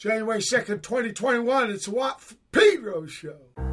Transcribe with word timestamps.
January 0.00 0.40
2nd, 0.40 0.82
2021. 0.82 1.70
It's 1.70 1.84
the 1.84 1.90
Watt 1.90 2.22
Pedro 2.52 3.04
Show. 3.04 3.69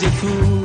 You 0.00 0.08
crazy 0.12 0.59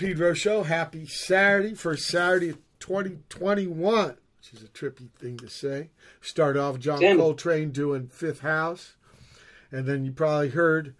Pedro 0.00 0.32
Show. 0.32 0.62
Happy 0.62 1.04
Saturday, 1.04 1.74
first 1.74 2.06
Saturday 2.06 2.48
of 2.48 2.58
2021, 2.78 4.16
which 4.38 4.54
is 4.54 4.62
a 4.62 4.68
trippy 4.68 5.10
thing 5.18 5.36
to 5.36 5.48
say. 5.50 5.90
Start 6.22 6.56
off 6.56 6.78
John. 6.78 7.00
Coltrane 7.00 7.70
doing 7.70 8.08
Fifth 8.08 8.40
House. 8.40 8.94
And 9.70 9.84
then 9.84 10.06
you 10.06 10.12
probably 10.12 10.48
heard 10.48 10.94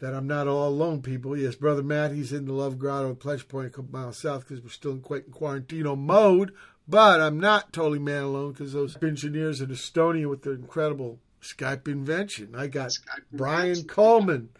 that 0.00 0.12
I'm 0.12 0.26
not 0.26 0.46
all 0.46 0.68
alone, 0.68 1.00
people. 1.00 1.34
Yes, 1.34 1.54
Brother 1.54 1.82
Matt, 1.82 2.12
he's 2.12 2.34
in 2.34 2.44
the 2.44 2.52
Love 2.52 2.78
Grotto 2.78 3.12
at 3.12 3.18
Pledge 3.18 3.48
Point, 3.48 3.68
a 3.68 3.70
couple 3.70 3.98
miles 3.98 4.18
south 4.18 4.46
because 4.46 4.62
we're 4.62 4.68
still 4.68 4.92
in 4.92 5.00
quite 5.00 5.30
quarantino 5.30 5.96
mode. 5.96 6.52
But 6.86 7.22
I'm 7.22 7.40
not 7.40 7.72
totally 7.72 7.98
man 7.98 8.24
alone 8.24 8.52
because 8.52 8.74
those 8.74 9.02
engineers 9.02 9.62
in 9.62 9.70
Estonia 9.70 10.28
with 10.28 10.42
their 10.42 10.52
incredible 10.52 11.18
Skype 11.40 11.88
invention. 11.88 12.54
I 12.54 12.66
got 12.66 12.92
Brian 13.32 13.84
Cullman 13.84 14.50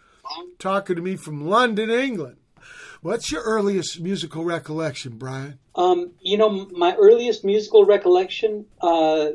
talking 0.57 0.95
to 0.95 1.03
me 1.03 1.17
from 1.17 1.45
London, 1.45 1.91
England. 1.91 2.37
What's 3.05 3.31
your 3.31 3.43
earliest 3.43 4.01
musical 4.01 4.43
recollection, 4.43 5.19
Brian? 5.19 5.59
Um, 5.75 6.13
you 6.21 6.39
know, 6.39 6.67
my 6.71 6.95
earliest 6.95 7.45
musical 7.45 7.85
recollection 7.85 8.65
uh, 8.81 9.27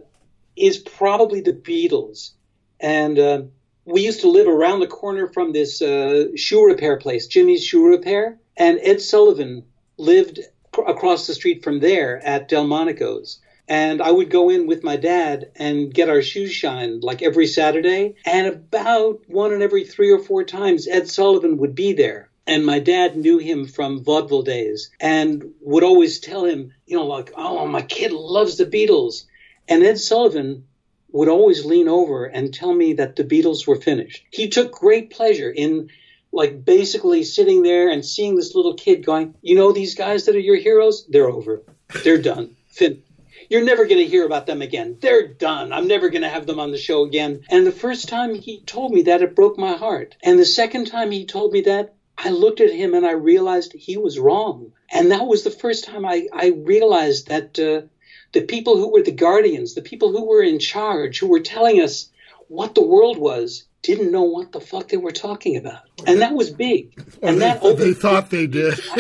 is 0.57 0.79
probably 0.79 1.41
the 1.41 1.53
Beatles, 1.53 2.33
and 2.81 3.17
uh, 3.17 3.43
we 3.85 4.01
used 4.01 4.23
to 4.23 4.29
live 4.29 4.49
around 4.49 4.81
the 4.81 4.89
corner 4.89 5.29
from 5.29 5.53
this 5.53 5.81
uh, 5.81 6.35
shoe 6.35 6.67
repair 6.67 6.97
place, 6.97 7.29
Jimmy's 7.29 7.65
Shoe 7.65 7.87
Repair, 7.87 8.41
and 8.57 8.81
Ed 8.83 9.01
Sullivan 9.01 9.63
lived 9.99 10.41
across 10.89 11.29
the 11.29 11.35
street 11.35 11.63
from 11.63 11.79
there 11.79 12.21
at 12.27 12.49
Delmonico's. 12.49 13.39
And 13.69 14.03
I 14.03 14.11
would 14.11 14.31
go 14.31 14.51
in 14.51 14.67
with 14.67 14.83
my 14.83 14.97
dad 14.97 15.53
and 15.55 15.95
get 15.95 16.09
our 16.09 16.23
shoes 16.23 16.51
shined 16.51 17.05
like 17.05 17.23
every 17.23 17.47
Saturday. 17.47 18.17
And 18.27 18.49
about 18.49 19.21
one 19.29 19.53
in 19.53 19.63
every 19.63 19.85
three 19.85 20.11
or 20.11 20.19
four 20.19 20.43
times, 20.43 20.89
Ed 20.89 21.07
Sullivan 21.07 21.59
would 21.59 21.77
be 21.77 21.93
there. 21.93 22.30
And 22.51 22.67
my 22.67 22.81
dad 22.81 23.17
knew 23.17 23.39
him 23.39 23.69
from 23.69 24.03
vaudeville 24.03 24.43
days 24.43 24.91
and 24.99 25.53
would 25.61 25.85
always 25.85 26.19
tell 26.19 26.45
him, 26.45 26.73
you 26.85 26.97
know, 26.97 27.07
like, 27.07 27.33
oh, 27.37 27.65
my 27.69 27.81
kid 27.81 28.11
loves 28.11 28.57
the 28.57 28.67
Beatles. 28.67 29.27
And 29.69 29.85
Ed 29.85 30.01
Sullivan 30.01 30.65
would 31.13 31.29
always 31.29 31.65
lean 31.65 31.87
over 31.87 32.25
and 32.25 32.53
tell 32.53 32.75
me 32.75 32.95
that 32.95 33.15
the 33.15 33.23
Beatles 33.23 33.69
were 33.69 33.77
finished. 33.77 34.25
He 34.33 34.49
took 34.49 34.73
great 34.73 35.11
pleasure 35.11 35.49
in 35.49 35.91
like 36.33 36.65
basically 36.65 37.23
sitting 37.23 37.63
there 37.63 37.89
and 37.89 38.05
seeing 38.05 38.35
this 38.35 38.57
little 38.57 38.75
kid 38.75 39.07
going, 39.07 39.37
you 39.43 39.55
know, 39.55 39.71
these 39.71 39.95
guys 39.95 40.25
that 40.25 40.35
are 40.35 40.41
your 40.41 40.57
heroes, 40.57 41.07
they're 41.09 41.31
over. 41.31 41.63
They're 42.03 42.21
done. 42.21 42.57
Fin- 42.67 43.05
You're 43.49 43.65
never 43.65 43.85
going 43.85 44.01
to 44.01 44.11
hear 44.11 44.27
about 44.27 44.47
them 44.47 44.61
again. 44.61 44.99
They're 45.01 45.29
done. 45.29 45.73
I'm 45.73 45.87
never 45.87 46.09
going 46.09 46.23
to 46.23 46.29
have 46.29 46.47
them 46.47 46.59
on 46.59 46.73
the 46.73 46.79
show 46.79 47.05
again. 47.05 47.43
And 47.49 47.65
the 47.65 47.71
first 47.71 48.09
time 48.09 48.35
he 48.35 48.61
told 48.63 48.93
me 48.93 49.03
that, 49.03 49.23
it 49.23 49.37
broke 49.37 49.57
my 49.57 49.77
heart. 49.77 50.17
And 50.21 50.37
the 50.37 50.45
second 50.45 50.87
time 50.87 51.13
he 51.13 51.27
told 51.27 51.53
me 51.53 51.61
that, 51.63 51.95
I 52.23 52.29
looked 52.31 52.61
at 52.61 52.73
him 52.73 52.95
and 52.95 53.07
I 53.07 53.13
realized 53.13 53.73
he 53.73 53.97
was 53.97 54.19
wrong. 54.19 54.73
And 54.93 55.11
that 55.11 55.27
was 55.27 55.43
the 55.43 55.51
first 55.51 55.85
time 55.85 56.05
I, 56.05 56.27
I 56.33 56.49
realized 56.49 57.29
that 57.29 57.59
uh, 57.59 57.87
the 58.33 58.43
people 58.43 58.77
who 58.77 58.93
were 58.93 59.03
the 59.03 59.11
guardians, 59.11 59.75
the 59.75 59.83
people 59.83 60.13
who 60.13 60.27
were 60.27 60.43
in 60.43 60.59
charge, 60.59 61.19
who 61.19 61.29
were 61.29 61.41
telling 61.41 61.81
us 61.81 62.11
what 62.49 62.75
the 62.75 62.83
world 62.83 63.17
was, 63.17 63.65
didn't 63.83 64.13
know 64.13 64.25
what 64.25 64.53
the 64.53 64.61
fuck 64.61 64.89
they 64.89 64.99
were 64.99 65.13
talking 65.13 65.57
about. 65.57 65.81
And 66.07 66.21
that 66.21 66.35
was 66.35 66.51
big. 66.51 66.93
Or 67.23 67.31
And 67.31 67.41
they, 67.41 67.49
that 67.49 67.77
they 67.79 67.95
thought 67.95 68.29
they 68.29 68.47
did. 68.47 68.75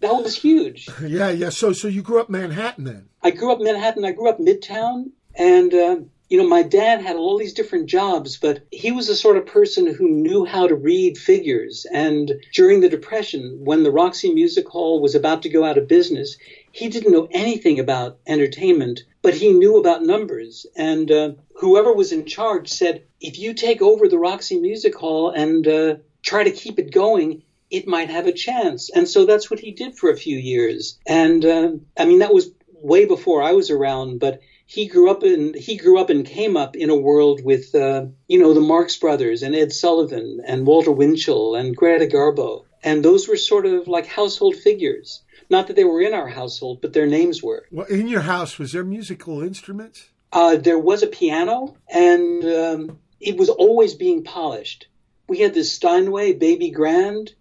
that 0.00 0.14
was 0.14 0.36
huge. 0.36 0.88
yeah, 1.02 1.30
yeah. 1.30 1.48
So, 1.48 1.72
so 1.72 1.88
you 1.88 2.02
grew 2.02 2.20
up 2.20 2.28
Manhattan 2.28 2.84
then? 2.84 3.08
I 3.22 3.30
grew 3.30 3.52
up 3.52 3.60
Manhattan. 3.60 4.04
I 4.04 4.12
grew 4.12 4.28
up 4.28 4.38
Midtown, 4.38 5.10
and 5.34 5.72
uh, 5.72 5.96
you 6.30 6.38
know, 6.38 6.46
my 6.46 6.62
dad 6.62 7.02
had 7.02 7.16
all 7.16 7.36
these 7.36 7.52
different 7.52 7.86
jobs, 7.86 8.38
but 8.38 8.60
he 8.70 8.92
was 8.92 9.08
the 9.08 9.16
sort 9.16 9.36
of 9.36 9.44
person 9.44 9.92
who 9.92 10.08
knew 10.08 10.44
how 10.44 10.68
to 10.68 10.76
read 10.76 11.18
figures. 11.18 11.86
And 11.92 12.32
during 12.54 12.80
the 12.80 12.88
Depression, 12.88 13.58
when 13.64 13.82
the 13.82 13.90
Roxy 13.90 14.32
Music 14.32 14.68
Hall 14.68 15.00
was 15.00 15.16
about 15.16 15.42
to 15.42 15.48
go 15.48 15.64
out 15.64 15.76
of 15.76 15.88
business, 15.88 16.36
he 16.70 16.88
didn't 16.88 17.10
know 17.10 17.26
anything 17.32 17.80
about 17.80 18.16
entertainment, 18.28 19.02
but 19.22 19.34
he 19.34 19.52
knew 19.52 19.76
about 19.76 20.04
numbers. 20.04 20.66
And 20.76 21.10
uh, 21.10 21.32
whoever 21.56 21.92
was 21.92 22.12
in 22.12 22.26
charge 22.26 22.68
said, 22.68 23.02
if 23.20 23.36
you 23.36 23.52
take 23.52 23.82
over 23.82 24.06
the 24.06 24.18
Roxy 24.18 24.56
Music 24.56 24.94
Hall 24.94 25.30
and 25.30 25.66
uh, 25.66 25.96
try 26.22 26.44
to 26.44 26.52
keep 26.52 26.78
it 26.78 26.92
going, 26.92 27.42
it 27.70 27.88
might 27.88 28.08
have 28.08 28.28
a 28.28 28.32
chance. 28.32 28.88
And 28.94 29.08
so 29.08 29.24
that's 29.24 29.50
what 29.50 29.58
he 29.58 29.72
did 29.72 29.96
for 29.96 30.10
a 30.10 30.16
few 30.16 30.36
years. 30.36 30.96
And 31.08 31.44
uh, 31.44 31.70
I 31.98 32.04
mean, 32.04 32.20
that 32.20 32.32
was 32.32 32.52
way 32.72 33.04
before 33.04 33.42
I 33.42 33.52
was 33.52 33.68
around, 33.68 34.20
but 34.20 34.40
he 34.70 34.86
grew 34.86 35.10
up 35.10 35.24
in 35.24 35.52
he 35.54 35.76
grew 35.76 35.98
up 36.00 36.10
and 36.10 36.24
came 36.24 36.56
up 36.56 36.76
in 36.76 36.90
a 36.90 36.96
world 36.96 37.44
with 37.44 37.74
uh, 37.74 38.06
you 38.28 38.38
know 38.38 38.54
the 38.54 38.60
Marx 38.60 38.96
Brothers 38.96 39.42
and 39.42 39.56
Ed 39.56 39.72
Sullivan 39.72 40.40
and 40.46 40.64
Walter 40.64 40.92
Winchell 40.92 41.56
and 41.56 41.74
Greta 41.74 42.06
Garbo, 42.06 42.64
and 42.84 43.04
those 43.04 43.26
were 43.26 43.36
sort 43.36 43.66
of 43.66 43.88
like 43.88 44.06
household 44.06 44.54
figures. 44.54 45.22
Not 45.48 45.66
that 45.66 45.74
they 45.74 45.82
were 45.82 46.00
in 46.00 46.14
our 46.14 46.28
household, 46.28 46.80
but 46.80 46.92
their 46.92 47.08
names 47.08 47.42
were. 47.42 47.66
Well, 47.72 47.86
in 47.86 48.06
your 48.06 48.20
house, 48.20 48.60
was 48.60 48.70
there 48.70 48.84
musical 48.84 49.42
instruments? 49.42 50.08
Uh, 50.32 50.54
there 50.54 50.78
was 50.78 51.02
a 51.02 51.08
piano, 51.08 51.76
and 51.88 52.44
um, 52.44 52.98
it 53.18 53.36
was 53.36 53.48
always 53.48 53.94
being 53.94 54.22
polished. 54.22 54.86
We 55.26 55.38
had 55.38 55.52
this 55.52 55.72
Steinway 55.72 56.34
Baby 56.34 56.70
Grand, 56.70 57.32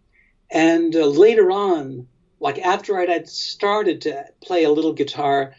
and 0.49 0.95
uh, 0.95 1.05
later 1.05 1.51
on, 1.51 2.07
like 2.39 2.57
after 2.57 2.97
I'd, 2.97 3.11
I'd 3.11 3.29
started 3.29 4.01
to 4.01 4.25
play 4.41 4.63
a 4.63 4.71
little 4.71 4.93
guitar, 4.93 5.53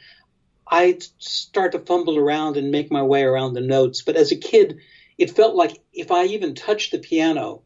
I'd 0.70 1.02
start 1.18 1.72
to 1.72 1.80
fumble 1.80 2.16
around 2.16 2.56
and 2.56 2.70
make 2.70 2.92
my 2.92 3.02
way 3.02 3.22
around 3.22 3.54
the 3.54 3.60
notes. 3.60 4.02
But 4.02 4.16
as 4.16 4.30
a 4.30 4.36
kid, 4.36 4.78
it 5.18 5.30
felt 5.30 5.56
like 5.56 5.82
if 5.92 6.10
I 6.12 6.26
even 6.26 6.54
touched 6.54 6.92
the 6.92 6.98
piano, 6.98 7.62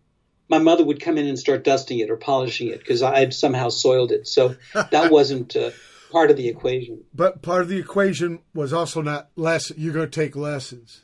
my 0.49 0.59
mother 0.59 0.85
would 0.85 1.01
come 1.01 1.19
in 1.19 1.27
and 1.27 1.39
start 1.39 1.65
dusting 1.65 1.99
it 1.99 2.11
or 2.11 2.17
polishing 2.17 2.69
it 2.69 2.79
because 2.79 3.03
I'd 3.03 3.35
somehow 3.35 3.69
soiled 3.69 4.11
it. 4.11 4.27
So 4.27 4.57
that 4.73 5.11
wasn't 5.11 5.55
uh, 5.55 5.71
part 6.11 6.31
of 6.31 6.37
the 6.37 6.49
equation. 6.49 7.05
But 7.15 7.43
part 7.43 7.63
of 7.63 7.69
the 7.69 7.79
equation 7.79 8.41
was 8.55 8.73
also 8.73 9.03
not 9.03 9.31
less. 9.37 9.71
You're 9.77 9.93
going 9.93 10.11
to 10.11 10.21
take 10.21 10.35
lessons. 10.35 11.03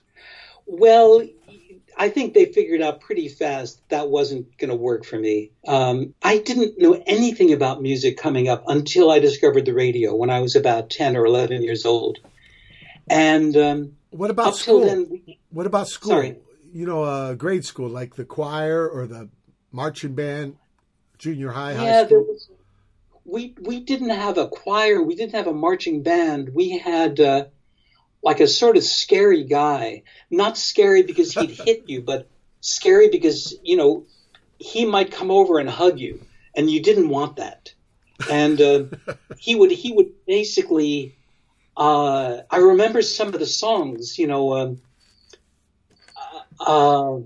Well, 0.66 1.26
I 2.00 2.08
think 2.08 2.32
they 2.32 2.46
figured 2.46 2.80
out 2.80 3.02
pretty 3.02 3.28
fast 3.28 3.86
that 3.90 4.08
wasn't 4.08 4.56
going 4.56 4.70
to 4.70 4.74
work 4.74 5.04
for 5.04 5.18
me. 5.18 5.50
Um, 5.68 6.14
I 6.22 6.38
didn't 6.38 6.78
know 6.78 6.94
anything 7.06 7.52
about 7.52 7.82
music 7.82 8.16
coming 8.16 8.48
up 8.48 8.64
until 8.68 9.10
I 9.10 9.18
discovered 9.18 9.66
the 9.66 9.74
radio 9.74 10.14
when 10.16 10.30
I 10.30 10.40
was 10.40 10.56
about 10.56 10.88
10 10.88 11.14
or 11.14 11.26
11 11.26 11.62
years 11.62 11.84
old. 11.84 12.18
And 13.10 13.54
um, 13.54 13.96
What 14.08 14.30
about 14.30 14.56
school? 14.56 14.80
then, 14.80 15.20
what 15.50 15.66
about 15.66 15.88
school? 15.88 16.12
Sorry. 16.12 16.36
You 16.72 16.86
know, 16.86 17.02
uh, 17.02 17.34
grade 17.34 17.66
school, 17.66 17.90
like 17.90 18.14
the 18.14 18.24
choir 18.24 18.88
or 18.88 19.06
the 19.06 19.28
marching 19.70 20.14
band, 20.14 20.56
junior 21.18 21.50
high, 21.50 21.74
high 21.74 21.84
yeah, 21.84 22.04
there 22.04 22.22
school. 22.22 22.24
was. 22.28 22.48
We 23.26 23.54
we 23.60 23.80
didn't 23.80 24.10
have 24.10 24.38
a 24.38 24.48
choir. 24.48 25.02
We 25.02 25.14
didn't 25.14 25.34
have 25.34 25.46
a 25.46 25.52
marching 25.52 26.02
band. 26.02 26.54
We 26.54 26.78
had 26.78 27.20
uh, 27.20 27.44
like 28.22 28.40
a 28.40 28.46
sort 28.46 28.76
of 28.76 28.84
scary 28.84 29.44
guy. 29.44 30.02
Not 30.30 30.56
scary 30.56 31.02
because 31.02 31.32
he'd 31.32 31.50
hit 31.64 31.84
you, 31.88 32.02
but 32.02 32.28
scary 32.60 33.08
because 33.08 33.56
you 33.62 33.76
know 33.76 34.06
he 34.58 34.84
might 34.84 35.12
come 35.12 35.30
over 35.30 35.58
and 35.58 35.68
hug 35.68 35.98
you, 35.98 36.20
and 36.54 36.70
you 36.70 36.82
didn't 36.82 37.08
want 37.08 37.36
that. 37.36 37.72
And 38.30 38.60
uh, 38.60 38.84
he 39.38 39.54
would 39.54 39.70
he 39.70 39.92
would 39.92 40.26
basically. 40.26 41.16
Uh, 41.76 42.42
I 42.50 42.58
remember 42.58 43.00
some 43.00 43.28
of 43.28 43.38
the 43.38 43.46
songs. 43.46 44.18
You 44.18 44.26
know. 44.26 44.54
Um, 44.54 44.82
uh, 46.58 47.20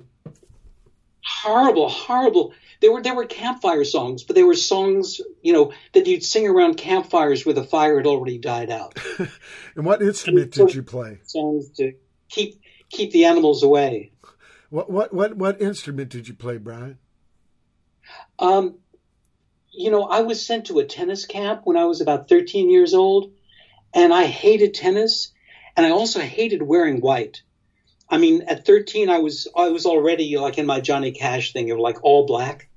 horrible, 1.25 1.89
horrible. 1.89 2.55
They 2.85 2.91
were 2.91 3.01
there 3.01 3.15
were 3.15 3.25
campfire 3.25 3.83
songs, 3.83 4.25
but 4.25 4.37
they 4.37 4.43
were 4.43 4.55
songs, 4.55 5.19
you 5.41 5.55
know, 5.55 5.73
that 5.95 6.07
you'd 6.07 6.23
sing 6.23 6.47
around 6.47 6.75
campfires 6.75 7.47
where 7.47 7.55
the 7.55 7.65
fire 7.65 7.97
had 7.97 8.07
already 8.07 8.37
died 8.37 8.69
out. 8.69 8.99
And 9.75 9.87
what 9.87 10.03
instrument 10.03 10.51
did 10.51 10.75
you 10.75 10.83
play? 10.83 11.21
Songs 11.25 11.71
to 11.79 11.95
keep 12.29 12.61
keep 12.91 13.11
the 13.13 13.25
animals 13.25 13.63
away. 13.63 14.13
What 14.69 14.91
what 14.91 15.15
what 15.15 15.35
what 15.35 15.63
instrument 15.63 16.11
did 16.11 16.29
you 16.29 16.35
play, 16.35 16.59
Brian? 16.59 16.99
Um, 18.39 18.75
you 19.73 19.91
know, 19.91 20.03
I 20.03 20.21
was 20.21 20.45
sent 20.45 20.67
to 20.67 20.79
a 20.81 20.85
tennis 20.85 21.25
camp 21.25 21.63
when 21.65 21.79
I 21.79 21.87
was 21.87 22.03
about 22.03 22.29
13 22.29 22.69
years 22.69 22.93
old, 22.93 23.33
and 23.95 24.13
I 24.13 24.27
hated 24.27 24.75
tennis, 24.75 25.33
and 25.75 25.87
I 25.87 25.91
also 25.91 26.21
hated 26.21 26.61
wearing 26.61 27.01
white. 27.01 27.45
I 28.11 28.19
mean, 28.19 28.43
at 28.43 28.67
13, 28.67 29.09
I 29.09 29.21
was 29.21 29.49
I 29.57 29.71
was 29.71 29.87
already 29.87 30.37
like 30.37 30.59
in 30.59 30.67
my 30.67 30.81
Johnny 30.81 31.13
Cash 31.13 31.55
thing 31.55 31.71
of 31.71 31.79
like 31.79 32.05
all 32.05 32.27
black, 32.27 32.69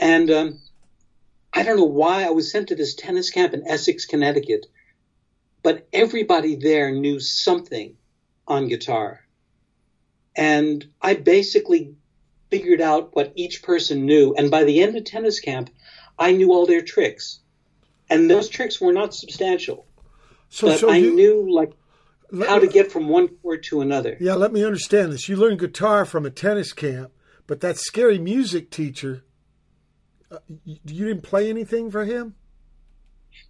and 0.00 0.30
um, 0.30 0.58
I 1.52 1.62
don't 1.62 1.76
know 1.76 1.84
why 1.84 2.24
I 2.24 2.30
was 2.30 2.50
sent 2.50 2.68
to 2.68 2.74
this 2.74 2.94
tennis 2.94 3.30
camp 3.30 3.52
in 3.52 3.68
Essex, 3.68 4.06
Connecticut, 4.06 4.66
but 5.62 5.86
everybody 5.92 6.56
there 6.56 6.90
knew 6.90 7.20
something 7.20 7.96
on 8.48 8.66
guitar, 8.68 9.20
and 10.34 10.84
I 11.00 11.14
basically 11.14 11.94
figured 12.50 12.80
out 12.80 13.14
what 13.14 13.32
each 13.36 13.62
person 13.62 14.06
knew, 14.06 14.34
and 14.36 14.50
by 14.50 14.64
the 14.64 14.80
end 14.80 14.96
of 14.96 15.04
tennis 15.04 15.38
camp, 15.38 15.70
I 16.18 16.32
knew 16.32 16.52
all 16.52 16.66
their 16.66 16.82
tricks, 16.82 17.40
and 18.08 18.28
those 18.28 18.48
tricks 18.48 18.80
were 18.80 18.92
not 18.92 19.14
substantial, 19.14 19.86
So 20.48 20.68
but 20.68 20.80
so 20.80 20.90
I 20.90 20.96
you 20.96 21.14
knew 21.14 21.54
like 21.54 21.72
how 22.46 22.58
to 22.58 22.66
get 22.66 22.90
from 22.90 23.08
one 23.08 23.28
chord 23.28 23.62
to 23.64 23.80
another. 23.80 24.16
Yeah, 24.18 24.34
let 24.34 24.52
me 24.52 24.64
understand 24.64 25.12
this. 25.12 25.28
You 25.28 25.36
learned 25.36 25.58
guitar 25.58 26.04
from 26.04 26.24
a 26.24 26.30
tennis 26.30 26.72
camp, 26.72 27.12
but 27.46 27.60
that 27.60 27.76
scary 27.76 28.18
music 28.18 28.70
teacher 28.70 29.24
Uh, 30.30 30.38
you, 30.64 30.78
you 30.84 31.06
didn't 31.06 31.22
play 31.22 31.48
anything 31.48 31.90
for 31.90 32.04
him? 32.04 32.34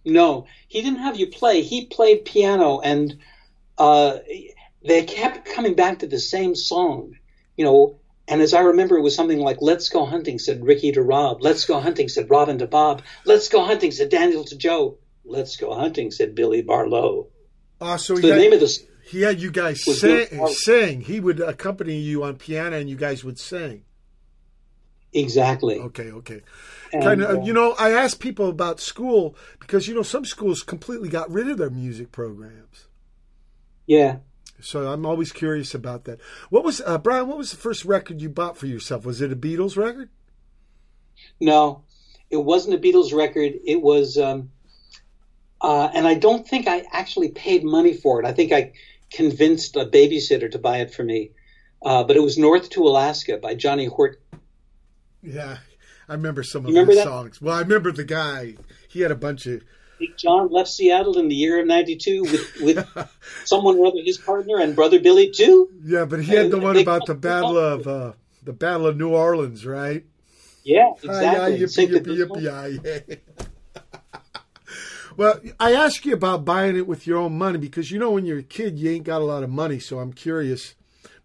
No, 0.03 0.47
he 0.67 0.81
didn't 0.81 0.99
have 0.99 1.19
you 1.19 1.27
play. 1.27 1.61
He 1.61 1.85
played 1.85 2.25
piano, 2.25 2.79
and 2.79 3.19
uh, 3.77 4.19
they 4.83 5.03
kept 5.03 5.45
coming 5.45 5.75
back 5.75 5.99
to 5.99 6.07
the 6.07 6.19
same 6.19 6.55
song, 6.55 7.17
you 7.55 7.65
know. 7.65 7.97
And 8.27 8.41
as 8.41 8.53
I 8.53 8.61
remember, 8.61 8.97
it 8.97 9.01
was 9.01 9.15
something 9.15 9.39
like 9.39 9.57
"Let's 9.61 9.89
go 9.89 10.05
hunting," 10.05 10.39
said 10.39 10.63
Ricky 10.63 10.91
to 10.93 11.01
Rob. 11.01 11.41
"Let's 11.41 11.65
go 11.65 11.79
hunting," 11.79 12.09
said 12.09 12.29
Robin 12.29 12.57
to 12.59 12.67
Bob. 12.67 13.03
"Let's 13.25 13.49
go 13.49 13.63
hunting," 13.63 13.91
said 13.91 14.09
Daniel 14.09 14.43
to 14.45 14.55
Joe. 14.55 14.97
"Let's 15.25 15.57
go 15.57 15.73
hunting," 15.73 16.11
said 16.11 16.35
Billy 16.35 16.61
Barlow. 16.61 17.27
Uh, 17.79 17.97
so 17.97 18.15
So 18.15 18.21
he 18.21 18.27
the 18.27 18.33
had, 18.33 18.41
name 18.41 18.53
of 18.53 18.59
this 18.59 18.85
he 19.03 19.21
had 19.21 19.41
you 19.41 19.51
guys 19.51 19.83
sing, 19.83 20.47
sing. 20.47 21.01
He 21.01 21.19
would 21.19 21.39
accompany 21.39 21.97
you 21.97 22.23
on 22.23 22.37
piano, 22.37 22.77
and 22.77 22.89
you 22.89 22.95
guys 22.95 23.23
would 23.23 23.39
sing. 23.39 23.83
Exactly. 25.13 25.79
Okay, 25.79 26.11
okay. 26.11 26.41
And, 26.93 27.03
kind 27.03 27.23
uh, 27.23 27.39
of, 27.39 27.47
you 27.47 27.53
know, 27.53 27.75
I 27.79 27.91
ask 27.91 28.19
people 28.19 28.49
about 28.49 28.79
school 28.79 29.35
because 29.59 29.87
you 29.87 29.95
know 29.95 30.03
some 30.03 30.25
schools 30.25 30.63
completely 30.63 31.09
got 31.09 31.31
rid 31.31 31.47
of 31.49 31.57
their 31.57 31.69
music 31.69 32.11
programs. 32.11 32.87
yeah. 33.85 34.17
So 34.63 34.91
I'm 34.91 35.07
always 35.07 35.31
curious 35.31 35.73
about 35.73 36.03
that. 36.05 36.19
What 36.51 36.63
was 36.63 36.81
uh, 36.85 36.99
Brian? 36.99 37.27
What 37.27 37.37
was 37.37 37.49
the 37.49 37.57
first 37.57 37.83
record 37.83 38.21
you 38.21 38.29
bought 38.29 38.57
for 38.57 38.67
yourself? 38.67 39.05
Was 39.05 39.19
it 39.19 39.31
a 39.31 39.35
Beatles 39.35 39.75
record? 39.75 40.09
No, 41.39 41.83
it 42.29 42.37
wasn't 42.37 42.75
a 42.75 42.77
Beatles 42.77 43.11
record. 43.11 43.53
It 43.65 43.81
was, 43.81 44.17
um, 44.19 44.51
uh, 45.61 45.89
and 45.93 46.07
I 46.07 46.13
don't 46.13 46.47
think 46.47 46.67
I 46.67 46.83
actually 46.91 47.29
paid 47.29 47.63
money 47.63 47.95
for 47.95 48.19
it. 48.21 48.25
I 48.27 48.33
think 48.33 48.51
I 48.51 48.73
convinced 49.11 49.75
a 49.75 49.85
babysitter 49.85 50.51
to 50.51 50.59
buy 50.59 50.77
it 50.77 50.93
for 50.93 51.03
me. 51.03 51.31
Uh, 51.83 52.03
but 52.03 52.15
it 52.15 52.21
was 52.21 52.37
North 52.37 52.69
to 52.71 52.83
Alaska 52.83 53.37
by 53.37 53.55
Johnny 53.55 53.85
Horton. 53.85 54.20
Yeah, 55.23 55.57
I 56.09 56.13
remember 56.13 56.43
some 56.43 56.65
of 56.65 56.69
You 56.69 56.75
remember 56.75 56.93
his 56.93 57.03
songs. 57.03 57.41
Well, 57.41 57.55
I 57.55 57.61
remember 57.61 57.91
the 57.91 58.03
guy. 58.03 58.55
He 58.89 59.01
had 59.01 59.11
a 59.11 59.15
bunch 59.15 59.45
of. 59.45 59.63
Big 59.99 60.17
John 60.17 60.49
left 60.49 60.69
Seattle 60.69 61.19
in 61.19 61.27
the 61.27 61.35
year 61.35 61.59
of 61.59 61.67
'92 61.67 62.23
with, 62.23 62.61
with 62.61 63.09
someone 63.45 63.77
or 63.77 63.87
other, 63.87 64.01
his 64.03 64.17
partner, 64.17 64.57
and 64.57 64.75
brother 64.75 64.99
Billy 64.99 65.29
too. 65.29 65.69
Yeah, 65.83 66.05
but 66.05 66.23
he 66.23 66.33
had 66.33 66.49
the 66.49 66.57
And 66.57 66.63
one 66.63 66.77
about 66.77 67.05
the 67.05 67.15
battle 67.15 67.57
of 67.57 67.87
uh, 67.87 68.13
the 68.43 68.53
Battle 68.53 68.87
of 68.87 68.97
New 68.97 69.09
Orleans, 69.09 69.65
right? 69.65 70.03
Yeah, 70.63 70.91
hi, 71.05 71.23
exactly. 71.23 71.59
yippee, 71.59 72.03
yippee, 72.03 72.79
yippee, 72.81 73.19
well, 75.17 75.39
I 75.59 75.73
ask 75.73 76.05
you 76.05 76.13
about 76.13 76.45
buying 76.45 76.75
it 76.75 76.87
with 76.87 77.07
your 77.07 77.17
own 77.17 77.37
money 77.37 77.57
because 77.57 77.91
you 77.91 77.99
know 77.99 78.11
when 78.11 78.25
you're 78.25 78.39
a 78.39 78.43
kid 78.43 78.77
you 78.77 78.91
ain't 78.91 79.03
got 79.03 79.21
a 79.21 79.25
lot 79.25 79.43
of 79.43 79.49
money, 79.49 79.79
so 79.79 79.99
I'm 79.99 80.13
curious. 80.13 80.75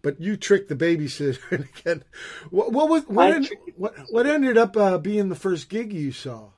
But 0.07 0.21
you 0.21 0.37
tricked 0.37 0.69
the 0.69 0.75
babysitter 0.75 1.51
again. 1.79 2.01
What, 2.49 2.71
what 2.71 2.87
was 2.87 3.03
what, 3.09 3.29
en- 3.29 3.47
what, 3.75 3.93
what 4.09 4.25
ended 4.25 4.57
up 4.57 4.77
uh, 4.77 4.97
being 4.99 5.27
the 5.27 5.35
first 5.35 5.67
gig 5.67 5.91
you 5.91 6.13
saw? 6.13 6.51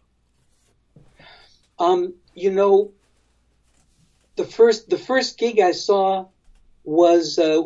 Um, 1.79 2.13
you 2.35 2.51
know, 2.51 2.91
the 4.35 4.45
first 4.45 4.87
the 4.87 4.99
first 4.99 5.39
gig 5.39 5.59
I 5.59 5.71
saw 5.71 6.27
was 6.83 7.39
uh, 7.39 7.63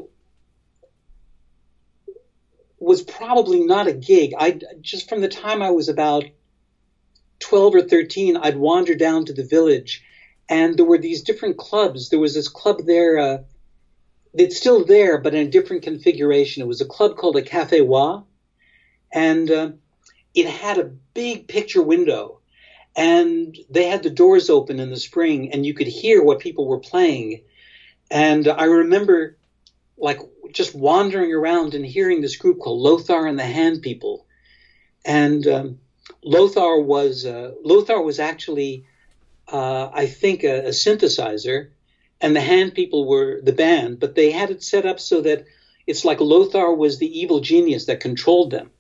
was 2.80 3.02
probably 3.02 3.66
not 3.66 3.88
a 3.88 3.94
gig. 3.94 4.36
I 4.40 4.62
just 4.80 5.10
from 5.10 5.20
the 5.20 5.28
time 5.28 5.62
I 5.62 5.72
was 5.72 5.90
about 5.90 6.24
twelve 7.40 7.76
or 7.76 7.82
thirteen, 7.82 8.38
I'd 8.38 8.56
wander 8.56 8.96
down 8.96 9.26
to 9.26 9.34
the 9.34 9.44
village, 9.44 10.02
and 10.48 10.78
there 10.78 10.86
were 10.86 10.98
these 10.98 11.24
different 11.24 11.58
clubs. 11.58 12.08
There 12.08 12.20
was 12.20 12.36
this 12.36 12.48
club 12.48 12.86
there. 12.86 13.20
Uh, 13.20 13.38
it's 14.34 14.58
still 14.58 14.86
there, 14.86 15.20
but 15.20 15.34
in 15.34 15.48
a 15.48 15.50
different 15.50 15.84
configuration. 15.84 16.64
It 16.64 16.68
was 16.68 16.82
a 16.82 16.86
club 16.86 17.18
called 17.18 17.38
a 17.38 17.42
Cafe 17.42 17.82
Wha, 17.82 18.24
and 19.12 19.52
uh, 19.52 19.70
it 20.34 20.48
had 20.48 20.78
a 20.78 20.92
big 21.14 21.48
picture 21.48 21.82
window 21.82 22.40
and 22.96 23.58
they 23.70 23.86
had 23.86 24.04
the 24.04 24.10
doors 24.10 24.50
open 24.50 24.80
in 24.80 24.90
the 24.90 24.98
spring 24.98 25.52
and 25.52 25.66
you 25.66 25.74
could 25.74 25.88
hear 25.88 26.22
what 26.22 26.40
people 26.40 26.68
were 26.68 26.80
playing 26.80 27.42
and 28.12 28.48
i 28.48 28.66
remember 28.66 29.36
like 29.98 30.20
just 30.52 30.76
wandering 30.76 31.34
around 31.34 31.74
and 31.74 31.86
hearing 31.86 32.22
this 32.22 32.36
group 32.36 32.60
called 32.60 32.80
lothar 32.80 33.26
and 33.26 33.40
the 33.40 33.44
hand 33.44 33.82
people 33.82 34.26
and 35.06 35.48
um, 35.48 35.80
lothar 36.24 36.80
was 36.80 37.26
uh, 37.26 37.52
lothar 37.64 38.02
was 38.02 38.20
actually 38.20 38.84
uh, 39.52 39.90
i 39.94 40.06
think 40.06 40.44
a, 40.44 40.66
a 40.66 40.70
synthesizer 40.70 41.70
and 42.24 42.36
the 42.36 42.42
hand 42.42 42.74
people 42.74 43.08
were 43.08 43.40
the 43.42 43.54
band 43.54 44.00
but 44.00 44.16
they 44.16 44.32
had 44.32 44.50
it 44.50 44.64
set 44.64 44.86
up 44.86 45.00
so 45.00 45.22
that 45.22 45.46
it's 45.86 46.06
like 46.06 46.20
lothar 46.20 46.74
was 46.74 46.98
the 46.98 47.20
evil 47.20 47.40
genius 47.40 47.86
that 47.86 48.00
controlled 48.00 48.50
them 48.50 48.72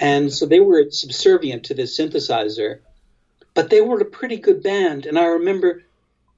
and 0.00 0.32
so 0.32 0.46
they 0.46 0.60
were 0.60 0.90
subservient 0.90 1.64
to 1.64 1.74
this 1.74 1.96
synthesizer 1.96 2.80
but 3.56 3.70
they 3.70 3.80
were 3.80 3.98
a 3.98 4.04
pretty 4.04 4.36
good 4.36 4.62
band. 4.62 5.06
And 5.06 5.18
I 5.18 5.24
remember 5.24 5.82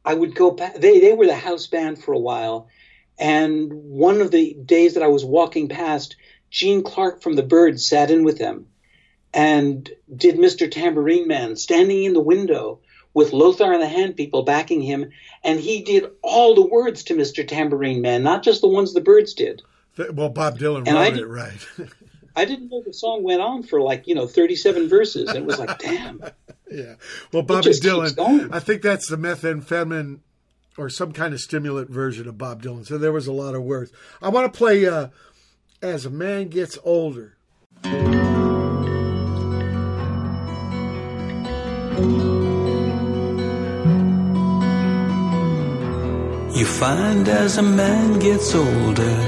I 0.05 0.15
would 0.15 0.35
go 0.35 0.53
back. 0.53 0.77
They 0.77 1.01
they 1.01 1.13
were 1.13 1.27
the 1.27 1.35
house 1.35 1.67
band 1.67 2.03
for 2.03 2.15
a 2.15 2.19
while. 2.19 2.69
And 3.19 3.73
one 3.73 4.21
of 4.21 4.31
the 4.31 4.55
days 4.55 4.95
that 4.95 5.03
I 5.03 5.09
was 5.09 5.25
walking 5.25 5.69
past, 5.69 6.15
Gene 6.51 6.85
Clark 6.85 7.21
from 7.21 7.35
the 7.35 7.43
Byrds 7.43 7.87
sat 7.87 8.13
in 8.13 8.23
with 8.23 8.39
them, 8.39 8.69
and 9.35 9.91
did 10.15 10.37
Mr. 10.37 10.71
Tambourine 10.71 11.27
Man 11.27 11.57
standing 11.57 12.05
in 12.05 12.13
the 12.13 12.21
window 12.21 12.79
with 13.19 13.33
Lothar 13.33 13.73
and 13.73 13.83
the 13.83 13.89
Hand 13.89 14.17
People 14.17 14.45
backing 14.45 14.81
him, 14.81 15.11
and 15.43 15.59
he 15.59 15.83
did 15.83 16.09
all 16.23 16.55
the 16.55 16.65
words 16.65 17.03
to 17.03 17.15
Mr. 17.15 17.47
Tambourine 17.47 18.01
Man, 18.01 18.23
not 18.23 18.45
just 18.45 18.61
the 18.61 18.69
ones 18.69 18.95
the 18.95 19.01
Byrds 19.01 19.35
did. 19.35 19.61
Well, 20.13 20.29
Bob 20.29 20.61
Dylan 20.61 20.87
And 20.87 20.97
I 20.97 21.09
wrote 21.09 21.19
it 21.19 21.27
right. 21.27 21.69
I 22.37 22.45
didn't 22.45 22.71
know 22.71 22.81
the 22.81 22.93
song 22.93 23.25
went 23.25 23.41
on 23.41 23.65
for 23.65 23.81
like 23.81 24.07
you 24.07 24.15
know 24.15 24.29
37 24.29 24.89
verses, 24.89 25.29
and 25.29 25.39
it 25.39 25.45
was 25.45 25.59
like, 25.59 25.77
damn. 25.81 26.23
yeah. 26.71 26.95
Well, 27.33 27.43
Bobby 27.43 27.65
keeps 27.65 27.81
Dylan. 27.81 28.51
I 28.53 28.61
think 28.61 28.83
that's 28.83 29.09
the 29.09 29.17
methamphetamine 29.17 30.21
or 30.77 30.89
some 30.89 31.13
kind 31.13 31.35
of 31.35 31.41
stimulant 31.41 31.91
version 31.91 32.29
of 32.29 32.39
Bob 32.39 32.63
Dylan. 32.63 32.87
So 32.87 32.99
there 32.99 33.11
was 33.11 33.27
a 33.27 33.33
lot 33.33 33.57
of 33.57 33.65
words. 33.65 33.91
I 34.23 34.29
want 34.29 34.53
to 34.53 34.57
play 34.57 34.87
uh, 34.87 35.09
"As 35.83 36.07
a 36.07 36.11
Man 36.11 36.51
Gets 36.51 36.79
Older." 36.85 37.35
Find 46.79 47.29
as 47.29 47.59
a 47.59 47.63
man 47.63 48.21
gets 48.21 48.55
older, 48.55 49.19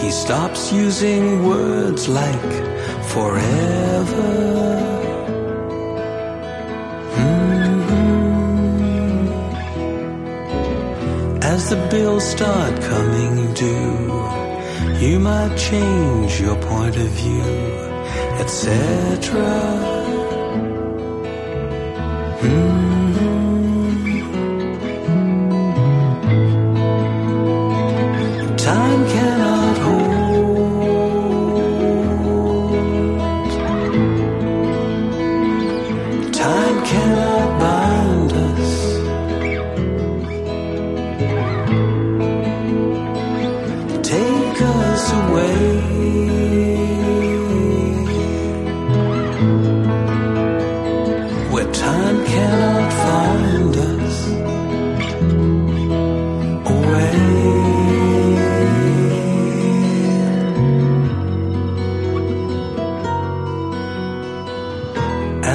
he 0.00 0.10
stops 0.10 0.72
using 0.72 1.46
words 1.46 2.08
like 2.08 2.52
forever. 3.12 4.32
Mhm. 7.18 7.84
As 11.52 11.68
the 11.68 11.80
bills 11.92 12.24
start 12.36 12.74
coming 12.92 13.36
due, 13.62 14.22
you 15.04 15.16
might 15.20 15.54
change 15.70 16.32
your 16.40 16.56
point 16.70 16.96
of 16.96 17.10
view, 17.22 17.52
etc. 18.42 19.84
Time 28.64 29.13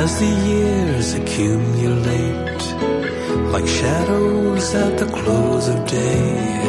As 0.01 0.17
the 0.17 0.33
years 0.53 1.13
accumulate, 1.13 2.61
like 3.51 3.67
shadows 3.67 4.73
at 4.73 4.97
the 4.97 5.05
close 5.19 5.67
of 5.67 5.79
day, 5.87 6.63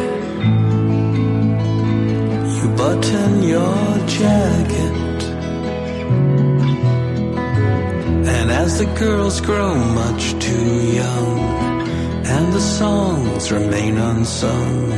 you 2.56 2.66
button 2.82 3.32
your 3.44 3.82
jacket. 4.18 5.20
And 8.34 8.50
as 8.50 8.80
the 8.80 8.88
girls 8.98 9.40
grow 9.40 9.76
much 10.02 10.22
too 10.46 10.70
young, 11.00 11.38
and 12.34 12.52
the 12.52 12.64
songs 12.78 13.52
remain 13.52 13.96
unsung, 13.96 14.90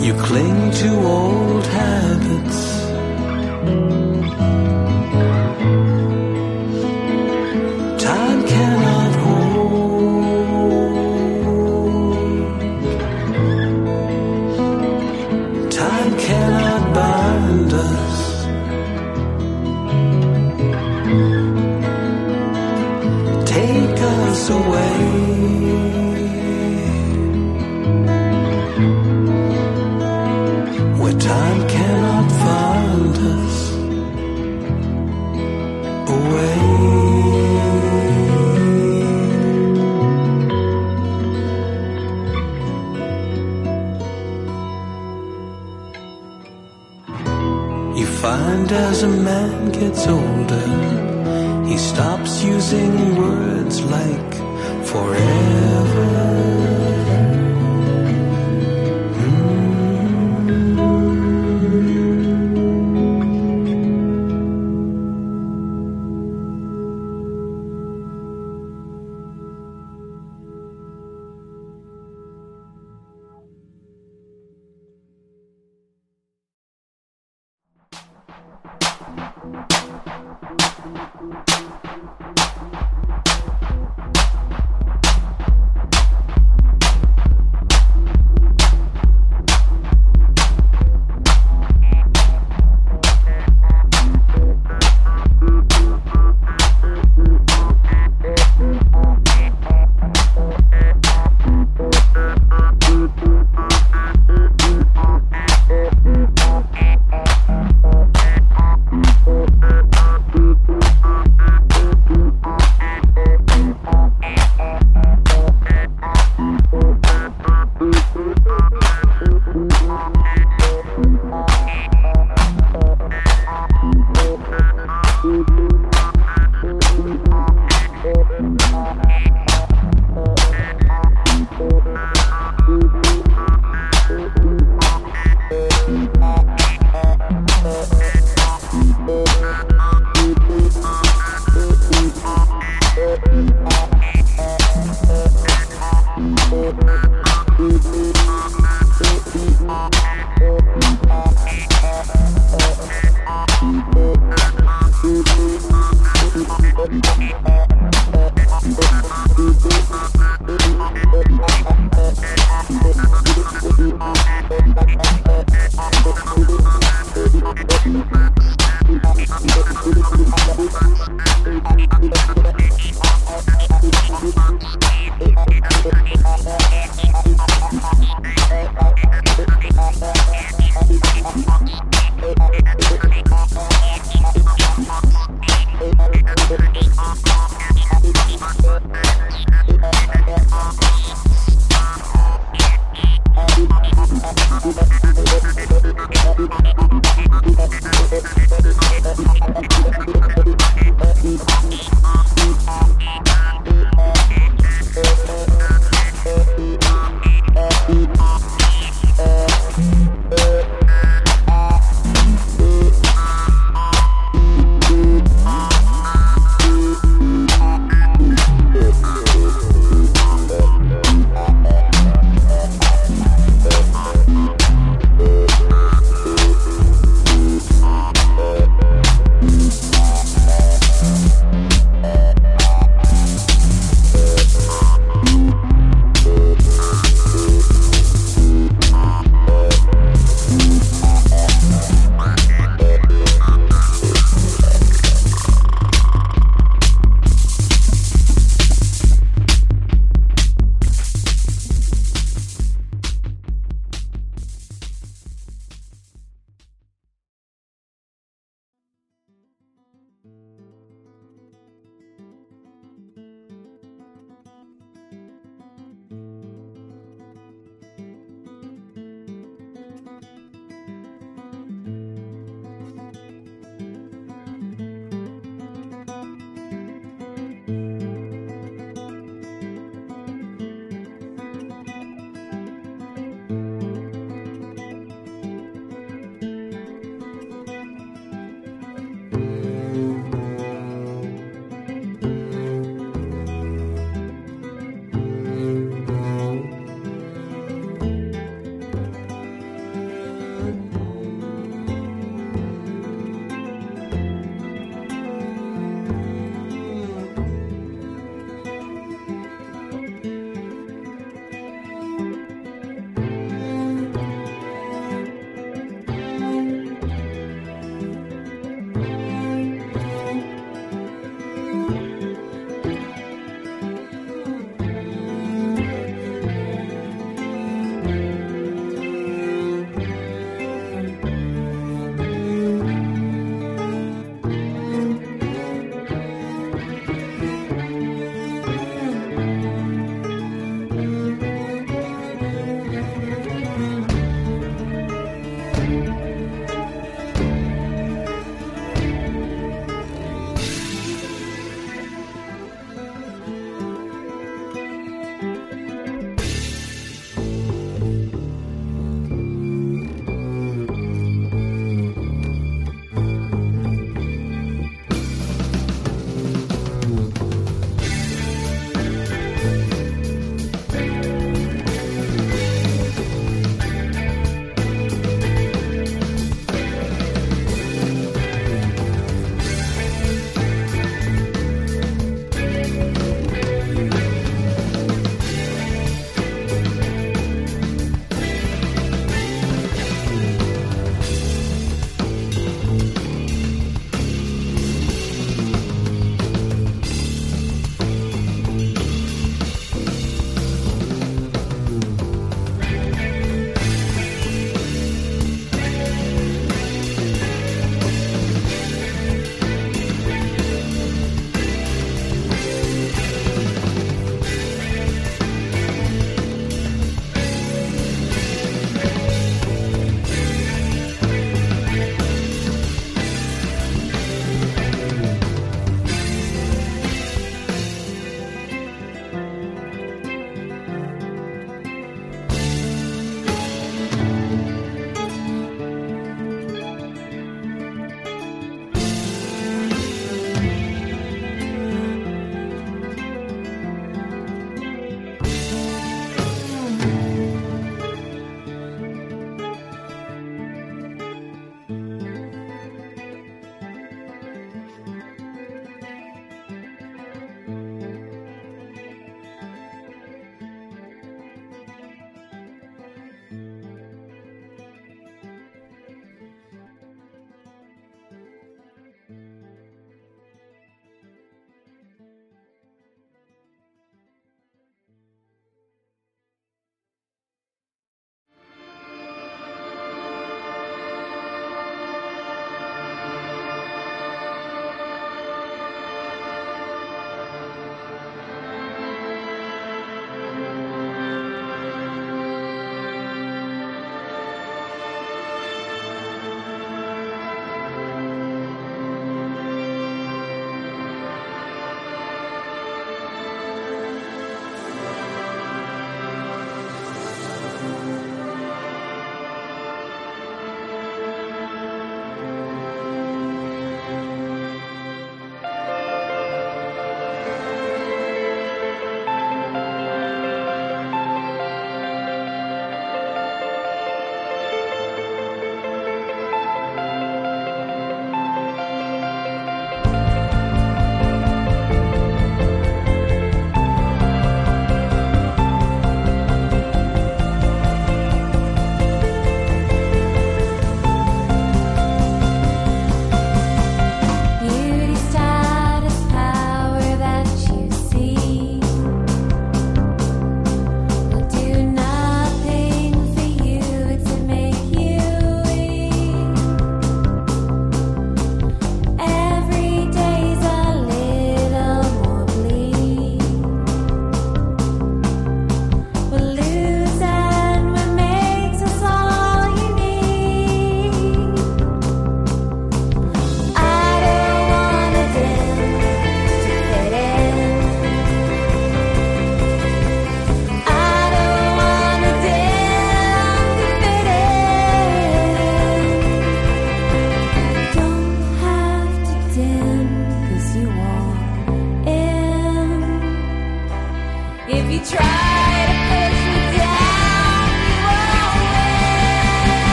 you 0.00 0.14
cling 0.26 0.70
to 0.82 0.88
old 1.18 1.66
habits 1.66 2.65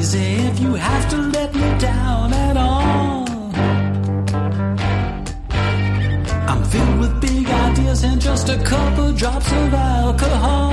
easy 0.00 0.32
if 0.48 0.58
you 0.60 0.72
have 0.74 1.10
to 1.10 1.16
let 1.16 1.54
me 1.54 1.68
down 1.78 2.32
at 2.32 2.56
all. 2.56 3.28
I'm 6.50 6.62
filled 6.72 6.98
with 7.00 7.20
big 7.20 7.46
ideas 7.46 8.02
and 8.04 8.18
just 8.20 8.48
a 8.48 8.58
couple 8.64 9.12
drops 9.12 9.52
of 9.52 9.74
alcohol. 9.74 10.69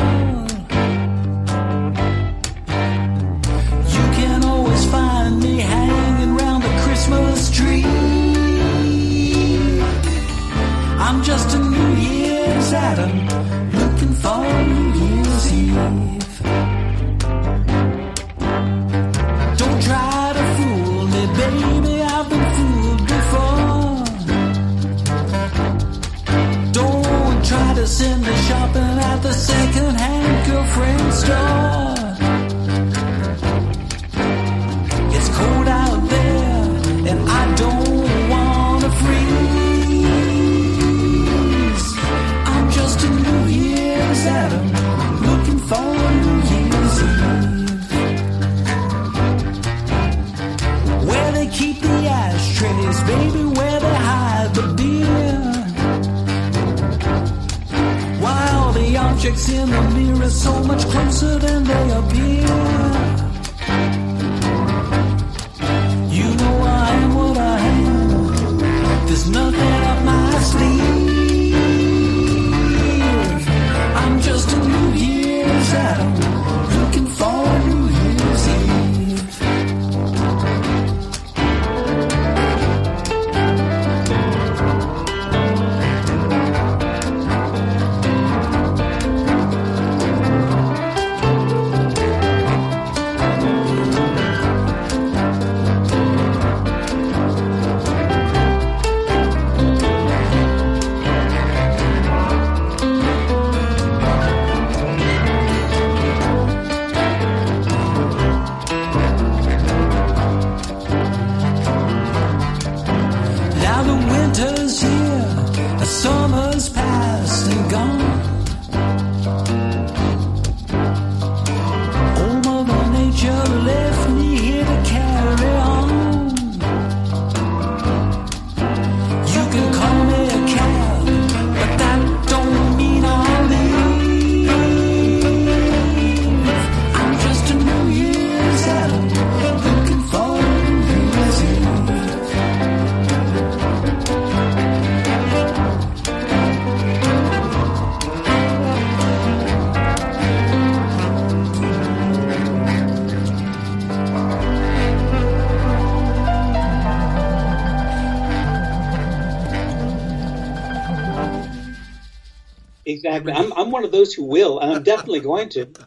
Exactly. 163.18 163.34
I'm, 163.34 163.54
I'm 163.54 163.72
one 163.72 163.84
of 163.84 163.92
those 163.92 164.14
who 164.14 164.24
will, 164.24 164.60
and 164.60 164.72
I'm 164.72 164.84
definitely 164.84 165.22
going 165.22 165.50
to. 165.50 165.70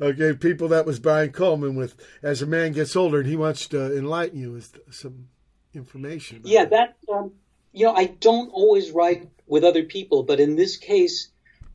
Okay, 0.00 0.32
people, 0.32 0.66
that 0.68 0.86
was 0.86 0.98
Brian 0.98 1.30
Cullman 1.30 1.76
with 1.76 1.94
As 2.22 2.42
a 2.42 2.46
Man 2.46 2.72
Gets 2.72 2.96
Older, 2.96 3.20
and 3.20 3.28
he 3.28 3.36
wants 3.36 3.68
to 3.68 3.96
enlighten 3.96 4.40
you 4.40 4.50
with 4.50 4.76
some 4.90 5.28
information. 5.72 6.40
Yeah, 6.42 6.64
that 6.64 6.96
um, 7.12 7.34
you 7.72 7.86
know, 7.86 7.94
I 7.94 8.06
don't 8.06 8.48
always 8.48 8.90
write 8.90 9.28
with 9.46 9.64
other 9.64 9.84
people, 9.84 10.22
but 10.22 10.40
in 10.40 10.56
this 10.56 10.76
case, 10.76 11.28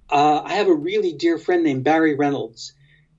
uh, 0.09 0.41
I 0.43 0.55
have 0.55 0.67
a 0.67 0.73
really 0.73 1.13
dear 1.13 1.37
friend 1.37 1.63
named 1.63 1.83
Barry 1.83 2.15
Reynolds, 2.15 2.73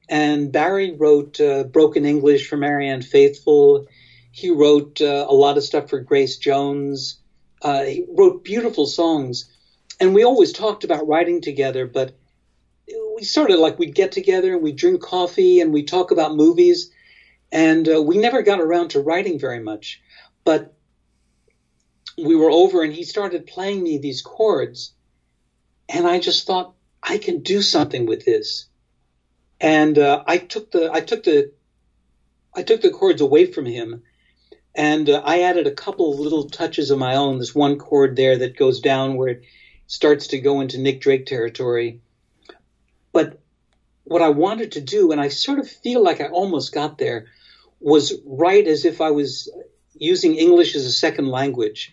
and 0.09 0.53
Barry 0.53 0.93
wrote 0.93 1.41
uh, 1.41 1.65
Broken 1.65 2.05
English 2.05 2.49
for 2.49 2.57
Marianne 2.57 3.03
Faithfull. 3.03 3.87
He 4.33 4.51
wrote 4.51 5.01
uh, 5.01 5.27
a 5.29 5.35
lot 5.35 5.57
of 5.57 5.65
stuff 5.65 5.91
for 5.91 6.01
Grace 6.01 6.39
Jones. 6.39 7.19
Uh, 7.63 7.85
he 7.85 8.05
wrote 8.09 8.45
beautiful 8.45 8.87
songs, 8.87 9.51
and 10.01 10.15
we 10.15 10.25
always 10.25 10.53
talked 10.53 10.85
about 10.85 11.07
writing 11.07 11.41
together, 11.41 11.87
but 11.87 12.15
we 13.15 13.23
sort 13.23 13.51
of 13.51 13.61
like 13.61 13.79
we'd 13.79 13.95
get 13.95 14.13
together 14.13 14.55
and 14.55 14.63
we'd 14.63 14.77
drink 14.77 15.03
coffee 15.03 15.61
and 15.61 15.73
we'd 15.73 15.89
talk 15.89 16.11
about 16.11 16.35
movies, 16.35 16.91
and 17.53 17.89
uh, 17.89 18.03
we 18.03 18.17
never 18.17 18.43
got 18.43 18.61
around 18.61 18.89
to 18.91 19.01
writing 19.01 19.39
very 19.39 19.61
much. 19.61 20.01
But 20.45 20.75
we 22.17 22.35
were 22.35 22.51
over 22.51 22.83
and 22.83 22.93
he 22.93 23.03
started 23.03 23.47
playing 23.47 23.83
me 23.83 23.99
these 23.99 24.23
chords. 24.23 24.93
And 25.89 26.07
i 26.07 26.19
just 26.19 26.47
thought 26.47 26.75
i 27.03 27.19
can 27.19 27.43
do 27.43 27.63
something 27.63 28.07
with 28.07 28.25
this. 28.25 28.67
And 29.61 29.99
uh, 29.99 30.23
i 30.27 30.39
took 30.39 30.71
the 30.71 30.91
i 30.93 31.01
took 31.01 31.25
the 31.25 31.53
i 32.55 32.63
took 32.63 32.81
the 32.81 32.91
chords 32.91 33.21
away 33.21 33.47
from 33.47 33.67
him. 33.67 34.03
And 34.75 35.11
uh, 35.11 35.23
i 35.25 35.43
added 35.43 35.67
a 35.67 35.73
couple 35.73 36.13
of 36.13 36.21
little 36.21 36.49
touches 36.49 36.91
of 36.91 36.99
my 36.99 37.17
own. 37.17 37.39
This 37.39 37.55
one 37.55 37.79
chord 37.79 38.17
there 38.17 38.39
that 38.39 38.57
goes 38.57 38.81
down 38.81 39.17
where 39.17 39.29
it 39.29 39.43
starts 39.91 40.29
to 40.29 40.39
go 40.39 40.61
into 40.61 40.79
nick 40.79 41.01
drake 41.01 41.27
territory 41.27 42.01
but 43.13 43.41
what 44.05 44.23
i 44.23 44.29
wanted 44.29 44.73
to 44.73 44.81
do 44.81 45.11
and 45.11 45.21
i 45.21 45.29
sort 45.29 45.59
of 45.59 45.69
feel 45.69 46.03
like 46.03 46.21
i 46.21 46.27
almost 46.27 46.73
got 46.73 46.99
there 46.99 47.27
was 47.81 48.15
write 48.25 48.67
as 48.67 48.85
if 48.85 49.01
i 49.01 49.11
was 49.11 49.51
using 49.95 50.37
english 50.37 50.77
as 50.77 50.87
a 50.87 50.93
second 50.93 51.27
language 51.27 51.93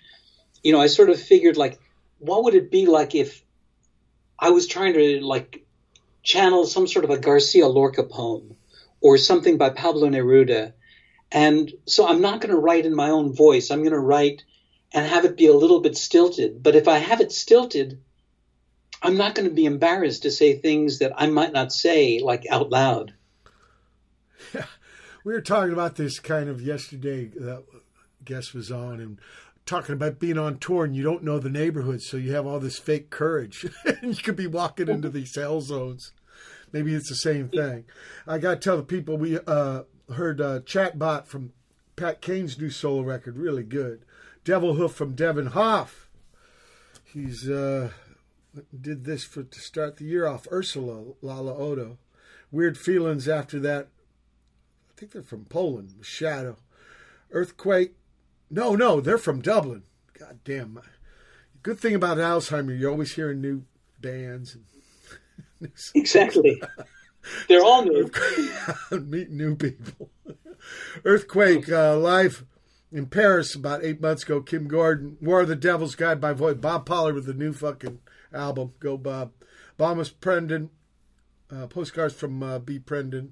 you 0.64 0.72
know, 0.72 0.82
I 0.82 0.88
sort 0.88 1.10
of 1.10 1.22
figured 1.22 1.56
like, 1.56 1.80
what 2.20 2.44
would 2.44 2.54
it 2.54 2.72
be 2.72 2.86
like 2.88 3.16
if 3.16 3.42
I 4.40 4.50
was 4.50 4.68
trying 4.68 4.94
to 4.94 5.22
like 5.22 5.66
channel 6.24 6.66
some 6.66 6.88
sort 6.88 7.06
of 7.06 7.12
a 7.12 7.18
Garcia 7.18 7.68
Lorca 7.68 8.04
poem 8.04 8.58
or 9.00 9.18
something 9.18 9.58
by 9.58 9.70
Pablo 9.70 10.10
Neruda. 10.10 10.74
And 11.32 11.72
so 11.86 12.08
I'm 12.08 12.22
not 12.22 12.42
going 12.42 12.54
to 12.54 12.60
write 12.60 12.86
in 12.86 12.96
my 12.96 13.12
own 13.12 13.34
voice. 13.34 13.72
I'm 13.72 13.80
going 13.80 13.94
to 13.94 14.00
write 14.00 14.44
and 14.94 15.06
have 15.06 15.26
it 15.26 15.38
be 15.38 15.48
a 15.48 15.54
little 15.54 15.82
bit 15.82 15.98
stilted. 15.98 16.64
But 16.64 16.76
if 16.76 16.88
I 16.88 16.98
have 16.98 17.22
it 17.22 17.32
stilted, 17.32 18.00
I'm 19.02 19.18
not 19.18 19.36
going 19.36 19.48
to 19.48 19.54
be 19.54 19.66
embarrassed 19.66 20.24
to 20.24 20.32
say 20.32 20.56
things 20.56 21.00
that 21.00 21.14
I 21.16 21.28
might 21.28 21.54
not 21.54 21.72
say 21.72 22.20
like 22.20 22.46
out 22.50 22.70
loud. 22.70 23.14
Yeah. 24.54 24.66
We 25.24 25.34
were 25.34 25.42
talking 25.42 25.74
about 25.74 25.98
this 25.98 26.20
kind 26.20 26.48
of 26.48 26.62
yesterday. 26.62 27.26
That 27.26 27.66
guest 28.24 28.54
was 28.54 28.72
on 28.72 29.02
and 29.02 29.20
talking 29.66 29.92
about 29.92 30.20
being 30.20 30.38
on 30.38 30.58
tour 30.58 30.86
and 30.86 30.96
you 30.96 31.04
don't 31.04 31.22
know 31.22 31.38
the 31.38 31.50
neighborhood, 31.50 32.02
so 32.02 32.16
you 32.16 32.34
have 32.34 32.48
all 32.48 32.62
this 32.62 32.80
fake 32.80 33.10
courage. 33.10 33.66
and 33.84 33.98
you 34.18 34.24
could 34.24 34.38
be 34.38 34.48
walking 34.48 34.88
into 34.88 35.10
these 35.10 35.36
hell 35.36 35.60
zones. 35.60 36.14
Maybe 36.72 36.94
it's 36.94 37.10
the 37.10 37.16
same 37.16 37.50
thing. 37.50 37.84
I 38.26 38.38
got 38.38 38.62
to 38.62 38.70
tell 38.70 38.78
the 38.78 38.84
people 38.84 39.18
we 39.18 39.38
uh, 39.38 39.84
heard 40.14 40.40
uh, 40.40 40.62
Chatbot 40.62 41.28
from 41.28 41.52
Pat 41.98 42.22
Kane's 42.22 42.58
new 42.58 42.70
solo 42.70 43.02
record, 43.02 43.38
really 43.38 43.64
good. 43.64 44.06
Devil 44.48 44.76
Hoof 44.76 44.94
from 44.94 45.14
Devin 45.14 45.48
Hoff. 45.48 46.08
He's 47.04 47.50
uh, 47.50 47.90
did 48.80 49.04
this 49.04 49.26
for 49.26 49.44
to 49.44 49.60
start 49.60 49.98
the 49.98 50.06
year 50.06 50.26
off. 50.26 50.48
Ursula 50.50 51.16
Laia 51.22 51.60
Odo. 51.60 51.98
Weird 52.50 52.78
feelings 52.78 53.28
after 53.28 53.60
that. 53.60 53.90
I 54.90 54.94
think 54.96 55.12
they're 55.12 55.22
from 55.22 55.44
Poland. 55.44 55.96
Shadow. 56.02 56.56
Earthquake. 57.30 57.96
No, 58.50 58.74
no, 58.74 59.02
they're 59.02 59.18
from 59.18 59.42
Dublin. 59.42 59.84
God 60.18 60.40
damn. 60.46 60.80
Good 61.62 61.78
thing 61.78 61.94
about 61.94 62.16
Alzheimer, 62.16 62.80
you're 62.80 62.92
always 62.92 63.16
hearing 63.16 63.42
new 63.42 63.64
bands. 64.00 64.58
Exactly. 65.96 66.62
They're 67.50 67.64
all 67.64 67.84
new. 67.84 68.12
Meet 68.92 69.32
new 69.32 69.56
people. 69.56 70.12
Earthquake 71.04 71.70
uh, 71.70 71.98
live 71.98 72.46
in 72.92 73.08
Paris 73.08 73.56
about 73.56 73.84
eight 73.84 74.02
months 74.02 74.24
ago. 74.24 74.42
Kim 74.42 74.68
Gordon, 74.68 75.18
War 75.22 75.42
of 75.42 75.48
the 75.48 75.56
Devil's 75.56 75.96
Guided 75.96 76.22
by 76.22 76.34
Voices. 76.34 76.62
Bob 76.62 76.86
Pollard 76.86 77.16
with 77.16 77.26
the 77.26 77.34
new 77.34 77.54
fucking 77.54 78.00
album. 78.34 78.74
Go 78.80 78.98
Bob. 78.98 79.32
Bomis 79.78 80.10
Prendin. 80.12 80.70
Uh, 81.50 81.68
postcards 81.68 82.14
from 82.14 82.44
uh, 82.44 82.60
B. 82.60 82.78
Prendin 82.80 83.30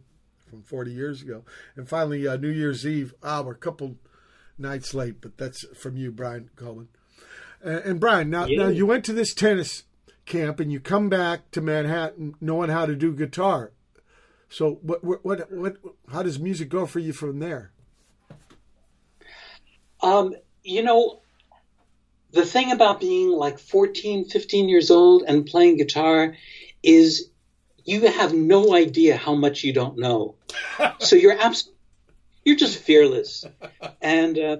from 0.49 0.62
40 0.64 0.91
years 0.91 1.22
ago. 1.22 1.43
And 1.76 1.88
finally, 1.89 2.28
uh, 2.28 2.38
New 2.38 2.49
Year's 2.49 2.86
Eve. 2.86 3.14
Ah, 3.22 3.41
we're 3.41 3.53
a 3.53 3.58
couple 3.58 3.97
nights 4.58 4.93
late, 4.93 5.20
but 5.20 5.38
that's 5.38 5.66
from 5.78 5.97
you, 5.97 6.12
Brian 6.12 6.49
Cullman. 6.56 6.88
And, 7.62 7.78
and 7.80 7.99
Brian, 7.99 8.30
now, 8.30 8.45
Yeah. 8.45 8.64
now 8.64 8.68
you 8.70 8.86
went 8.86 9.03
to 9.06 9.14
this 9.14 9.34
tennis 9.34 9.84
camp 10.26 10.60
and 10.60 10.72
you 10.72 10.80
come 10.80 11.10
back 11.10 11.51
to 11.51 11.62
Manhattan 11.62 12.36
knowing 12.39 12.70
how 12.70 12.86
to 12.86 12.95
do 12.95 13.14
guitar. 13.14 13.72
So 14.47 14.80
what 14.82 15.03
what 15.03 15.26
what, 15.26 15.51
what 15.51 15.78
how 16.12 16.24
does 16.24 16.39
music 16.39 16.70
go 16.70 16.86
for 16.86 16.99
you 16.99 17.12
from 17.14 17.39
there? 17.39 17.72
Um, 20.06 20.36
you 20.64 20.84
know, 20.84 21.22
the 22.32 22.45
thing 22.45 22.72
about 22.72 22.99
being 22.99 23.32
like 23.32 23.58
14, 23.58 24.26
15 24.26 24.70
years 24.70 24.91
old 24.91 25.24
and 25.28 25.47
playing 25.47 25.78
guitar 25.78 26.36
is 26.84 27.30
you 27.84 28.01
have 28.01 28.32
no 28.32 28.76
idea 28.76 29.18
how 29.18 29.34
much 29.34 29.64
you 29.64 29.74
don't 29.74 29.97
know. 29.97 30.36
so 30.99 31.16
you're 31.16 31.39
abs- 31.39 31.72
you're 32.43 32.56
just 32.56 32.78
fearless. 32.78 33.45
And 33.99 34.38
uh, 34.38 34.58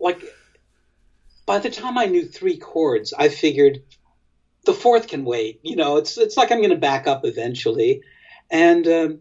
like 0.00 0.20
by 1.46 1.60
the 1.60 1.70
time 1.70 1.96
I 1.96 2.06
knew 2.06 2.24
three 2.24 2.56
chords, 2.56 3.14
I 3.16 3.28
figured 3.28 3.84
the 4.64 4.74
fourth 4.74 5.06
can 5.06 5.24
wait. 5.24 5.60
You 5.62 5.76
know, 5.76 5.98
it's 5.98 6.18
it's 6.18 6.36
like 6.36 6.50
I'm 6.50 6.58
going 6.58 6.70
to 6.70 6.76
back 6.76 7.06
up 7.06 7.24
eventually. 7.24 8.02
And 8.50 8.88
um, 8.88 9.20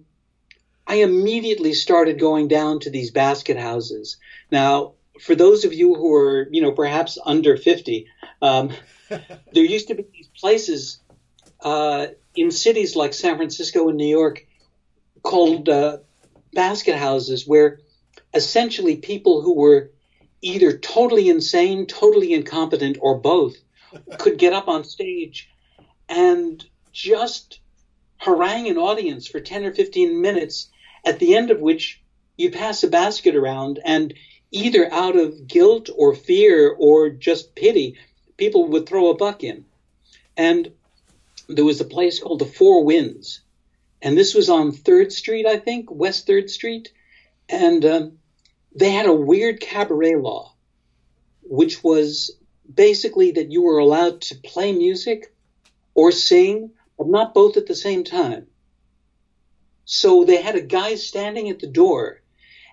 I 0.88 0.96
immediately 0.96 1.74
started 1.74 2.20
going 2.20 2.48
down 2.48 2.80
to 2.80 2.90
these 2.90 3.12
basket 3.12 3.58
houses. 3.58 4.18
Now, 4.50 4.96
for 5.22 5.36
those 5.36 5.66
of 5.66 5.74
you 5.74 5.96
who 5.96 6.14
are, 6.14 6.48
you 6.52 6.62
know, 6.62 6.72
perhaps 6.72 7.18
under 7.26 7.58
50, 7.58 8.08
um, 8.42 8.72
there 9.10 9.64
used 9.64 9.88
to 9.88 9.96
be 9.96 10.06
these 10.14 10.30
places 10.40 11.00
uh, 11.62 12.08
in 12.36 12.52
cities 12.52 12.96
like 12.96 13.14
San 13.14 13.36
Francisco 13.36 13.90
and 13.90 13.98
New 13.98 14.08
York 14.08 14.46
called 15.24 15.68
uh, 15.68 15.98
basket 16.54 16.96
houses 16.96 17.46
where 17.46 17.80
essentially 18.34 18.96
people 18.96 19.42
who 19.42 19.56
were 19.56 19.92
either 20.42 20.72
totally 20.78 21.28
insane, 21.28 21.86
totally 21.86 22.34
incompetent, 22.34 22.98
or 23.02 23.20
both 23.20 23.56
could 24.18 24.38
get 24.38 24.54
up 24.54 24.68
on 24.68 24.84
stage 24.84 25.50
and 26.08 26.66
just 26.92 27.60
harangue 28.18 28.68
an 28.68 28.78
audience 28.78 29.28
for 29.28 29.40
10 29.40 29.66
or 29.66 29.74
15 29.74 30.22
minutes, 30.22 30.70
at 31.06 31.20
the 31.20 31.36
end 31.36 31.52
of 31.52 31.62
which 31.62 32.02
you 32.38 32.50
pass 32.50 32.84
a 32.84 32.88
basket 32.88 33.36
around, 33.36 33.80
and 33.84 34.14
either 34.52 34.92
out 34.92 35.16
of 35.16 35.48
guilt 35.48 35.90
or 35.96 36.16
fear 36.16 36.70
or 36.78 37.10
just 37.10 37.56
pity, 37.56 37.98
people 38.38 38.68
would 38.68 38.88
throw 38.88 39.10
a 39.10 39.18
buck 39.18 39.44
in. 39.44 39.66
And 40.38 40.72
there 41.48 41.66
was 41.66 41.82
a 41.82 41.86
place 41.86 42.20
called 42.20 42.40
the 42.40 42.46
Four 42.46 42.84
Winds, 42.84 43.42
and 44.02 44.18
this 44.18 44.34
was 44.34 44.50
on 44.50 44.72
Third 44.72 45.12
Street, 45.12 45.46
I 45.46 45.58
think, 45.58 45.92
West 45.92 46.26
Third 46.26 46.50
Street, 46.50 46.92
and 47.50 47.84
um, 47.86 48.20
they 48.76 48.92
had 48.92 49.08
a 49.08 49.14
weird 49.14 49.60
cabaret 49.60 50.16
law, 50.16 50.54
which 51.44 51.84
was 51.84 52.32
basically 52.74 53.32
that 53.32 53.52
you 53.52 53.64
were 53.64 53.80
allowed 53.80 54.22
to 54.22 54.36
play 54.36 54.72
music 54.72 55.34
or 55.96 56.12
sing, 56.12 56.72
but 56.98 57.08
not 57.08 57.34
both 57.34 57.58
at 57.58 57.66
the 57.66 57.76
same 57.76 58.04
time. 58.04 58.48
So 59.86 60.24
they 60.24 60.42
had 60.42 60.56
a 60.56 60.62
guy 60.62 60.96
standing 60.96 61.50
at 61.50 61.60
the 61.60 61.68
door, 61.68 62.22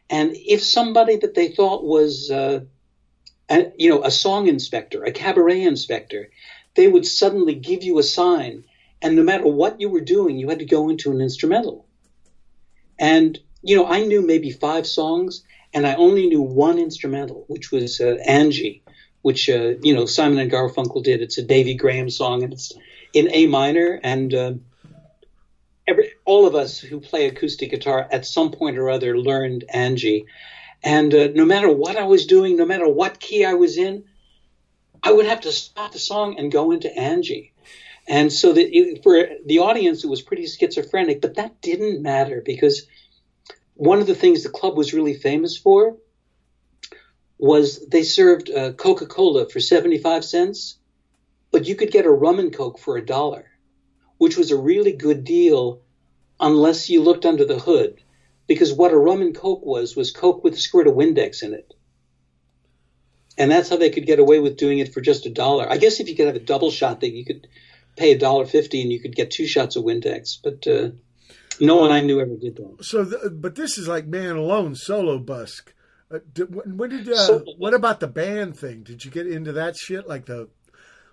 and 0.08 0.32
if 0.34 0.62
somebody 0.62 1.16
that 1.16 1.34
they 1.34 1.48
thought 1.48 1.84
was, 1.84 2.30
uh, 2.30 2.60
a, 3.48 3.72
you 3.76 3.90
know, 3.90 4.02
a 4.02 4.10
song 4.10 4.48
inspector, 4.48 5.04
a 5.04 5.12
cabaret 5.12 5.62
inspector, 5.62 6.30
they 6.74 6.86
would 6.86 7.06
suddenly 7.06 7.54
give 7.54 7.82
you 7.82 7.98
a 7.98 8.02
sign, 8.02 8.64
and 9.02 9.16
no 9.16 9.22
matter 9.22 9.46
what 9.46 9.80
you 9.80 9.88
were 9.88 10.00
doing, 10.00 10.36
you 10.36 10.48
had 10.48 10.58
to 10.60 10.64
go 10.64 10.88
into 10.88 11.10
an 11.10 11.20
instrumental. 11.20 11.86
And 12.98 13.38
you 13.62 13.76
know, 13.76 13.86
I 13.86 14.04
knew 14.04 14.22
maybe 14.22 14.50
five 14.50 14.86
songs, 14.86 15.42
and 15.74 15.86
I 15.86 15.94
only 15.94 16.28
knew 16.28 16.40
one 16.40 16.78
instrumental, 16.78 17.44
which 17.48 17.72
was 17.72 18.00
uh, 18.00 18.16
Anji, 18.26 18.82
which 19.22 19.48
uh, 19.48 19.74
you 19.82 19.94
know 19.94 20.06
Simon 20.06 20.38
and 20.38 20.50
Garfunkel 20.50 21.02
did. 21.02 21.20
It's 21.20 21.38
a 21.38 21.42
Davy 21.42 21.74
Graham 21.74 22.08
song, 22.08 22.44
and 22.44 22.52
it's 22.52 22.72
in 23.12 23.28
A 23.32 23.46
minor. 23.46 23.98
And 24.02 24.32
uh, 24.32 24.52
every 25.86 26.12
all 26.24 26.46
of 26.46 26.54
us 26.54 26.78
who 26.78 27.00
play 27.00 27.26
acoustic 27.26 27.70
guitar 27.70 28.08
at 28.10 28.26
some 28.26 28.50
point 28.50 28.78
or 28.78 28.90
other 28.90 29.18
learned 29.18 29.64
Anji. 29.72 30.26
And 30.82 31.14
uh, 31.14 31.28
no 31.34 31.44
matter 31.44 31.70
what 31.70 31.96
I 31.96 32.04
was 32.04 32.26
doing, 32.26 32.56
no 32.56 32.66
matter 32.66 32.88
what 32.88 33.20
key 33.20 33.44
I 33.44 33.54
was 33.54 33.78
in, 33.78 34.04
I 35.02 35.12
would 35.12 35.26
have 35.26 35.42
to 35.42 35.52
stop 35.52 35.92
the 35.92 35.98
song 35.98 36.38
and 36.38 36.50
go 36.50 36.70
into 36.72 36.88
Anji. 36.88 37.52
And 38.08 38.32
so 38.32 38.52
that 38.52 38.76
it, 38.76 39.02
for 39.02 39.28
the 39.44 39.60
audience, 39.60 40.04
it 40.04 40.08
was 40.10 40.22
pretty 40.22 40.46
schizophrenic, 40.46 41.20
but 41.20 41.36
that 41.36 41.60
didn't 41.60 42.02
matter 42.02 42.42
because 42.44 42.86
one 43.74 44.00
of 44.00 44.06
the 44.06 44.14
things 44.14 44.42
the 44.42 44.48
club 44.48 44.76
was 44.76 44.94
really 44.94 45.14
famous 45.14 45.56
for 45.56 45.96
was 47.38 47.86
they 47.88 48.02
served 48.02 48.50
uh, 48.50 48.72
Coca 48.72 49.06
Cola 49.06 49.48
for 49.48 49.60
75 49.60 50.24
cents, 50.24 50.78
but 51.50 51.66
you 51.66 51.74
could 51.74 51.90
get 51.90 52.06
a 52.06 52.10
rum 52.10 52.38
and 52.38 52.52
Coke 52.52 52.78
for 52.78 52.96
a 52.96 53.04
dollar, 53.04 53.50
which 54.18 54.36
was 54.36 54.50
a 54.50 54.56
really 54.56 54.92
good 54.92 55.24
deal 55.24 55.80
unless 56.40 56.88
you 56.88 57.02
looked 57.02 57.24
under 57.24 57.44
the 57.44 57.58
hood. 57.58 58.00
Because 58.46 58.72
what 58.72 58.92
a 58.92 58.96
rum 58.96 59.22
and 59.22 59.34
Coke 59.34 59.64
was, 59.64 59.96
was 59.96 60.12
Coke 60.12 60.44
with 60.44 60.54
a 60.54 60.58
squirt 60.58 60.86
of 60.86 60.94
Windex 60.94 61.42
in 61.42 61.52
it. 61.52 61.74
And 63.36 63.50
that's 63.50 63.68
how 63.68 63.76
they 63.76 63.90
could 63.90 64.06
get 64.06 64.18
away 64.18 64.38
with 64.40 64.56
doing 64.56 64.78
it 64.78 64.94
for 64.94 65.00
just 65.00 65.26
a 65.26 65.30
dollar. 65.30 65.70
I 65.70 65.76
guess 65.78 66.00
if 66.00 66.08
you 66.08 66.16
could 66.16 66.26
have 66.26 66.36
a 66.36 66.40
double 66.40 66.70
shot, 66.70 67.00
that 67.00 67.10
you 67.10 67.24
could 67.24 67.48
pay 67.96 68.12
a 68.12 68.18
dollar 68.18 68.46
fifty 68.46 68.82
and 68.82 68.90
you 68.90 69.00
could 69.00 69.14
get 69.14 69.30
two 69.30 69.46
shots 69.46 69.76
of 69.76 69.84
Windex. 69.84 70.38
But 70.42 70.66
uh, 70.66 70.90
no 71.60 71.76
one 71.76 71.90
I 71.90 72.00
knew 72.00 72.20
ever 72.20 72.36
did 72.36 72.56
that. 72.56 72.84
So, 72.84 73.04
the, 73.04 73.30
but 73.30 73.54
this 73.54 73.78
is 73.78 73.88
like 73.88 74.06
Man 74.06 74.36
Alone 74.36 74.74
solo 74.74 75.18
busk. 75.18 75.74
Uh, 76.10 76.20
did, 76.32 76.54
when 76.54 76.76
when 76.76 76.90
did 76.90 77.08
uh, 77.08 77.16
Solo 77.16 77.54
what 77.58 77.74
about 77.74 78.00
the 78.00 78.06
band 78.06 78.56
thing? 78.56 78.82
Did 78.82 79.04
you 79.04 79.10
get 79.10 79.26
into 79.26 79.52
that 79.52 79.76
shit? 79.76 80.08
Like 80.08 80.26
the 80.26 80.48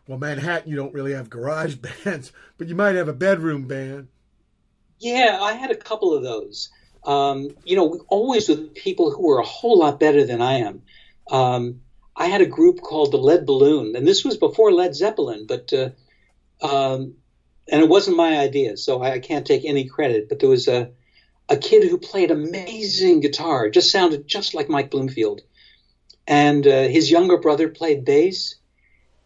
well, 0.07 0.17
Manhattan, 0.17 0.69
you 0.69 0.75
don't 0.75 0.93
really 0.93 1.13
have 1.13 1.29
garage 1.29 1.75
bands, 2.03 2.31
but 2.57 2.67
you 2.67 2.75
might 2.75 2.95
have 2.95 3.07
a 3.07 3.13
bedroom 3.13 3.67
band. 3.67 4.07
Yeah, 4.99 5.39
I 5.41 5.53
had 5.53 5.71
a 5.71 5.75
couple 5.75 6.13
of 6.13 6.23
those. 6.23 6.69
Um, 7.05 7.49
you 7.65 7.75
know, 7.75 8.05
always 8.07 8.47
with 8.47 8.73
people 8.75 9.11
who 9.11 9.27
were 9.27 9.39
a 9.39 9.45
whole 9.45 9.79
lot 9.79 9.99
better 9.99 10.25
than 10.25 10.41
I 10.41 10.59
am. 10.59 10.81
Um, 11.29 11.81
I 12.15 12.27
had 12.27 12.41
a 12.41 12.45
group 12.45 12.81
called 12.81 13.11
the 13.11 13.17
Lead 13.17 13.45
Balloon, 13.45 13.95
and 13.95 14.07
this 14.07 14.23
was 14.23 14.37
before 14.37 14.71
Led 14.71 14.95
Zeppelin, 14.95 15.45
but 15.47 15.73
uh, 15.73 15.89
um, 16.61 17.15
and 17.69 17.81
it 17.81 17.89
wasn't 17.89 18.17
my 18.17 18.37
idea, 18.37 18.77
so 18.77 19.01
I, 19.01 19.13
I 19.13 19.19
can't 19.19 19.47
take 19.47 19.65
any 19.65 19.89
credit. 19.89 20.29
But 20.29 20.39
there 20.39 20.49
was 20.49 20.67
a 20.67 20.91
a 21.49 21.57
kid 21.57 21.89
who 21.89 21.97
played 21.97 22.31
amazing 22.31 23.19
guitar, 23.19 23.69
just 23.69 23.91
sounded 23.91 24.27
just 24.27 24.53
like 24.53 24.69
Mike 24.69 24.91
Bloomfield, 24.91 25.41
and 26.27 26.65
uh, 26.65 26.83
his 26.83 27.11
younger 27.11 27.37
brother 27.37 27.67
played 27.67 28.05
bass. 28.05 28.55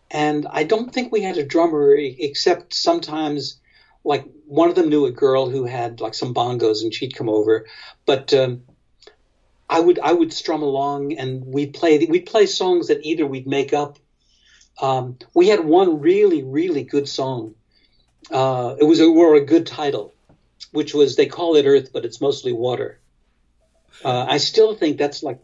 And 0.09 0.47
I 0.49 0.63
don't 0.63 0.93
think 0.93 1.11
we 1.11 1.21
had 1.21 1.37
a 1.37 1.43
drummer 1.43 1.95
except 1.97 2.73
sometimes 2.73 3.59
like 4.03 4.25
one 4.45 4.69
of 4.69 4.75
them 4.75 4.89
knew 4.89 5.05
a 5.05 5.11
girl 5.11 5.49
who 5.49 5.65
had 5.65 5.99
like 5.99 6.13
some 6.13 6.33
bongos 6.33 6.81
and 6.81 6.93
she'd 6.93 7.15
come 7.15 7.29
over. 7.29 7.65
But 8.05 8.33
um, 8.33 8.63
i 9.69 9.79
would 9.79 9.99
i 9.99 10.11
would 10.11 10.31
strum 10.31 10.61
along 10.61 11.13
and 11.13 11.45
we'd 11.45 11.73
play 11.73 12.05
we'd 12.09 12.25
play 12.25 12.45
songs 12.45 12.87
that 12.87 13.03
either 13.03 13.25
we'd 13.25 13.47
make 13.47 13.73
up. 13.73 13.99
Um, 14.81 15.17
we 15.33 15.47
had 15.47 15.59
one 15.65 15.99
really 15.99 16.43
really 16.43 16.83
good 16.83 17.09
song. 17.09 17.55
Uh, 18.29 18.75
it 18.79 18.83
was 18.83 18.99
a, 18.99 19.05
or 19.05 19.35
a 19.35 19.41
good 19.41 19.65
title 19.67 20.13
which 20.71 20.93
was 20.93 21.15
they 21.15 21.25
call 21.25 21.55
it 21.55 21.65
earth 21.65 21.91
but 21.91 22.05
it's 22.05 22.21
mostly 22.21 22.53
water. 22.53 22.99
Uh, 24.03 24.25
i 24.29 24.37
still 24.37 24.75
think 24.75 24.97
that's 24.97 25.23
like 25.23 25.39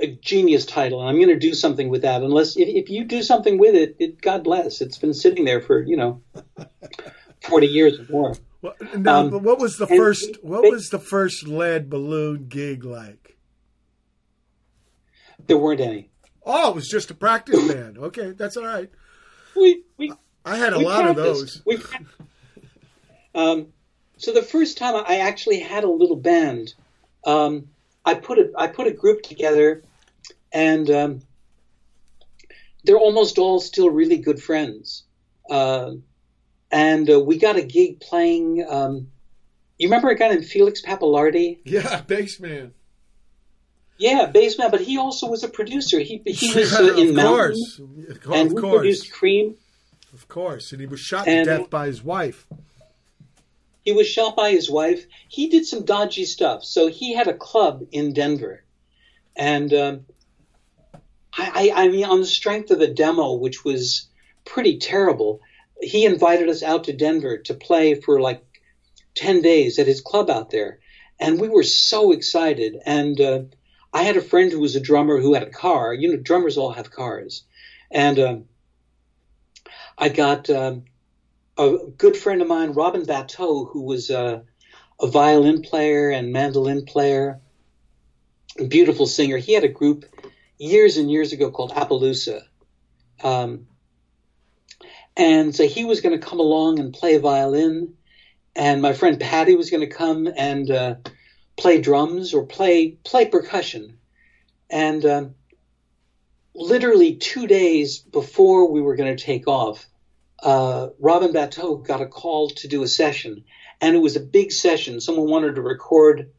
a 0.00 0.06
genius 0.22 0.64
title 0.66 1.00
and 1.00 1.08
i'm 1.08 1.16
going 1.16 1.28
to 1.28 1.38
do 1.38 1.54
something 1.54 1.88
with 1.88 2.02
that 2.02 2.22
unless 2.22 2.56
if, 2.56 2.66
if 2.68 2.88
you 2.88 3.04
do 3.04 3.22
something 3.22 3.58
with 3.58 3.74
it, 3.74 3.94
it 3.98 4.20
god 4.20 4.42
bless 4.42 4.80
it's 4.80 4.98
been 4.98 5.12
sitting 5.14 5.44
there 5.44 5.60
for 5.60 5.82
you 5.82 5.96
know 5.96 6.20
40 7.42 7.66
years 7.66 7.98
or 8.00 8.06
more 8.10 8.34
Well, 8.62 8.74
now, 8.96 9.20
Um, 9.20 9.42
what 9.42 9.58
was 9.58 9.76
the 9.76 9.86
first? 9.86 10.32
they- 10.34 10.48
What 10.48 10.62
was 10.62 10.88
the 10.90 10.98
first 10.98 11.46
lead 11.46 11.90
balloon 11.90 12.46
gig 12.48 12.84
like? 12.84 13.36
there 15.46 15.58
weren't 15.58 15.80
any 15.80 16.08
Oh, 16.44 16.70
it 16.70 16.74
was 16.74 16.88
just 16.88 17.10
a 17.10 17.14
practice 17.14 17.68
band. 17.72 17.98
Okay, 17.98 18.32
that's 18.32 18.56
all 18.56 18.64
right. 18.64 18.90
we 19.54 19.82
we 19.96 20.12
I 20.44 20.56
had 20.56 20.72
a 20.72 20.78
lot 20.78 21.06
of 21.06 21.14
those. 21.14 21.62
We, 21.64 21.78
um, 23.34 23.68
so 24.16 24.32
the 24.32 24.42
first 24.42 24.76
time 24.76 24.94
I 25.06 25.18
actually 25.18 25.60
had 25.60 25.84
a 25.84 25.90
little 25.90 26.16
band, 26.16 26.74
um, 27.24 27.68
I 28.04 28.14
put 28.14 28.38
a 28.38 28.50
I 28.56 28.66
put 28.68 28.86
a 28.86 28.92
group 28.92 29.22
together, 29.22 29.82
and 30.52 30.90
um, 30.90 31.20
they're 32.84 32.98
almost 32.98 33.38
all 33.38 33.60
still 33.60 33.90
really 33.90 34.18
good 34.18 34.42
friends. 34.42 35.04
Uh, 35.48 35.92
and 36.70 37.08
uh, 37.10 37.20
we 37.20 37.38
got 37.38 37.56
a 37.56 37.62
gig 37.62 38.00
playing. 38.00 38.64
Um, 38.68 39.08
you 39.78 39.88
remember 39.88 40.08
a 40.10 40.14
guy 40.16 40.28
named 40.28 40.46
Felix 40.46 40.82
Pappalardi? 40.82 41.58
Yeah, 41.64 42.02
bassman. 42.06 42.72
Yeah, 43.98 44.30
bassman, 44.32 44.70
but 44.70 44.80
he 44.80 44.98
also 44.98 45.28
was 45.28 45.44
a 45.44 45.48
producer. 45.48 46.00
He 46.00 46.22
he 46.26 46.54
was 46.58 46.72
uh, 46.74 46.94
in 46.96 47.14
Mountain, 47.14 47.56
course, 47.56 47.78
of 47.78 48.32
and 48.32 48.50
course, 48.58 48.76
produced 48.78 49.12
Cream. 49.12 49.54
of 50.12 50.26
course, 50.28 50.72
and 50.72 50.80
he 50.80 50.86
was 50.86 51.00
shot 51.00 51.28
And- 51.28 51.44
to 51.46 51.58
death 51.58 51.70
by 51.70 51.86
his 51.86 52.02
wife. 52.02 52.46
He 53.84 53.92
was 53.92 54.06
shot 54.06 54.36
by 54.36 54.50
his 54.50 54.70
wife. 54.70 55.06
He 55.28 55.48
did 55.48 55.66
some 55.66 55.84
dodgy 55.84 56.24
stuff. 56.24 56.64
So 56.64 56.86
he 56.86 57.12
had 57.12 57.26
a 57.26 57.34
club 57.34 57.82
in 57.90 58.12
Denver, 58.12 58.62
and 59.36 59.72
um, 59.74 60.04
I, 61.36 61.70
I, 61.74 61.84
I 61.84 61.88
mean, 61.88 62.04
on 62.04 62.20
the 62.20 62.26
strength 62.26 62.70
of 62.70 62.80
a 62.80 62.86
demo, 62.86 63.34
which 63.34 63.64
was 63.64 64.08
pretty 64.44 64.78
terrible, 64.78 65.40
he 65.80 66.04
invited 66.04 66.48
us 66.48 66.62
out 66.62 66.84
to 66.84 66.92
Denver 66.92 67.38
to 67.38 67.54
play 67.54 67.94
for 67.94 68.20
like 68.20 68.40
ten 69.14 69.42
days 69.42 69.78
at 69.78 69.86
his 69.86 70.00
club 70.00 70.30
out 70.30 70.50
there, 70.50 70.78
and 71.18 71.40
we 71.40 71.48
were 71.48 71.64
so 71.64 72.12
excited. 72.12 72.76
And 72.86 73.20
uh, 73.20 73.40
I 73.92 74.02
had 74.02 74.16
a 74.16 74.22
friend 74.22 74.52
who 74.52 74.60
was 74.60 74.76
a 74.76 74.80
drummer 74.80 75.18
who 75.18 75.34
had 75.34 75.42
a 75.42 75.50
car. 75.50 75.92
You 75.92 76.12
know, 76.12 76.16
drummers 76.16 76.56
all 76.56 76.70
have 76.70 76.90
cars, 76.90 77.42
and 77.90 78.18
um, 78.18 78.44
I 79.98 80.08
got. 80.08 80.48
Um, 80.48 80.84
a 81.58 81.76
good 81.98 82.16
friend 82.16 82.42
of 82.42 82.48
mine, 82.48 82.72
Robin 82.72 83.04
Batteau, 83.04 83.70
who 83.70 83.82
was 83.82 84.10
uh, 84.10 84.40
a 85.00 85.06
violin 85.06 85.62
player 85.62 86.10
and 86.10 86.32
mandolin 86.32 86.84
player, 86.84 87.40
a 88.58 88.64
beautiful 88.64 89.06
singer. 89.06 89.36
He 89.36 89.52
had 89.52 89.64
a 89.64 89.68
group 89.68 90.04
years 90.58 90.96
and 90.96 91.10
years 91.10 91.32
ago 91.32 91.50
called 91.50 91.72
Appaloosa. 91.72 92.42
Um, 93.22 93.66
and 95.16 95.54
so 95.54 95.66
he 95.66 95.84
was 95.84 96.00
going 96.00 96.18
to 96.18 96.26
come 96.26 96.40
along 96.40 96.78
and 96.78 96.92
play 96.92 97.18
violin, 97.18 97.96
and 98.56 98.80
my 98.80 98.94
friend 98.94 99.20
Patty 99.20 99.54
was 99.54 99.70
going 99.70 99.86
to 99.86 99.94
come 99.94 100.28
and 100.36 100.70
uh, 100.70 100.94
play 101.56 101.80
drums 101.80 102.32
or 102.32 102.46
play 102.46 102.96
play 103.04 103.26
percussion. 103.26 103.98
And 104.70 105.04
um, 105.04 105.34
literally 106.54 107.16
two 107.16 107.46
days 107.46 107.98
before 107.98 108.70
we 108.70 108.80
were 108.80 108.96
going 108.96 109.14
to 109.14 109.22
take 109.22 109.46
off, 109.46 109.86
uh, 110.42 110.88
Robin 110.98 111.32
Batteau 111.32 111.76
got 111.76 112.00
a 112.00 112.06
call 112.06 112.50
to 112.50 112.68
do 112.68 112.82
a 112.82 112.88
session, 112.88 113.44
and 113.80 113.94
it 113.94 114.00
was 114.00 114.16
a 114.16 114.20
big 114.20 114.52
session. 114.52 115.00
Someone 115.00 115.30
wanted 115.30 115.54
to 115.54 115.62
record 115.62 116.30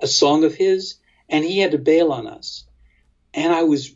a 0.00 0.06
song 0.06 0.44
of 0.44 0.54
his, 0.54 0.96
and 1.28 1.44
he 1.44 1.58
had 1.58 1.70
to 1.70 1.78
bail 1.78 2.12
on 2.12 2.26
us. 2.26 2.64
And 3.32 3.52
I 3.52 3.62
was, 3.62 3.94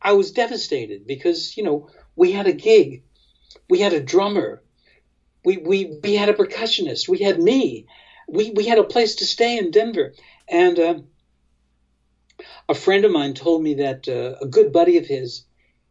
I 0.00 0.12
was 0.12 0.32
devastated 0.32 1.06
because 1.06 1.56
you 1.56 1.64
know 1.64 1.90
we 2.14 2.32
had 2.32 2.46
a 2.46 2.52
gig, 2.52 3.02
we 3.68 3.80
had 3.80 3.92
a 3.92 4.00
drummer, 4.00 4.62
we 5.44 5.56
we 5.56 5.98
we 6.02 6.14
had 6.14 6.28
a 6.28 6.34
percussionist, 6.34 7.08
we 7.08 7.18
had 7.18 7.42
me, 7.42 7.86
we 8.28 8.50
we 8.50 8.66
had 8.66 8.78
a 8.78 8.84
place 8.84 9.16
to 9.16 9.26
stay 9.26 9.58
in 9.58 9.72
Denver, 9.72 10.14
and 10.48 10.78
uh, 10.78 10.94
a 12.68 12.74
friend 12.74 13.04
of 13.04 13.10
mine 13.10 13.34
told 13.34 13.62
me 13.62 13.74
that 13.74 14.08
uh, 14.08 14.38
a 14.40 14.46
good 14.46 14.72
buddy 14.72 14.98
of 14.98 15.06
his 15.06 15.44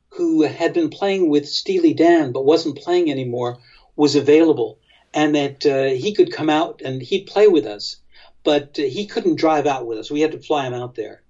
who 0.09 0.41
had 0.43 0.73
been 0.73 0.89
playing 0.89 1.29
with 1.29 1.47
Steely 1.47 1.93
Dan 1.93 2.31
but 2.31 2.45
wasn't 2.45 2.77
playing 2.77 3.11
anymore 3.11 3.57
was 3.95 4.15
available, 4.15 4.77
and 5.13 5.35
that 5.35 5.65
uh, 5.65 5.95
he 5.95 6.13
could 6.13 6.31
come 6.31 6.49
out 6.49 6.81
and 6.83 7.01
he'd 7.01 7.25
play 7.25 7.47
with 7.47 7.65
us, 7.65 7.97
but 8.43 8.77
uh, 8.79 8.83
he 8.83 9.05
couldn't 9.05 9.35
drive 9.35 9.65
out 9.65 9.85
with 9.85 9.97
us. 9.97 10.11
We 10.11 10.21
had 10.21 10.31
to 10.31 10.39
fly 10.39 10.65
him 10.65 10.73
out 10.73 10.95
there, 10.95 11.21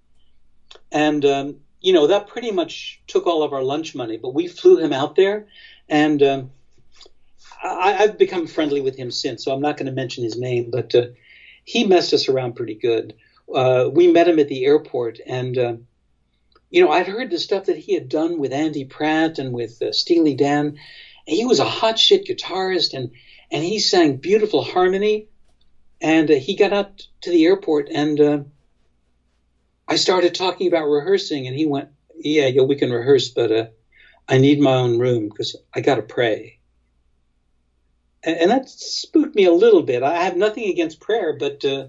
and 0.92 1.24
um, 1.26 1.56
you 1.82 1.94
know 1.94 2.08
that 2.08 2.28
pretty 2.28 2.52
much 2.52 3.00
took 3.08 3.26
all 3.26 3.44
of 3.44 3.54
our 3.54 3.64
lunch 3.64 3.96
money. 3.96 4.18
But 4.18 4.34
we 4.34 4.48
flew 4.48 4.78
him 4.78 4.94
out 4.94 5.16
there, 5.16 5.48
and 5.88 6.22
um, 6.22 6.52
I, 7.64 7.96
I've 8.00 8.18
become 8.18 8.48
friendly 8.48 8.82
with 8.82 8.96
him 8.96 9.12
since, 9.12 9.44
so 9.44 9.54
I'm 9.54 9.62
not 9.62 9.78
going 9.78 9.88
to 9.88 9.92
mention 9.92 10.24
his 10.24 10.38
name, 10.38 10.70
but 10.70 10.94
uh, 10.94 11.08
he 11.64 11.84
messed 11.86 12.14
us 12.14 12.30
around 12.30 12.56
pretty 12.56 12.76
good. 12.76 13.14
Uh, 13.54 13.90
we 13.92 14.12
met 14.12 14.28
him 14.28 14.40
at 14.40 14.50
the 14.50 14.66
airport, 14.66 15.20
and 15.26 15.58
uh, 15.58 15.74
you 16.70 16.82
know, 16.82 16.92
I'd 16.92 17.08
heard 17.08 17.30
the 17.30 17.40
stuff 17.40 17.66
that 17.66 17.78
he 17.78 17.94
had 17.94 18.10
done 18.10 18.38
with 18.40 18.52
Andy 18.54 18.84
Pratt 18.84 19.40
and 19.40 19.54
with 19.54 19.82
uh, 19.82 19.92
Steely 19.92 20.36
Dan. 20.36 20.76
He 21.26 21.46
was 21.46 21.60
a 21.60 21.66
hot 21.66 21.98
shit 21.98 22.26
guitarist, 22.26 22.94
and 22.94 23.10
and 23.52 23.64
he 23.64 23.80
sang 23.80 24.16
beautiful 24.16 24.62
harmony. 24.62 25.26
And 26.02 26.30
uh, 26.30 26.36
he 26.36 26.56
got 26.56 26.74
out 26.74 27.08
to 27.22 27.32
the 27.32 27.46
airport, 27.46 27.90
and 27.92 28.20
uh, 28.20 28.40
I 29.88 29.96
started 29.96 30.36
talking 30.36 30.68
about 30.68 30.86
rehearsing, 30.86 31.48
and 31.48 31.56
he 31.56 31.66
went, 31.66 31.90
"Yeah, 32.16 32.48
yeah, 32.48 32.62
we 32.62 32.76
can 32.76 32.92
rehearse, 32.92 33.30
but 33.30 33.52
uh, 33.52 33.66
I 34.28 34.38
need 34.38 34.60
my 34.60 34.76
own 34.76 35.00
room 35.00 35.30
because 35.30 35.56
I 35.74 35.82
got 35.82 35.96
to 35.96 36.04
pray." 36.04 36.58
And, 38.24 38.38
and 38.38 38.52
that 38.52 38.70
spooked 38.70 39.36
me 39.36 39.46
a 39.46 39.52
little 39.52 39.82
bit. 39.82 40.04
I 40.04 40.24
have 40.24 40.36
nothing 40.36 40.66
against 40.70 41.00
prayer, 41.00 41.34
but 41.34 41.64
uh, 41.66 41.86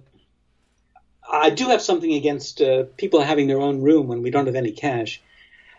I 1.30 1.50
do 1.50 1.68
have 1.68 1.82
something 1.82 2.12
against 2.14 2.62
uh, 2.62 2.84
people 2.96 3.20
having 3.20 3.46
their 3.46 3.60
own 3.60 3.82
room 3.82 4.08
when 4.08 4.22
we 4.22 4.30
don't 4.30 4.46
have 4.46 4.54
any 4.54 4.72
cash. 4.72 5.20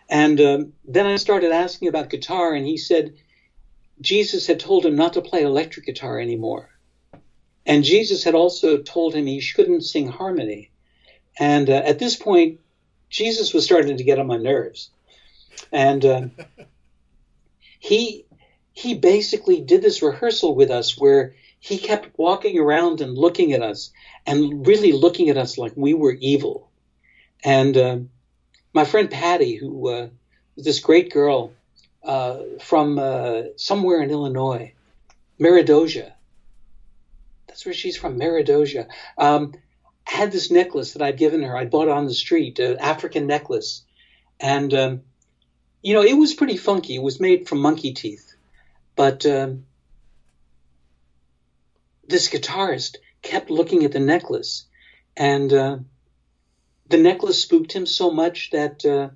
And 0.08 0.40
um, 0.42 0.74
then 0.86 1.06
I 1.06 1.16
started 1.16 1.52
asking 1.52 1.88
about 1.88 2.10
guitar, 2.10 2.54
and 2.54 2.66
he 2.66 2.78
said 2.78 3.14
Jesus 4.02 4.48
had 4.48 4.60
told 4.60 4.86
him 4.86 4.96
not 4.96 5.14
to 5.14 5.22
play 5.22 5.44
electric 5.44 5.86
guitar 5.86 6.20
anymore. 6.20 6.70
And 7.66 7.84
Jesus 7.84 8.24
had 8.24 8.36
also 8.36 8.78
told 8.78 9.14
him 9.14 9.26
he 9.26 9.40
shouldn't 9.40 9.84
sing 9.84 10.08
harmony. 10.08 10.70
And 11.38 11.70
uh, 11.70 11.82
at 11.86 12.00
this 12.00 12.16
point, 12.16 12.60
Jesus 13.10 13.54
was 13.54 13.64
starting 13.64 13.98
to 13.98 14.04
get 14.04 14.20
on 14.20 14.28
my 14.28 14.38
nerves. 14.38 14.90
And 15.72 16.06
uh, 16.06 16.22
he 17.80 18.26
he 18.74 18.94
basically 18.94 19.60
did 19.60 19.82
this 19.82 20.02
rehearsal 20.02 20.56
with 20.56 20.72
us 20.72 20.98
where 20.98 21.34
he 21.60 21.78
kept 21.78 22.18
walking 22.18 22.58
around 22.58 23.02
and 23.02 23.18
looking 23.18 23.54
at 23.54 23.62
us 23.62 23.92
and 24.26 24.66
really 24.66 24.92
looking 24.92 25.30
at 25.30 25.38
us 25.38 25.58
like 25.58 25.74
we 25.76 25.94
were 25.94 26.14
evil. 26.14 26.70
And 27.44 27.76
uh, 27.78 27.98
my 28.74 28.86
friend 28.86 29.10
Patty, 29.10 29.56
who 29.56 29.90
uh, 29.90 30.08
was 30.56 30.66
this 30.66 30.80
great 30.80 31.12
girl 31.12 31.54
uh, 32.04 32.40
from 32.62 32.98
uh, 32.98 33.44
somewhere 33.58 34.02
in 34.02 34.10
Illinois, 34.10 34.74
Meredosia. 35.38 36.14
That's 37.48 37.66
where 37.66 37.74
she's 37.74 37.98
from, 37.98 38.18
Meredosia. 38.18 38.88
Um, 39.18 39.54
had 40.06 40.32
this 40.32 40.50
necklace 40.50 40.94
that 40.94 41.02
I'd 41.02 41.18
given 41.18 41.44
her. 41.44 41.56
I 41.56 41.66
bought 41.66 41.88
on 41.88 42.06
the 42.06 42.14
street, 42.14 42.60
an 42.60 42.78
African 42.80 43.28
necklace, 43.28 43.84
and 44.40 44.74
um, 44.74 45.02
you 45.82 45.94
know 45.94 46.04
it 46.04 46.14
was 46.14 46.34
pretty 46.34 46.58
funky. 46.58 46.96
It 46.96 47.04
was 47.04 47.20
made 47.20 47.48
from 47.48 47.60
monkey 47.60 47.94
teeth, 47.94 48.34
but 48.96 49.26
um, 49.26 49.66
this 52.10 52.30
guitarist 52.30 52.98
kept 53.22 53.50
looking 53.50 53.86
at 53.86 53.92
the 53.92 54.00
necklace, 54.00 54.66
and 55.16 55.54
uh, 55.54 55.78
the 56.88 56.98
necklace 56.98 57.42
spooked 57.42 57.72
him 57.72 57.86
so 57.86 58.12
much 58.12 58.50
that 58.52 58.84
uh, 58.86 59.10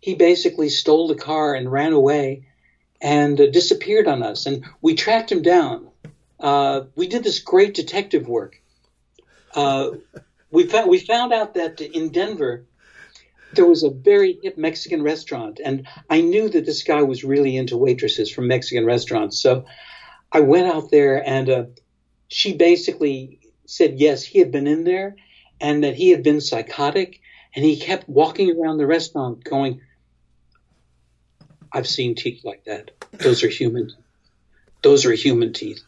he 0.00 0.14
basically 0.14 0.68
stole 0.68 1.08
the 1.08 1.14
car 1.14 1.54
and 1.54 1.70
ran 1.70 1.92
away 1.92 2.46
and 3.00 3.40
uh, 3.40 3.46
disappeared 3.50 4.08
on 4.08 4.22
us. 4.22 4.46
And 4.46 4.64
we 4.82 4.94
tracked 4.94 5.30
him 5.30 5.42
down. 5.42 5.88
Uh, 6.40 6.82
we 6.96 7.06
did 7.06 7.22
this 7.22 7.38
great 7.38 7.74
detective 7.74 8.28
work. 8.28 8.60
Uh, 9.54 9.90
we 10.50 10.66
found 10.66 10.88
we 10.90 10.98
found 10.98 11.32
out 11.32 11.54
that 11.54 11.80
in 11.80 12.10
Denver 12.10 12.64
there 13.52 13.66
was 13.66 13.82
a 13.82 13.90
very 13.90 14.38
hip 14.42 14.58
Mexican 14.58 15.02
restaurant, 15.02 15.60
and 15.64 15.86
I 16.10 16.20
knew 16.20 16.48
that 16.48 16.66
this 16.66 16.82
guy 16.82 17.02
was 17.02 17.24
really 17.24 17.56
into 17.56 17.76
waitresses 17.76 18.30
from 18.30 18.46
Mexican 18.46 18.84
restaurants. 18.84 19.40
So 19.40 19.64
I 20.30 20.40
went 20.40 20.66
out 20.66 20.90
there, 20.90 21.26
and 21.26 21.48
uh, 21.48 21.64
she 22.28 22.54
basically 22.54 23.40
said 23.66 23.98
yes, 23.98 24.22
he 24.22 24.38
had 24.38 24.52
been 24.52 24.66
in 24.66 24.84
there, 24.84 25.16
and 25.60 25.82
that 25.84 25.94
he 25.96 26.10
had 26.10 26.22
been 26.22 26.40
psychotic, 26.40 27.20
and 27.54 27.64
he 27.64 27.76
kept 27.76 28.08
walking 28.08 28.56
around 28.58 28.78
the 28.78 28.86
restaurant 28.86 29.42
going, 29.44 29.80
"I've 31.72 31.88
seen 31.88 32.14
teeth 32.14 32.44
like 32.44 32.64
that. 32.64 32.90
Those 33.12 33.42
are 33.42 33.48
human. 33.48 33.90
Those 34.82 35.04
are 35.06 35.12
human 35.12 35.52
teeth. 35.52 35.82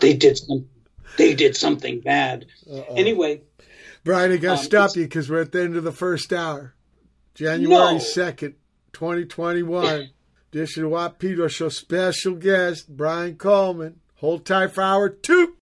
They 0.00 0.12
did 0.14 0.36
some. 0.36 0.68
They 1.16 1.34
did 1.34 1.56
something 1.56 2.00
bad." 2.00 2.46
Anyway. 2.90 3.42
Brian, 4.04 4.30
I 4.30 4.36
got 4.36 4.54
to 4.54 4.60
Um, 4.60 4.64
stop 4.64 4.96
you 4.96 5.02
because 5.04 5.28
we're 5.28 5.40
at 5.40 5.50
the 5.50 5.62
end 5.62 5.76
of 5.76 5.82
the 5.82 5.90
first 5.90 6.32
hour. 6.32 6.74
January 7.34 7.94
No. 7.94 7.98
2nd, 7.98 8.54
2021. 8.92 10.10
Edition 10.52 10.84
of 10.84 11.18
Pedro 11.18 11.48
Show 11.48 11.68
special 11.70 12.34
guest, 12.34 12.88
Brian 12.96 13.36
Cullman. 13.36 14.00
Hold 14.16 14.46
tight 14.46 14.72
for 14.72 14.82
hour 14.82 15.08
two. 15.08 15.55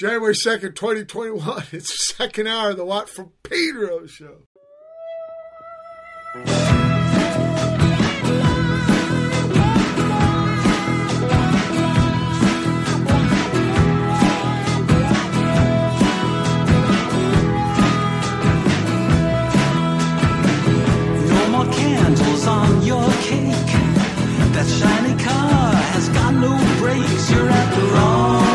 January 0.00 0.32
2nd, 0.32 0.74
2021. 0.76 1.62
It's 1.72 1.90
the 1.90 2.14
second 2.14 2.46
hour 2.46 2.70
of 2.70 2.78
the 2.78 2.86
Watt 2.86 3.10
from 3.10 3.32
Pedro 3.42 4.06
show. 4.06 4.38
on 22.48 22.82
your 22.82 23.04
cake. 23.20 23.70
That 24.54 24.66
shiny 24.66 25.22
car 25.22 25.74
has 25.74 26.08
got 26.08 26.32
no 26.32 26.56
brakes. 26.78 27.30
You're 27.30 27.50
at 27.50 27.74
the 27.74 27.82
wrong. 27.92 28.49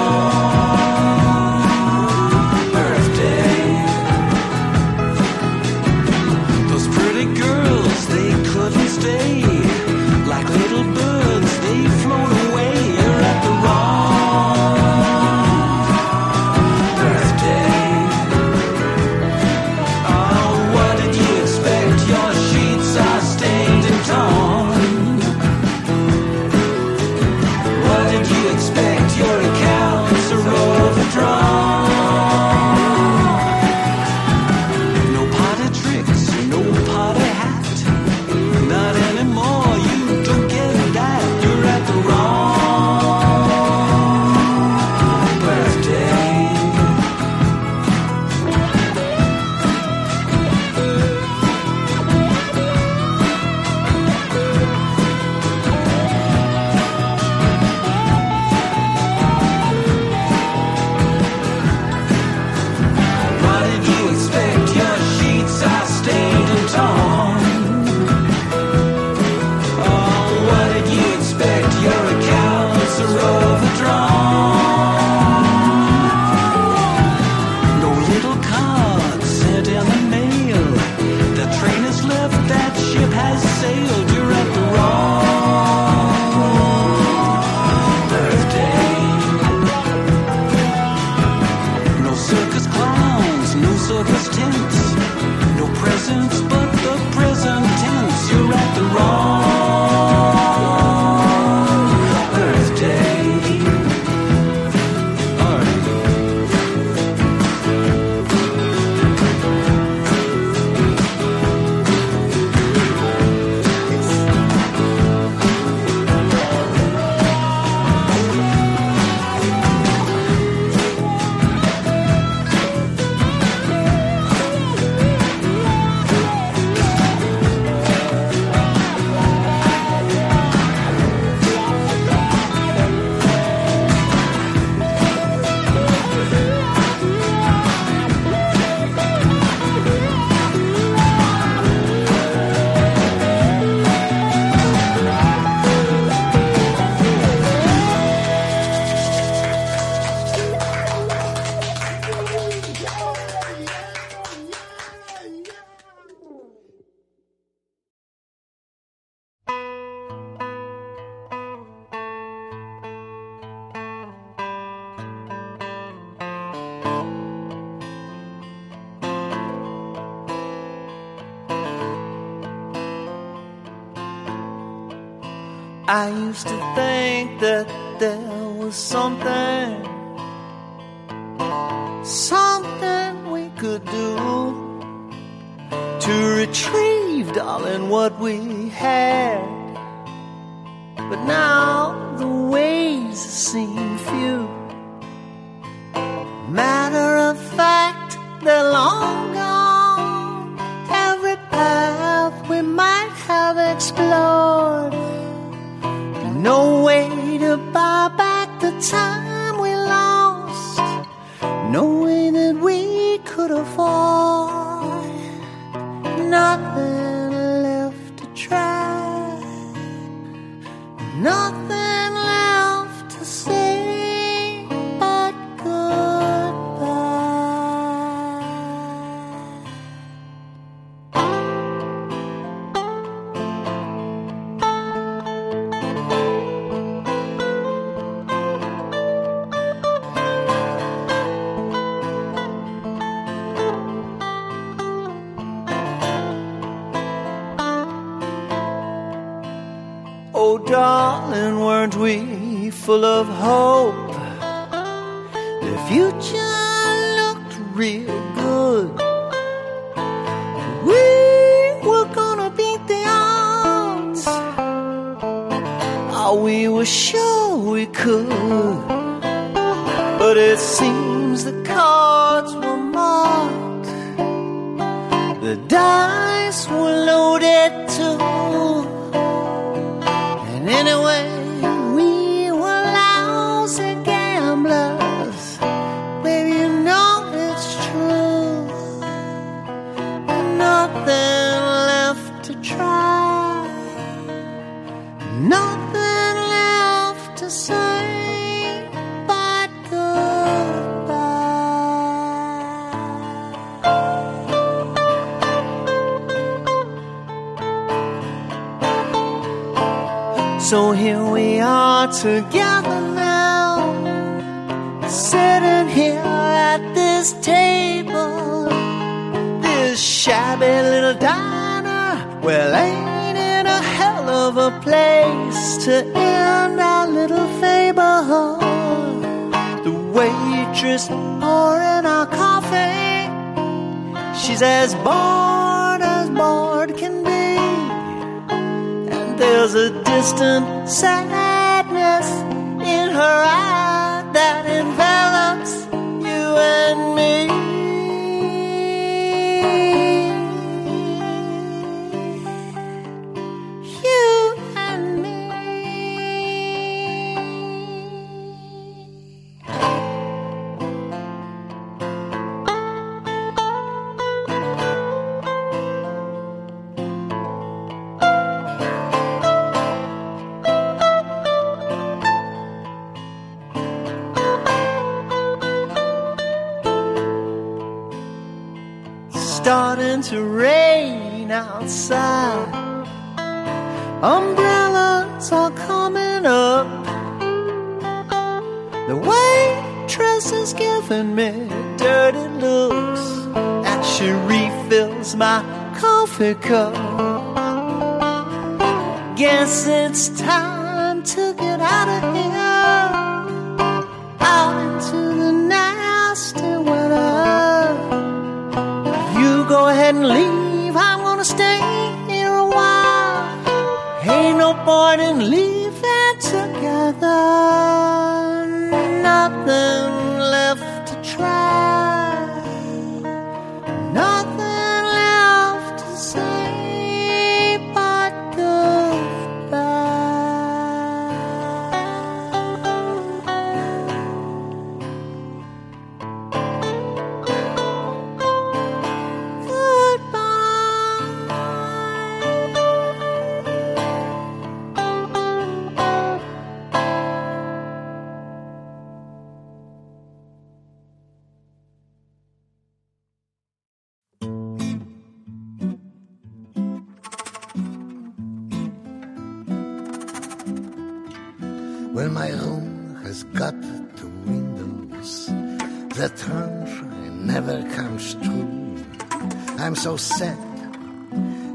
I'm 469.96 470.02
so 470.02 470.18
sad 470.18 470.58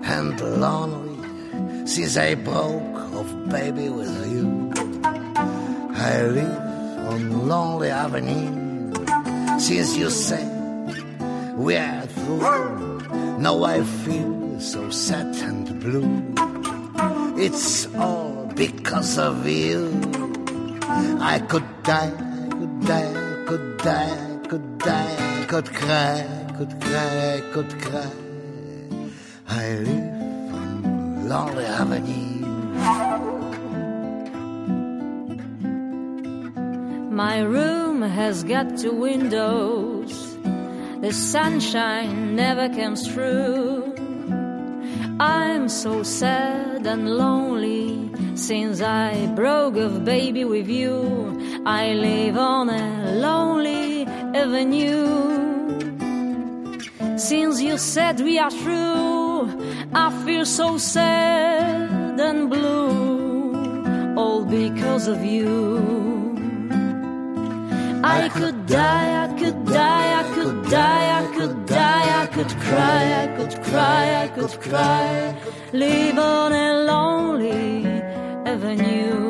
and 0.04 0.38
lonely 0.60 1.86
since 1.86 2.18
I 2.18 2.34
broke 2.34 2.98
off, 3.16 3.48
baby, 3.48 3.88
with 3.88 4.12
you. 4.30 4.70
I 5.94 6.24
live 6.24 6.60
on 7.08 7.48
Lonely 7.48 7.88
Avenue 7.88 8.92
since 9.58 9.96
you 9.96 10.10
said 10.10 10.52
we 11.56 11.76
are 11.76 12.06
through. 12.06 13.38
Now 13.38 13.64
I 13.64 13.82
feel 14.05 14.60
so 14.60 14.90
sad 14.90 15.34
and 15.36 15.80
blue. 15.80 16.34
It's 17.42 17.86
all 17.94 18.52
because 18.55 19.16
of 19.16 19.48
you. 19.48 19.98
I 21.22 21.38
could 21.48 21.64
die, 21.84 22.12
could 22.51 22.80
die, 22.84 23.44
could 23.47 23.78
die, 23.78 24.38
could 24.47 24.78
die, 24.78 25.47
could 25.48 25.72
cry, 25.72 26.39
could 26.61 26.78
cry, 26.78 27.43
could 27.53 27.73
cry. 27.81 28.12
I 29.49 29.77
live 29.77 30.53
on 30.53 31.27
Lonely 31.27 31.65
Avenue. 31.65 32.45
My 37.23 37.41
room 37.41 38.03
has 38.03 38.45
got 38.45 38.77
two 38.77 38.93
windows. 38.93 40.37
The 41.01 41.12
sunshine 41.15 42.37
never 42.37 42.69
comes 42.69 43.09
through. 43.09 43.95
I'm 45.19 45.66
so 45.70 46.03
sad 46.03 46.87
and 46.87 47.09
lonely 47.09 48.11
since 48.37 48.82
I 48.82 49.32
broke 49.35 49.78
off, 49.78 50.05
baby, 50.05 50.45
with 50.45 50.69
you. 50.69 51.41
I 51.65 51.95
live 51.95 52.37
on 52.37 52.69
a 52.69 53.15
lonely 53.15 54.05
avenue. 54.05 55.30
Since 57.20 57.60
you 57.60 57.76
said 57.76 58.18
we 58.22 58.38
are 58.38 58.51
through, 58.51 59.52
I 59.92 60.09
feel 60.24 60.47
so 60.47 60.78
sad 60.78 62.18
and 62.18 62.48
blue, 62.48 64.14
all 64.16 64.42
because 64.47 65.06
of 65.06 65.22
you. 65.22 66.32
I 68.02 68.30
could 68.30 68.66
die, 68.66 69.24
I 69.24 69.28
could 69.38 69.66
die, 69.66 70.09
I 70.20 70.34
could 70.34 70.70
die, 70.70 71.06
I 71.20 71.26
could 71.36 71.66
die, 71.66 72.22
I 72.22 72.26
could 72.26 72.52
cry, 72.66 73.02
I 73.22 73.26
could 73.36 73.55
cry, 73.64 74.22
I 74.24 74.28
could 74.28 74.60
cry, 74.62 75.36
live 75.74 76.18
on 76.18 76.52
a 76.52 76.84
lonely 76.90 77.84
avenue. 78.47 79.20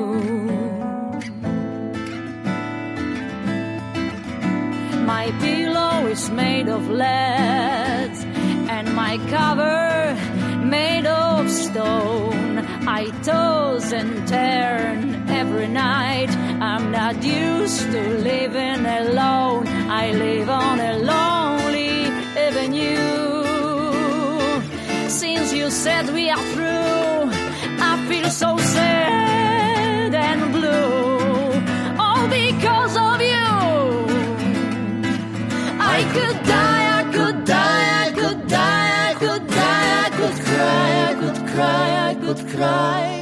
My 5.04 5.32
pillow 5.40 5.89
is 6.10 6.28
made 6.30 6.68
of 6.68 6.88
lead, 6.88 8.10
and 8.68 8.94
my 8.96 9.16
cover 9.28 10.16
made 10.64 11.06
of 11.06 11.48
stone. 11.48 12.58
I 12.98 13.10
toss 13.22 13.92
and 13.92 14.26
turn 14.26 15.28
every 15.30 15.68
night. 15.68 16.30
I'm 16.70 16.90
not 16.90 17.22
used 17.22 17.82
to 17.92 18.02
living 18.30 18.84
alone. 19.00 19.68
I 20.02 20.10
live 20.10 20.50
on 20.50 20.80
a 20.80 20.94
lonely 20.98 22.06
avenue. 22.46 23.44
Since 25.08 25.52
you 25.52 25.70
said 25.70 26.10
we 26.12 26.28
are 26.28 26.46
through, 26.54 27.30
I 27.88 27.92
feel 28.08 28.30
so 28.30 28.56
sad 28.58 28.99
cry. 42.60 43.19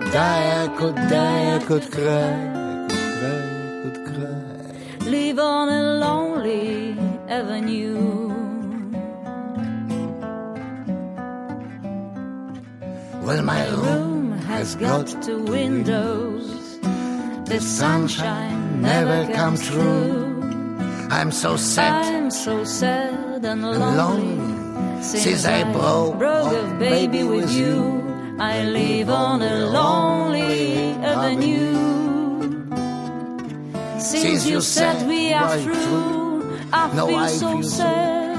Die, 0.00 0.64
I 0.64 0.68
could 0.78 0.94
die, 0.94 1.56
I 1.56 1.58
could 1.58 1.90
die, 1.90 1.90
I 1.90 1.90
could 1.90 1.90
cry, 1.90 2.32
I 2.64 2.86
could 2.88 3.06
cry, 3.18 3.42
I 3.66 3.90
could 3.90 3.98
cry. 4.06 5.10
Live 5.10 5.38
on 5.38 5.68
a 5.68 5.82
lonely 6.04 6.96
avenue. 7.28 8.34
Well, 13.22 13.42
my 13.42 13.68
room 13.68 14.32
has 14.32 14.74
got 14.74 15.06
two 15.22 15.42
windows. 15.42 16.78
The 17.46 17.60
sunshine 17.60 18.82
never 18.82 19.32
comes 19.32 19.68
through. 19.68 20.42
I'm 21.10 21.30
so 21.30 21.56
sad 21.56 22.04
I'm 22.14 22.30
so 22.30 22.64
sad 22.64 23.44
and 23.44 23.62
lonely. 23.62 25.02
since 25.02 25.44
I 25.44 25.64
broke 25.72 26.22
off, 26.22 26.78
baby, 26.78 27.22
with 27.22 27.50
you. 27.52 28.03
I 28.38 28.64
live 28.64 29.10
on 29.10 29.42
a 29.42 29.66
lonely 29.66 30.90
avenue. 31.02 31.94
Since 34.00 34.46
you 34.46 34.60
said 34.60 35.06
we 35.06 35.32
are 35.32 35.56
through, 35.58 36.58
I 36.72 36.90
feel 36.90 37.28
so 37.28 37.62
sad 37.62 38.36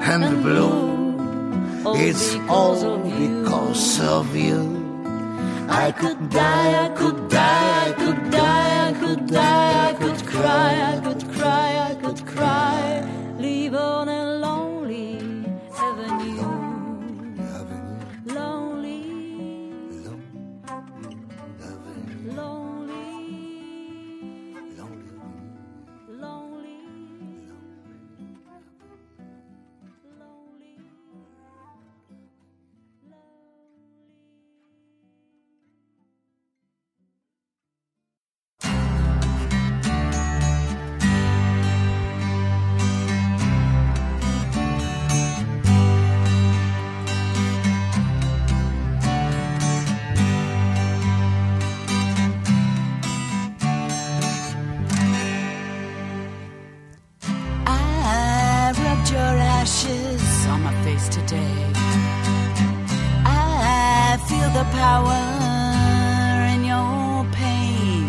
and 0.00 0.42
blue. 0.42 0.88
Oh, 1.84 1.94
it's 1.96 2.36
all 2.48 2.98
because 2.98 4.00
of 4.00 4.34
you. 4.34 4.78
I 5.68 5.92
could 5.92 6.30
die, 6.30 6.86
I 6.86 6.88
could 6.88 7.28
die, 7.28 7.88
I 7.88 7.92
could 7.92 8.30
die, 8.30 8.88
I 8.88 8.92
could 8.94 9.26
die, 9.26 9.88
I 9.90 9.92
could 9.92 10.26
cry, 10.26 10.94
I 10.94 11.00
could 11.00 11.28
cry, 11.32 11.90
I 11.90 11.94
could 11.96 12.26
cry. 12.26 13.04
Live 13.38 13.74
on 13.74 14.08
power 64.84 65.22
in 66.54 66.60
your 66.72 67.26
pain, 67.42 68.06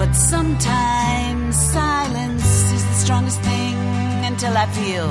but 0.00 0.10
sometimes 0.32 1.56
silence 1.78 2.48
is 2.76 2.84
the 2.90 2.98
strongest 3.04 3.40
thing 3.48 3.76
until 4.30 4.54
I 4.64 4.66
feel 4.78 5.06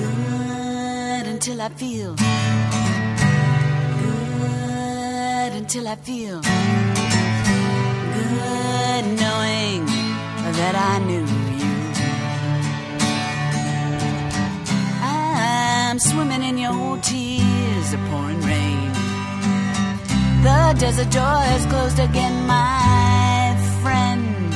good, 0.00 1.24
until 1.34 1.58
I 1.68 1.70
feel 1.82 2.10
good, 4.04 5.50
until 5.60 5.84
I 5.94 5.96
feel 6.08 6.36
good 8.18 9.04
knowing 9.22 9.80
that 10.58 10.74
I 10.92 10.94
knew 11.08 11.26
you. 11.58 11.74
I'm 15.92 15.98
swimming 15.98 16.42
in 16.50 16.56
your 16.66 16.98
tears, 17.08 17.29
the 17.90 17.98
pouring 18.08 18.40
rain. 18.42 18.92
The 20.44 20.76
desert 20.78 21.10
door 21.10 21.38
has 21.50 21.66
closed 21.66 21.98
again, 21.98 22.46
my 22.46 23.56
friend. 23.82 24.54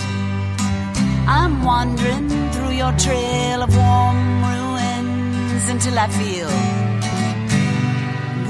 I'm 1.27 1.65
wandering 1.65 2.29
through 2.53 2.75
your 2.83 2.93
trail 2.93 3.63
of 3.63 3.77
warm 3.77 4.45
ruins 4.45 5.69
until 5.69 5.99
I 5.99 6.09
feel 6.21 6.49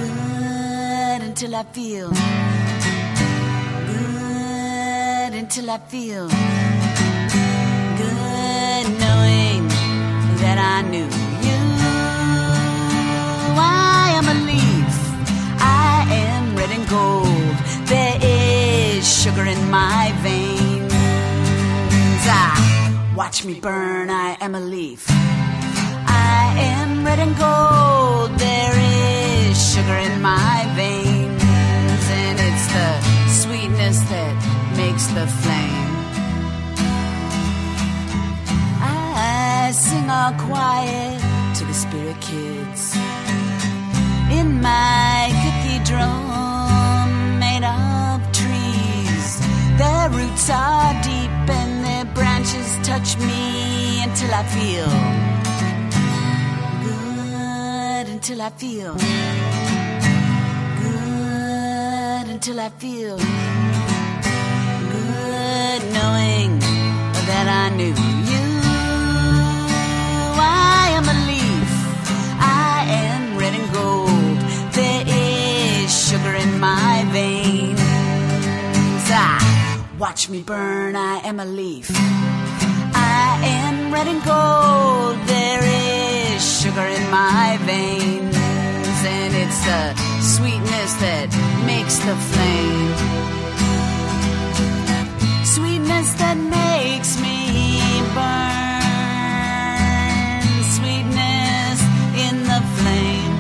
good, 0.00 1.22
until 1.28 1.54
I 1.54 1.64
feel 1.72 2.10
good, 3.92 5.32
until 5.42 5.70
I 5.70 5.78
feel 5.78 6.28
good 8.02 8.86
knowing 9.00 9.68
that 10.42 10.58
I 10.58 10.82
knew 10.90 11.23
gold. 16.88 17.56
There 17.86 18.18
is 18.20 19.22
sugar 19.22 19.44
in 19.44 19.70
my 19.70 20.12
veins. 20.22 20.92
Ah, 22.26 23.12
watch 23.16 23.44
me 23.44 23.60
burn, 23.60 24.10
I 24.10 24.36
am 24.40 24.54
a 24.54 24.60
leaf. 24.60 25.04
I 25.08 26.54
am 26.56 27.04
red 27.04 27.18
and 27.18 27.36
gold. 27.36 28.38
There 28.38 28.74
is 29.50 29.74
sugar 29.74 29.98
in 30.08 30.22
my 30.22 30.58
veins, 30.74 32.04
and 32.22 32.38
it's 32.48 32.66
the 32.76 32.90
sweetness 33.42 33.98
that 34.12 34.34
makes 34.76 35.06
the 35.08 35.26
flame. 35.26 35.92
I 38.80 39.72
sing 39.72 40.08
all 40.10 40.32
quiet 40.48 41.20
to 41.56 41.64
the 41.64 41.74
spirit 41.74 42.20
kids 42.20 42.96
in 44.30 44.60
my 44.60 45.30
cathedral 45.42 46.53
Their 49.76 50.08
roots 50.10 50.48
are 50.50 50.92
deep 51.02 51.30
and 51.58 51.84
their 51.84 52.04
branches 52.14 52.78
touch 52.86 53.18
me 53.18 54.02
until 54.04 54.32
I 54.32 54.44
feel 54.56 54.88
good, 56.86 58.06
until 58.14 58.40
I 58.40 58.50
feel 58.50 58.94
good, 60.82 62.26
until 62.34 62.60
I 62.60 62.68
feel 62.78 63.16
good 64.94 65.82
knowing 65.92 66.50
that 67.28 67.46
I 67.62 67.68
knew 67.76 67.94
you. 68.30 68.46
I 70.38 70.90
am 70.98 71.04
a 71.14 71.16
leaf, 71.30 71.70
I 72.38 72.86
am 73.06 73.36
red 73.36 73.54
and 73.60 73.68
gold. 73.72 74.38
There 74.72 75.04
is 75.08 75.90
sugar 76.08 76.34
in 76.34 76.60
my 76.60 77.04
veins. 77.10 77.43
Watch 79.98 80.28
me 80.28 80.42
burn, 80.42 80.96
I 80.96 81.20
am 81.24 81.38
a 81.38 81.44
leaf. 81.44 81.88
I 81.94 83.38
am 83.44 83.92
red 83.94 84.08
and 84.08 84.22
gold. 84.24 85.16
There 85.28 85.62
is 86.34 86.60
sugar 86.62 86.84
in 86.84 87.10
my 87.12 87.58
veins, 87.62 88.36
and 88.36 89.34
it's 89.34 89.64
the 89.64 89.94
sweetness 90.20 90.94
that 90.94 91.28
makes 91.64 91.98
the 91.98 92.16
flame. 92.16 92.94
Sweetness 95.44 96.14
that 96.14 96.38
makes 96.38 97.20
me 97.20 98.02
burn. 98.18 98.82
Sweetness 100.74 101.78
in 102.26 102.42
the 102.50 102.60
flame. 102.78 103.38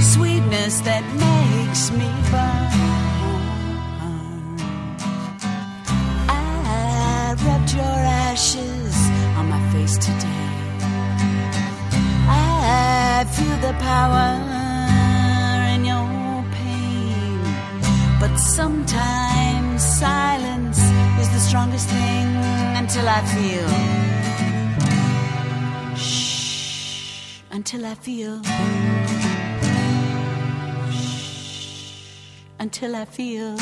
Sweetness 0.00 0.80
that 0.82 1.04
makes 1.18 1.90
me 1.90 2.08
burn. 2.30 2.55
Rubbed 7.46 7.72
your 7.74 7.98
ashes 8.28 8.94
on 9.38 9.48
my 9.48 9.60
face 9.72 9.96
today. 9.98 10.46
I 12.28 13.24
feel 13.36 13.56
the 13.66 13.74
power 13.78 14.30
in 15.74 15.84
your 15.84 16.44
pain. 16.58 17.40
But 18.20 18.36
sometimes 18.36 19.82
silence 19.82 20.80
is 21.20 21.28
the 21.30 21.38
strongest 21.38 21.88
thing 21.88 22.28
until 22.80 23.08
I 23.08 23.20
feel. 23.34 23.68
Shh, 25.96 27.40
until 27.52 27.86
I 27.86 27.94
feel. 27.94 28.42
Shh, 30.90 31.94
until 32.58 32.96
I 32.96 33.04
feel. 33.04 33.56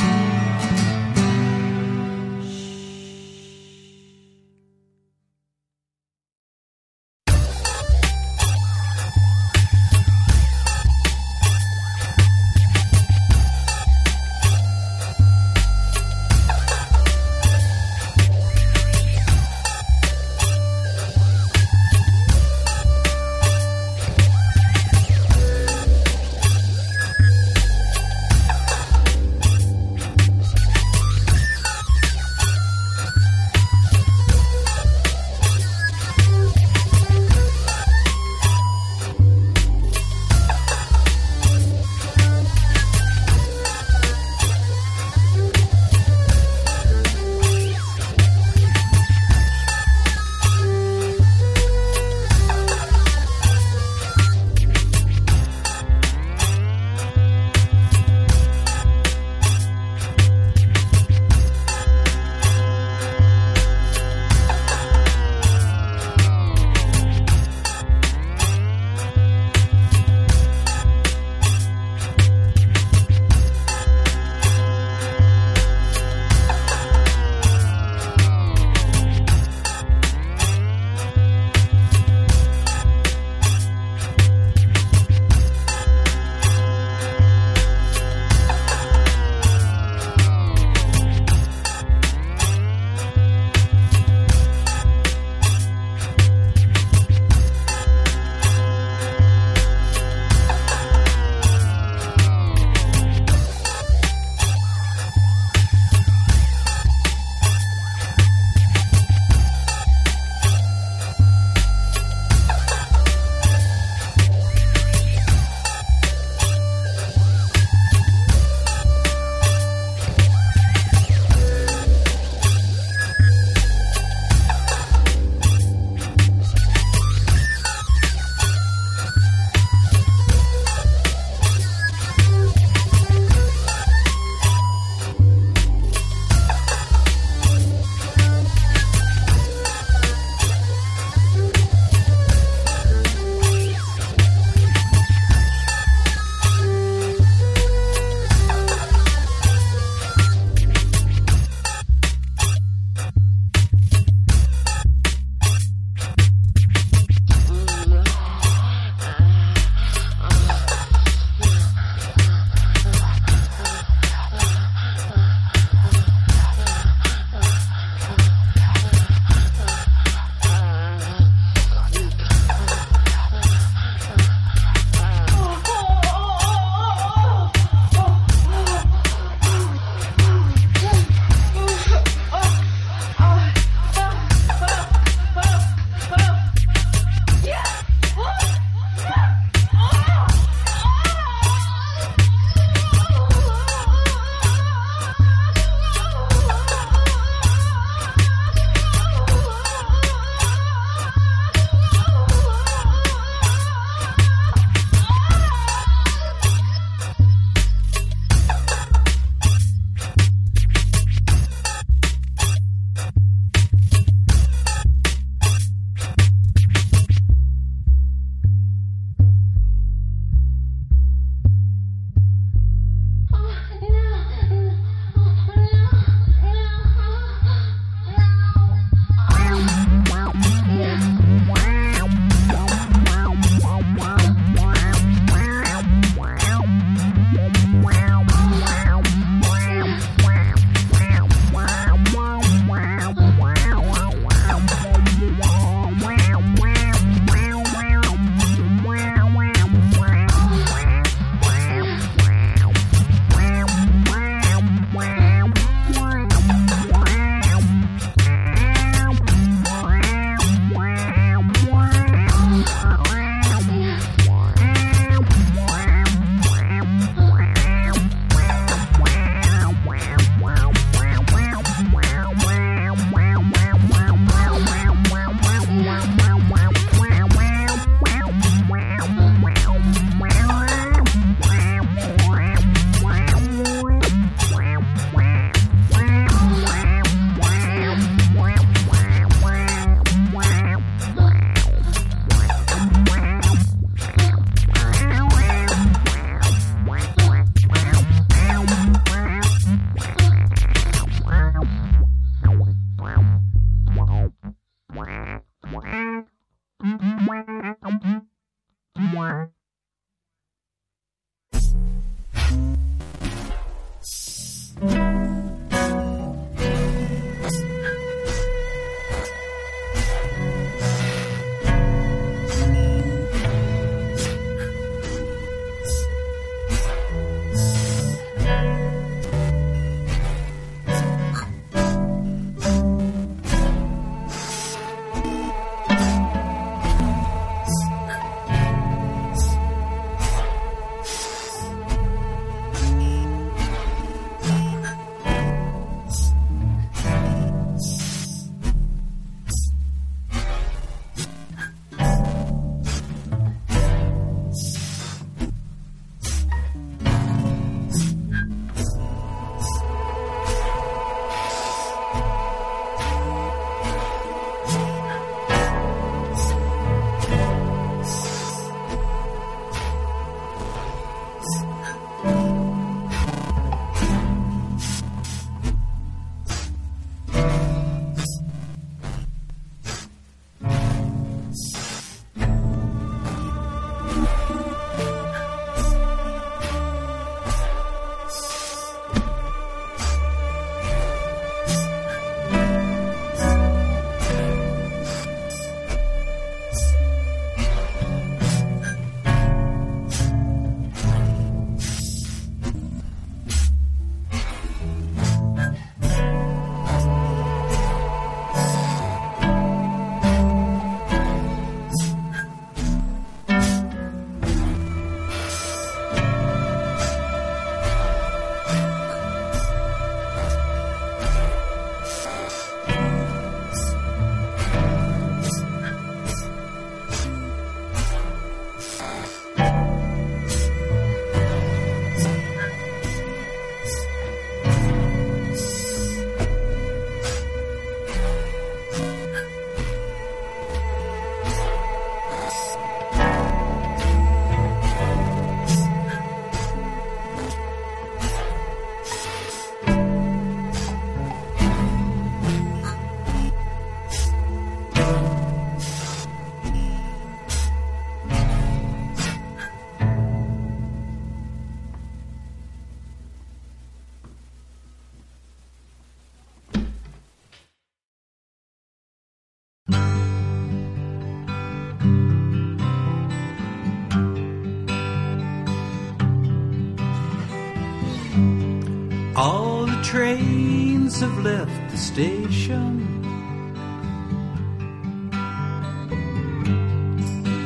Trains 480.15 481.19
have 481.19 481.39
left 481.39 481.91
the 481.91 481.97
station. 481.97 482.93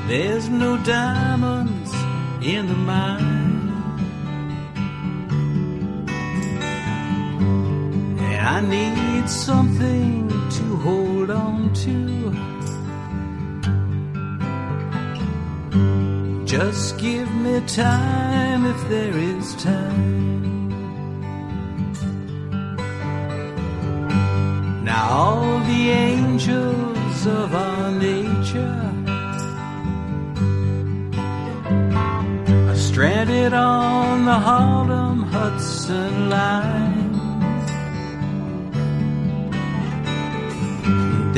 There's 0.08 0.48
no 0.48 0.78
diamonds 0.82 1.92
in 2.42 2.66
the 2.66 2.74
mine. 2.74 3.27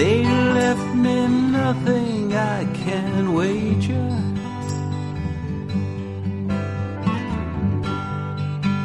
They 0.01 0.25
left 0.25 0.95
me 0.95 1.27
nothing 1.27 2.35
I 2.35 2.65
can 2.73 3.35
wager. 3.35 4.11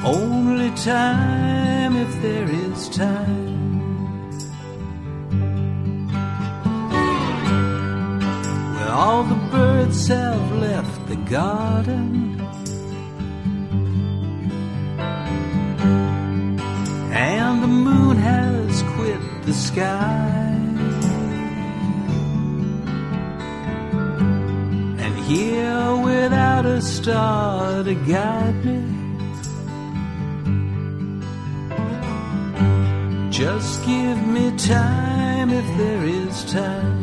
Only 0.04 0.72
time 0.72 1.96
if 1.96 2.12
there 2.22 2.50
is 2.52 2.90
time. 2.90 4.30
Well, 8.76 8.92
all 8.92 9.24
the 9.24 9.42
birds 9.56 10.10
have 10.10 10.52
left 10.68 11.08
the 11.08 11.20
garden. 11.38 12.42
And 17.14 17.64
the 17.64 17.72
moon 17.88 18.18
has 18.18 18.84
quit 18.98 19.22
the 19.46 19.54
sky. 19.54 20.45
Here 25.28 25.96
without 26.04 26.66
a 26.66 26.82
star 26.82 27.84
to 27.84 27.96
guide 27.96 28.64
me. 28.64 28.82
Just 33.32 33.84
give 33.86 34.20
me 34.28 34.56
time 34.58 35.50
if 35.50 35.78
there 35.78 36.04
is 36.06 36.46
time. 36.52 36.95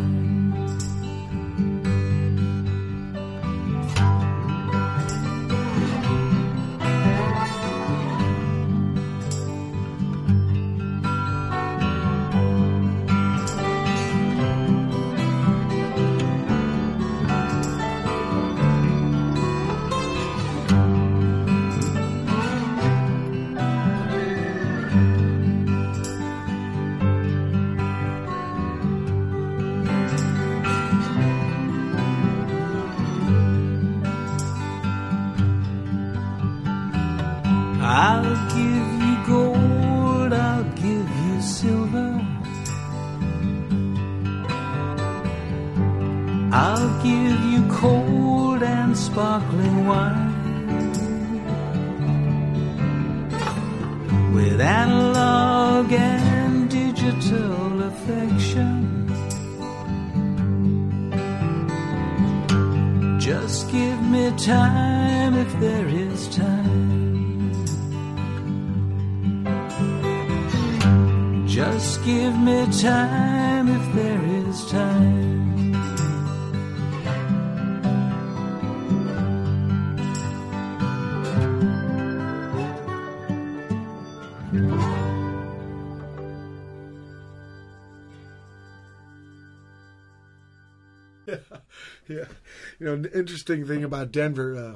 Interesting 93.23 93.65
thing 93.65 93.85
about 93.85 94.11
Denver, 94.11 94.57
uh, 94.57 94.75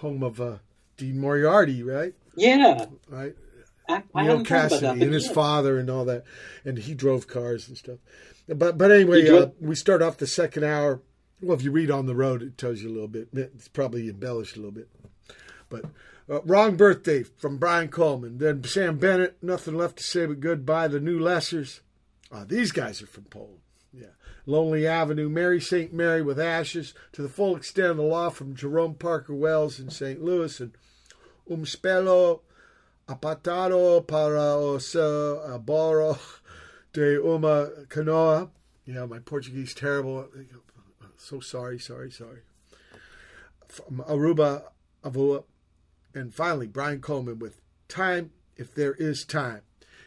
home 0.00 0.22
of 0.22 0.38
uh, 0.38 0.58
Dean 0.98 1.18
Moriarty, 1.18 1.82
right? 1.82 2.12
Yeah, 2.36 2.84
Right. 3.08 3.34
I, 3.88 4.02
I 4.14 4.24
Neal 4.24 4.44
Cassady 4.44 4.80
that. 4.80 4.98
and 4.98 5.14
his 5.14 5.28
yeah. 5.28 5.32
father 5.32 5.78
and 5.78 5.88
all 5.88 6.04
that, 6.04 6.24
and 6.66 6.76
he 6.76 6.92
drove 6.92 7.26
cars 7.26 7.68
and 7.68 7.78
stuff. 7.78 7.96
But 8.46 8.76
but 8.76 8.90
anyway, 8.90 9.26
uh, 9.30 9.46
we 9.60 9.74
start 9.76 10.02
off 10.02 10.18
the 10.18 10.26
second 10.26 10.64
hour. 10.64 11.00
Well, 11.40 11.56
if 11.56 11.62
you 11.62 11.70
read 11.70 11.90
on 11.90 12.04
the 12.04 12.14
road, 12.14 12.42
it 12.42 12.58
tells 12.58 12.82
you 12.82 12.90
a 12.90 12.92
little 12.92 13.08
bit. 13.08 13.28
It's 13.32 13.68
probably 13.68 14.10
embellished 14.10 14.56
a 14.56 14.58
little 14.58 14.72
bit. 14.72 14.90
But 15.70 15.86
uh, 16.28 16.42
wrong 16.42 16.76
birthday 16.76 17.22
from 17.22 17.56
Brian 17.56 17.88
Cullman. 17.88 18.36
Then 18.36 18.60
Samm 18.60 19.00
Bennett. 19.00 19.42
Nothing 19.42 19.74
left 19.74 19.96
to 19.96 20.04
say 20.04 20.26
but 20.26 20.40
goodbye. 20.40 20.88
The 20.88 21.00
new 21.00 21.18
Lessers. 21.18 21.80
Uh, 22.30 22.44
these 22.44 22.72
guys 22.72 23.00
are 23.00 23.06
from 23.06 23.24
Poland. 23.24 23.60
Lonely 24.46 24.86
Avenue, 24.86 25.28
Meri 25.28 25.60
St. 25.60 25.92
Mary 25.92 26.22
with 26.22 26.38
Ashes, 26.38 26.94
to 27.12 27.20
the 27.20 27.28
full 27.28 27.56
extent 27.56 27.90
of 27.90 27.96
the 27.96 28.02
law 28.04 28.30
from 28.30 28.54
Jair-Rohm 28.54 28.98
Parker 28.98 29.34
Wells 29.34 29.80
in 29.80 29.90
St. 29.90 30.22
Louis, 30.22 30.60
and 30.60 30.72
Um 31.50 31.64
Spelo 31.64 32.40
Apatado 33.08 34.06
para 34.06 34.56
os 34.56 34.94
Aboro 34.94 36.18
de 36.92 37.20
uma 37.22 37.70
Canoa. 37.88 38.50
Yeah, 38.84 39.06
my 39.06 39.18
Portuguese 39.18 39.74
terrible. 39.74 40.28
So 41.16 41.40
sorry, 41.40 41.78
sorry, 41.78 42.10
sorry. 42.10 42.40
From 43.68 44.02
Arubu, 44.08 44.62
Avua. 45.04 45.44
And 46.14 46.34
finally, 46.34 46.66
Brian 46.66 47.00
Cullman 47.00 47.38
with 47.38 47.60
Time 47.88 48.30
If 48.56 48.74
There 48.74 48.94
Is 48.94 49.24
Time. 49.24 49.62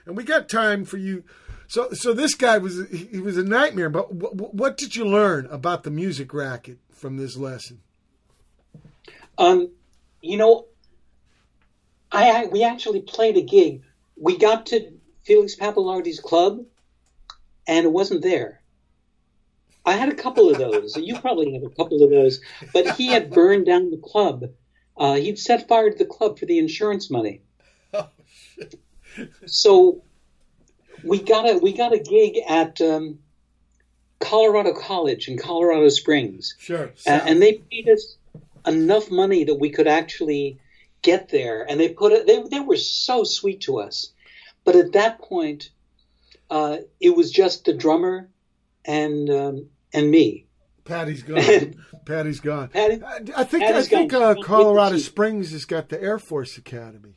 And 0.06 0.18
we 0.18 0.24
got 0.24 0.49
time 0.49 0.86
for 0.86 0.98
you. 0.98 1.24
So, 1.70 1.91
so 1.91 2.14
this 2.14 2.34
guy 2.34 2.58
was 2.58 2.90
he 2.90 3.20
was 3.20 3.38
a 3.38 3.44
nightmare. 3.44 3.91
But 3.91 4.12
what, 4.12 4.56
what 4.56 4.76
did 4.76 4.96
you 4.96 5.06
learn 5.06 5.46
about 5.52 5.84
the 5.84 5.91
music 5.91 6.34
racket 6.34 6.80
from 6.91 7.16
this 7.16 7.38
lesson? 7.38 7.82
Um, 9.38 9.70
you 10.20 10.38
know, 10.38 10.66
I, 12.12 12.32
I 12.32 12.46
we 12.48 12.64
actually 12.64 13.02
played 13.02 13.38
a 13.38 13.44
gig. 13.44 13.84
We 14.20 14.36
got 14.36 14.66
to 14.68 14.91
Felix 15.24 15.56
Pappalardi's 15.56 16.20
club, 16.20 16.66
and 17.68 17.86
it 17.86 17.91
wasn't 17.91 18.24
there. 18.24 18.62
I 19.86 19.94
had 19.94 20.10
a 20.10 20.16
couple 20.16 20.50
of 20.50 20.58
those. 20.58 20.98
you 20.98 21.20
probably 21.20 21.54
have 21.54 21.64
a 21.64 21.70
couple 21.70 22.02
of 22.02 22.10
those. 22.10 22.41
But 22.74 22.96
he 22.96 23.08
had 23.08 23.30
burned 23.30 23.68
down 23.68 23.91
the 23.91 23.98
club. 23.98 24.46
Uh, 24.98 25.16
he'd 25.16 25.38
set 25.38 25.68
fire 25.68 25.91
to 25.91 25.98
the 25.98 26.06
club 26.06 26.40
for 26.40 26.48
the 26.48 26.58
insurance 26.58 27.12
money. 27.12 27.41
Oh, 27.91 28.08
So 29.48 30.04
we 31.04 31.22
got 31.22 31.50
a 31.50 31.58
we 31.58 31.74
got 31.74 31.94
a 31.94 32.00
gig 32.00 32.38
at 32.48 32.80
um, 32.82 33.20
Colorado 34.20 34.74
College 34.74 35.28
in 35.28 35.38
Colorado 35.38 35.90
Springs. 35.90 36.56
Sure. 36.60 36.92
A- 37.06 37.10
and 37.10 37.42
they 37.42 37.54
paid 37.72 37.90
us 37.90 38.18
enough 38.66 39.10
money 39.10 39.44
that 39.46 39.56
we 39.56 39.70
could 39.70 39.88
actually 39.88 40.60
get 41.02 41.30
there. 41.30 41.66
And 41.70 41.80
they 41.80 41.90
put 41.90 42.12
it, 42.12 42.28
they, 42.28 42.44
they 42.44 42.60
were 42.60 42.78
so 42.78 43.24
sweet 43.24 43.62
to 43.62 43.80
us. 43.80 44.12
But 44.66 44.76
at 44.76 44.92
that 44.94 45.20
point, 45.22 45.72
uh, 46.50 46.78
it 47.00 47.16
was 47.16 47.32
just 47.32 47.66
the 47.66 47.74
drummer 47.74 48.30
and 48.86 49.30
um, 49.30 49.70
and 49.94 50.12
me. 50.12 50.46
Patty's 50.84 51.24
gone. 51.24 51.76
Patty's 52.06 52.40
gone. 52.40 52.70
Patty- 52.70 53.04
I, 53.04 53.18
I 53.38 53.44
think 53.44 53.64
Patty's 53.64 53.86
I 53.86 53.90
think 53.90 54.14
uh, 54.14 54.36
Colorado 54.44 54.98
Springs 54.98 55.52
has 55.52 55.66
got 55.66 55.90
the 55.90 56.02
Air 56.02 56.20
Force 56.20 56.58
Academy. 56.58 57.16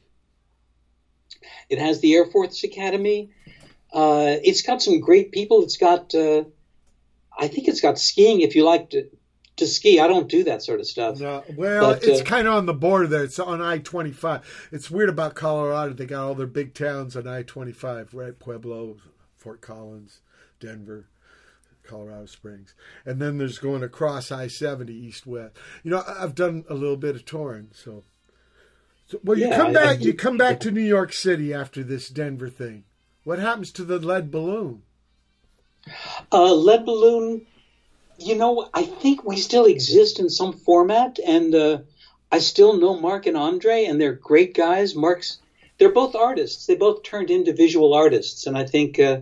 It 1.69 1.79
has 1.79 2.01
the 2.01 2.15
Air 2.15 2.27
Force 2.27 2.63
Academy. 2.65 3.31
Uh, 3.93 4.37
it's 4.43 4.63
got 4.63 4.81
some 4.83 5.01
great 5.01 5.33
people. 5.33 5.63
It's 5.63 5.77
got, 5.77 6.15
uh, 6.15 6.45
I 7.39 7.49
think 7.49 7.69
it's 7.69 7.81
got 7.81 7.99
skiing 7.99 8.41
if 8.41 8.55
you 8.55 8.65
like 8.65 8.91
to, 8.91 9.09
to 9.57 9.67
ski. 9.67 10.01
I 10.01 10.07
don't 10.09 10.31
do 10.31 10.45
that 10.45 10.63
sort 10.63 10.81
of 10.81 10.87
stuff. 10.87 11.21
No, 11.21 11.45
well, 11.57 11.93
But, 11.93 12.05
it's 12.05 12.23
uh, 12.23 12.25
kind 12.25 12.47
of 12.49 12.55
on 12.55 12.67
the 12.67 12.73
border 12.75 13.07
there. 13.07 13.25
It's 13.25 13.39
on 13.39 13.61
I 13.61 13.79
twenty 13.79 14.13
five. 14.13 14.69
It's 14.73 14.91
weird 14.91 15.11
about 15.11 15.35
Colorado. 15.35 15.93
They 15.93 16.07
got 16.07 16.25
all 16.25 16.35
their 16.35 16.47
big 16.47 16.73
towns 16.75 17.17
on 17.17 17.27
I 17.27 17.43
twenty 17.43 17.73
five, 17.73 18.15
right? 18.15 18.39
Pueblo, 18.39 18.97
Fort 19.37 19.61
Collins, 19.61 20.21
Denver, 20.59 21.09
Colorado 21.83 22.25
Springs, 22.25 22.75
and 23.05 23.21
then 23.21 23.37
there's 23.37 23.59
going 23.59 23.83
across 23.83 24.33
I 24.33 24.47
seventy 24.47 24.95
east 24.95 25.27
west. 25.27 25.55
You 25.83 25.91
know, 25.91 25.99
I- 25.99 26.23
I've 26.23 26.35
done 26.35 26.65
a 26.71 26.75
little 26.75 26.97
bit 26.97 27.15
of 27.17 27.27
touring, 27.27 27.69
so. 27.75 28.05
so 29.07 29.21
well, 29.23 29.37
you 29.37 29.49
Yeah, 29.49 29.57
come 29.59 29.75
back. 29.75 29.99
I 29.99 30.01
you 30.01 30.15
come 30.15 30.39
back 30.39 30.61
to 30.61 30.71
New 30.71 30.81
York 30.81 31.13
City 31.13 31.53
after 31.53 31.85
this 31.85 32.09
Denver 32.09 32.49
thing. 32.49 32.85
What 33.25 33.39
happens 33.39 33.71
to 33.73 33.85
the 33.85 33.99
lead 33.99 34.31
balloon? 34.31 34.83
Uh, 36.31 36.55
Lead 36.55 36.85
Balloon, 36.85 37.47
you 38.19 38.37
know, 38.37 38.69
I 38.73 38.85
think 38.85 39.25
we 39.25 39.37
still 39.37 39.65
exist 39.65 40.19
in 40.21 40.29
some 40.29 40.53
format, 40.53 41.19
and 41.25 41.55
uh, 41.55 41.79
I 42.31 42.39
still 42.39 42.79
know 42.79 42.99
Mark 42.99 43.27
and 43.27 43.37
Andre, 43.37 43.85
and 43.85 44.01
they're 44.01 44.15
great 44.15 44.55
guys. 44.55 44.95
Mark's, 44.95 45.39
they're 45.79 45.93
both 45.93 46.15
artists. 46.15 46.67
They 46.67 46.77
both 46.77 47.03
turned 47.03 47.31
into 47.31 47.53
visual 47.53 47.95
artists, 47.95 48.47
and 48.47 48.57
I 48.57 48.65
think 48.65 48.99
uh, 48.99 49.21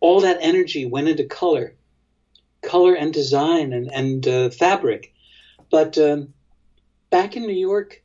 all 0.00 0.20
that 0.20 0.38
energy 0.40 0.86
went 0.86 1.08
into 1.08 1.24
color, 1.24 1.74
color 2.62 2.94
and 2.94 3.12
design 3.12 3.72
and 3.72 3.90
and 3.92 4.28
uh, 4.28 4.50
fabric. 4.50 5.12
But 5.70 5.98
um, 5.98 6.32
back 7.10 7.36
in 7.36 7.42
New 7.42 7.52
York, 7.52 8.02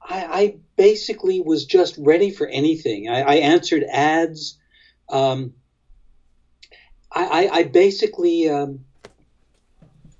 I, 0.00 0.24
I 0.24 0.56
basically 0.82 1.40
was 1.40 1.64
just 1.64 1.94
ready 1.96 2.30
for 2.32 2.48
anything. 2.48 3.08
I, 3.08 3.20
I 3.20 3.34
answered 3.54 3.84
ads. 3.88 4.58
Um, 5.08 5.54
I, 7.20 7.24
I, 7.38 7.56
I 7.58 7.62
basically 7.62 8.48
um, 8.50 8.84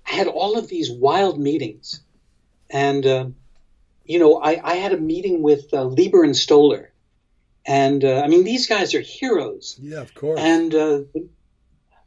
had 0.04 0.28
all 0.28 0.56
of 0.56 0.68
these 0.68 0.88
wild 0.88 1.36
meetings, 1.40 2.00
and 2.70 3.04
uh, 3.04 3.26
you 4.04 4.20
know, 4.20 4.36
I, 4.36 4.60
I 4.62 4.74
had 4.76 4.92
a 4.92 4.96
meeting 5.12 5.42
with 5.42 5.64
uh, 5.72 5.82
Leiber 5.82 6.22
and 6.22 6.36
Stoller, 6.36 6.92
and 7.66 8.04
uh, 8.04 8.22
I 8.24 8.28
mean, 8.28 8.44
these 8.44 8.68
guys 8.68 8.94
are 8.94 9.00
heroes, 9.00 9.76
Yeah, 9.82 10.00
of 10.00 10.14
course. 10.14 10.38
and 10.40 10.72
uh, 10.72 11.00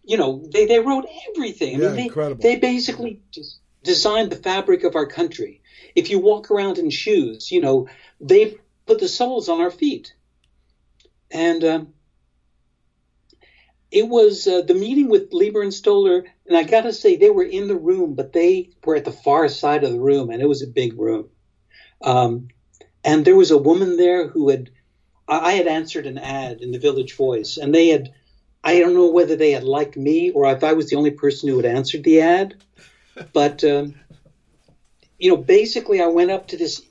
you 0.05 0.15
know, 0.15 0.47
they, 0.53 0.65
they 0.65 0.79
wrote 0.79 1.05
everything. 1.29 1.75
I 1.75 1.79
Yeah, 1.79 1.87
mean, 1.87 1.95
they, 1.97 2.05
incredible. 2.05 2.41
they 2.41 2.55
basically 2.55 3.19
just 3.31 3.59
designed 3.85 4.31
the 4.31 4.35
fabric 4.35 4.83
of 4.83 4.95
our 4.95 5.05
country. 5.05 5.61
If 5.95 6.09
you 6.09 6.19
walk 6.19 6.51
around 6.51 6.77
in 6.77 6.89
shoes, 6.89 7.51
you 7.51 7.61
know, 7.61 7.87
they 8.19 8.57
put 8.85 8.99
the 8.99 9.07
soles 9.07 9.49
on 9.49 9.61
our 9.61 9.71
feet, 9.71 10.13
and. 11.31 11.63
Um, 11.63 11.93
it 13.91 14.09
was 14.09 14.45
uh, 14.45 14.61
the 14.61 14.73
meeting 14.73 15.07
with 15.07 15.31
Leiber 15.31 15.61
and 15.61 15.73
Stoller, 15.73 16.25
and 16.45 16.57
I 16.57 16.63
got 16.63 16.81
to 16.81 16.91
say 16.91 17.15
they 17.15 17.29
were 17.29 17.43
in 17.43 17.69
the 17.69 17.77
room, 17.77 18.13
but 18.13 18.33
they 18.33 18.71
were 18.83 18.97
at 18.97 19.05
the 19.05 19.11
far 19.11 19.47
side 19.47 19.85
of 19.85 19.93
the 19.93 19.99
room, 19.99 20.29
and 20.29 20.41
it 20.41 20.49
was 20.49 20.61
a 20.61 20.67
big 20.67 20.99
room. 20.99 21.29
Um, 22.01 22.49
and 23.05 23.23
there 23.23 23.37
was 23.37 23.51
a 23.51 23.57
woman 23.57 23.95
there 23.95 24.27
who 24.27 24.49
had, 24.49 24.69
I 25.29 25.53
had 25.53 25.67
answered 25.67 26.07
an 26.07 26.17
ad 26.17 26.59
in 26.59 26.71
the 26.71 26.79
Village 26.79 27.15
Voice, 27.15 27.55
and 27.55 27.73
they 27.73 27.87
had, 27.87 28.11
I 28.63 28.79
don't 28.79 28.95
know 28.95 29.11
whether 29.11 29.37
they 29.37 29.51
had 29.51 29.63
liked 29.63 29.95
me 29.95 30.31
or 30.31 30.51
if 30.51 30.63
I 30.63 30.73
was 30.73 30.89
the 30.89 30.97
only 30.97 31.11
person 31.11 31.47
who 31.47 31.55
had 31.57 31.65
answered 31.65 32.03
the 32.03 32.19
ad, 32.19 32.55
but 33.33 33.63
um, 33.63 33.95
you 35.17 35.29
know, 35.29 35.37
basically 35.37 36.01
I 36.01 36.07
went 36.07 36.31
up 36.31 36.47
to 36.47 36.57
this 36.57 36.81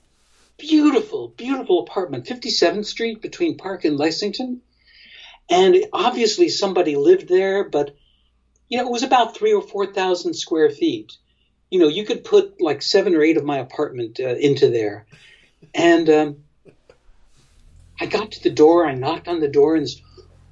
beautiful, 0.57 1.29
beautiful 1.29 1.81
apartment, 1.81 2.27
57th 2.27 2.87
Street 2.87 3.21
between 3.21 3.57
Park 3.57 3.85
and 3.85 3.97
Lexington. 3.97 4.61
And 5.51 5.85
obviously 5.93 6.49
somebody 6.49 6.97
lived 6.97 7.29
there, 7.29 7.65
but 7.65 7.95
you 8.69 8.79
know, 8.79 8.87
it 8.87 8.91
was 8.91 9.03
about 9.03 9.37
three 9.37 9.53
or 9.53 9.61
four 9.61 9.87
thousand 9.87 10.35
square 10.35 10.71
feet. 10.71 11.13
You 11.71 11.79
know, 11.79 11.89
you 11.89 12.05
could 12.05 12.25
put 12.25 12.61
like 12.61 12.81
seven 12.81 13.15
or 13.15 13.23
eight 13.23 13.37
of 13.37 13.45
my 13.45 13.59
apartment 13.59 14.21
uh, 14.21 14.35
into 14.37 14.71
there. 14.71 15.07
And 15.75 16.09
um, 16.09 16.45
I 18.01 18.07
got 18.07 18.33
to 18.33 18.43
the 18.43 18.51
door, 18.51 18.87
I 18.87 18.95
knocked 18.95 19.29
on 19.29 19.41
the 19.41 19.49
door, 19.49 19.77
and 19.77 19.85
this 19.85 20.01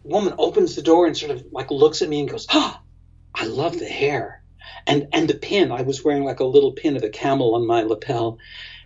woman 0.04 0.34
opens 0.36 0.74
the 0.74 0.82
door 0.82 1.06
and 1.06 1.16
sort 1.16 1.30
of 1.30 1.44
like 1.52 1.70
looks 1.70 2.02
at 2.02 2.08
me 2.08 2.20
and 2.20 2.30
goes, 2.30 2.46
"Ah, 2.50 2.82
I 3.34 3.46
love 3.46 3.78
the 3.78 3.86
hair." 3.86 4.41
And 4.86 5.08
and 5.12 5.28
the 5.28 5.34
pin. 5.34 5.72
I 5.72 5.82
was 5.82 6.04
wearing 6.04 6.24
like 6.24 6.40
a 6.40 6.44
little 6.44 6.72
pin 6.72 6.96
of 6.96 7.02
a 7.02 7.08
camel 7.08 7.54
on 7.54 7.66
my 7.66 7.82
lapel, 7.82 8.38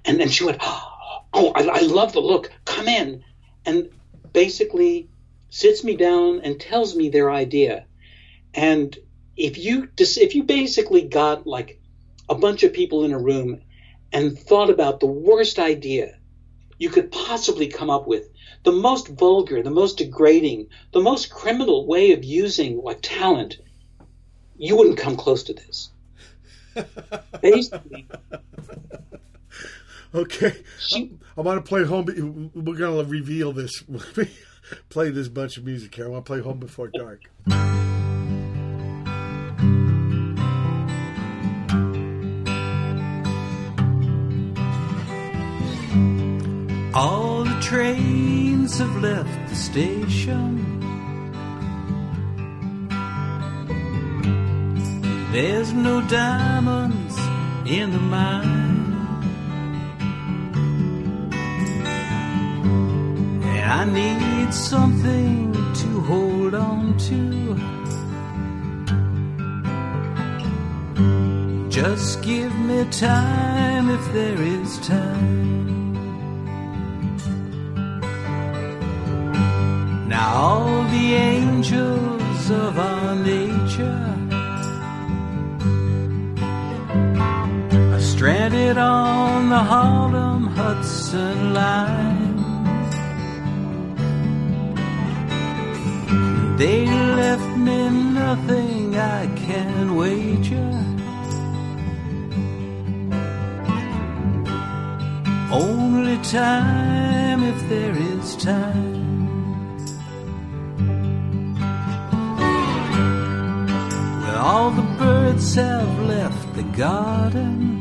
and 0.05 0.20
then 0.20 0.28
she 0.28 0.44
went, 0.44 0.59
"Oh, 0.62 1.52
I, 1.55 1.62
I 1.62 1.81
love 1.81 2.12
the 2.12 2.20
look. 2.20 2.51
Come 2.64 2.89
in," 2.89 3.24
and 3.64 3.90
basically 4.32 5.09
sits 5.48 5.82
me 5.85 5.97
down 5.97 6.40
and 6.40 6.60
tells 6.60 6.94
me 6.94 7.09
their 7.09 7.31
idea. 7.31 7.86
And 8.55 8.97
if 9.36 9.59
you 9.59 9.89
if 9.98 10.35
you 10.35 10.43
basically 10.43 11.02
got 11.02 11.47
like 11.47 11.81
a 12.28 12.35
bunch 12.35 12.62
of 12.62 12.73
people 12.73 13.05
in 13.05 13.12
a 13.12 13.18
room 13.18 13.60
and 14.12 14.39
thought 14.39 14.70
about 14.70 15.01
the 15.01 15.06
worst 15.06 15.59
idea 15.59 16.16
you 16.78 16.90
could 16.90 17.10
possibly 17.10 17.68
come 17.68 17.90
up 17.90 18.06
with, 18.06 18.28
the 18.64 18.73
most 18.73 19.09
vulgar, 19.09 19.62
the 19.62 19.70
most 19.70 19.98
degrading, 19.98 20.68
the 20.93 21.01
most 21.01 21.31
criminal 21.31 21.86
way 21.86 22.12
of 22.12 22.24
using 22.24 22.82
like 22.82 22.98
talent, 23.01 23.59
you 24.58 24.76
wouldn't 24.76 24.98
come 24.98 25.16
close 25.16 25.42
to 25.44 25.54
this. 25.54 25.90
Basically, 27.42 28.06
Okay. 30.14 30.56
She- 30.80 31.18
I 31.36 31.40
want 31.42 31.62
to 31.62 31.68
play 31.68 31.84
home. 31.84 32.06
We're 32.54 32.76
going 32.76 33.04
to 33.04 33.10
reveal 33.10 33.52
this. 33.52 33.82
play 34.88 35.10
this 35.10 35.28
bunch 35.28 35.56
of 35.58 35.64
music 35.64 35.94
here. 35.94 36.06
I 36.06 36.08
want 36.08 36.24
to 36.24 36.28
play 36.32 36.40
Home 36.40 36.58
Before 36.58 36.88
Dark. 36.88 37.20
All 46.94 47.44
the 47.44 47.58
trains 47.60 48.78
have 48.78 49.02
left 49.02 49.48
the 49.50 49.54
station. 49.54 50.75
There's 55.36 55.70
no 55.74 56.00
diamonds 56.00 57.14
in 57.66 57.90
the 57.90 57.98
mine. 57.98 58.94
And 63.44 63.70
I 63.70 63.84
need 63.84 64.54
something 64.54 65.52
to 65.52 66.00
hold 66.08 66.54
on 66.54 66.96
to. 67.08 67.20
Just 71.68 72.22
give 72.22 72.54
me 72.58 72.86
time 72.90 73.90
if 73.90 74.12
there 74.14 74.40
is 74.40 74.78
time. 74.78 75.92
Now 80.08 80.32
all 80.34 80.84
the 80.84 81.14
angels 81.14 82.50
of 82.50 82.78
our 82.78 83.14
nature 83.16 83.45
stranded 88.26 88.76
on 88.76 89.50
the 89.50 89.62
Harlem 89.72 90.48
Hudson 90.48 91.54
line. 91.54 92.34
They 96.58 96.86
left 96.86 97.56
me 97.56 97.88
nothing 97.88 98.96
I 98.96 99.28
can 99.36 99.94
wager. 99.94 100.72
Only 105.52 106.18
time 106.24 107.44
if 107.44 107.68
there 107.68 107.96
is 107.96 108.34
time. 108.34 109.06
All 114.48 114.72
the 114.72 114.88
birds 114.98 115.54
have 115.54 116.00
left 116.00 116.54
the 116.54 116.64
garden. 116.84 117.75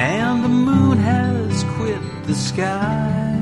And 0.00 0.42
the 0.42 0.48
moon 0.48 0.96
has 0.96 1.62
quit 1.76 2.00
the 2.26 2.34
sky. 2.34 3.36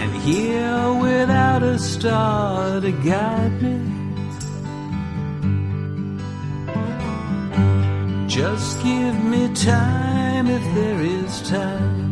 And 0.00 0.12
here 0.22 0.94
without 0.94 1.62
a 1.62 1.78
star 1.78 2.80
to 2.80 2.90
guide 2.90 3.62
me. 3.62 3.76
Just 8.26 8.82
give 8.82 9.22
me 9.22 9.52
time 9.54 10.46
if 10.46 10.64
there 10.74 11.00
is 11.02 11.42
time. 11.50 12.05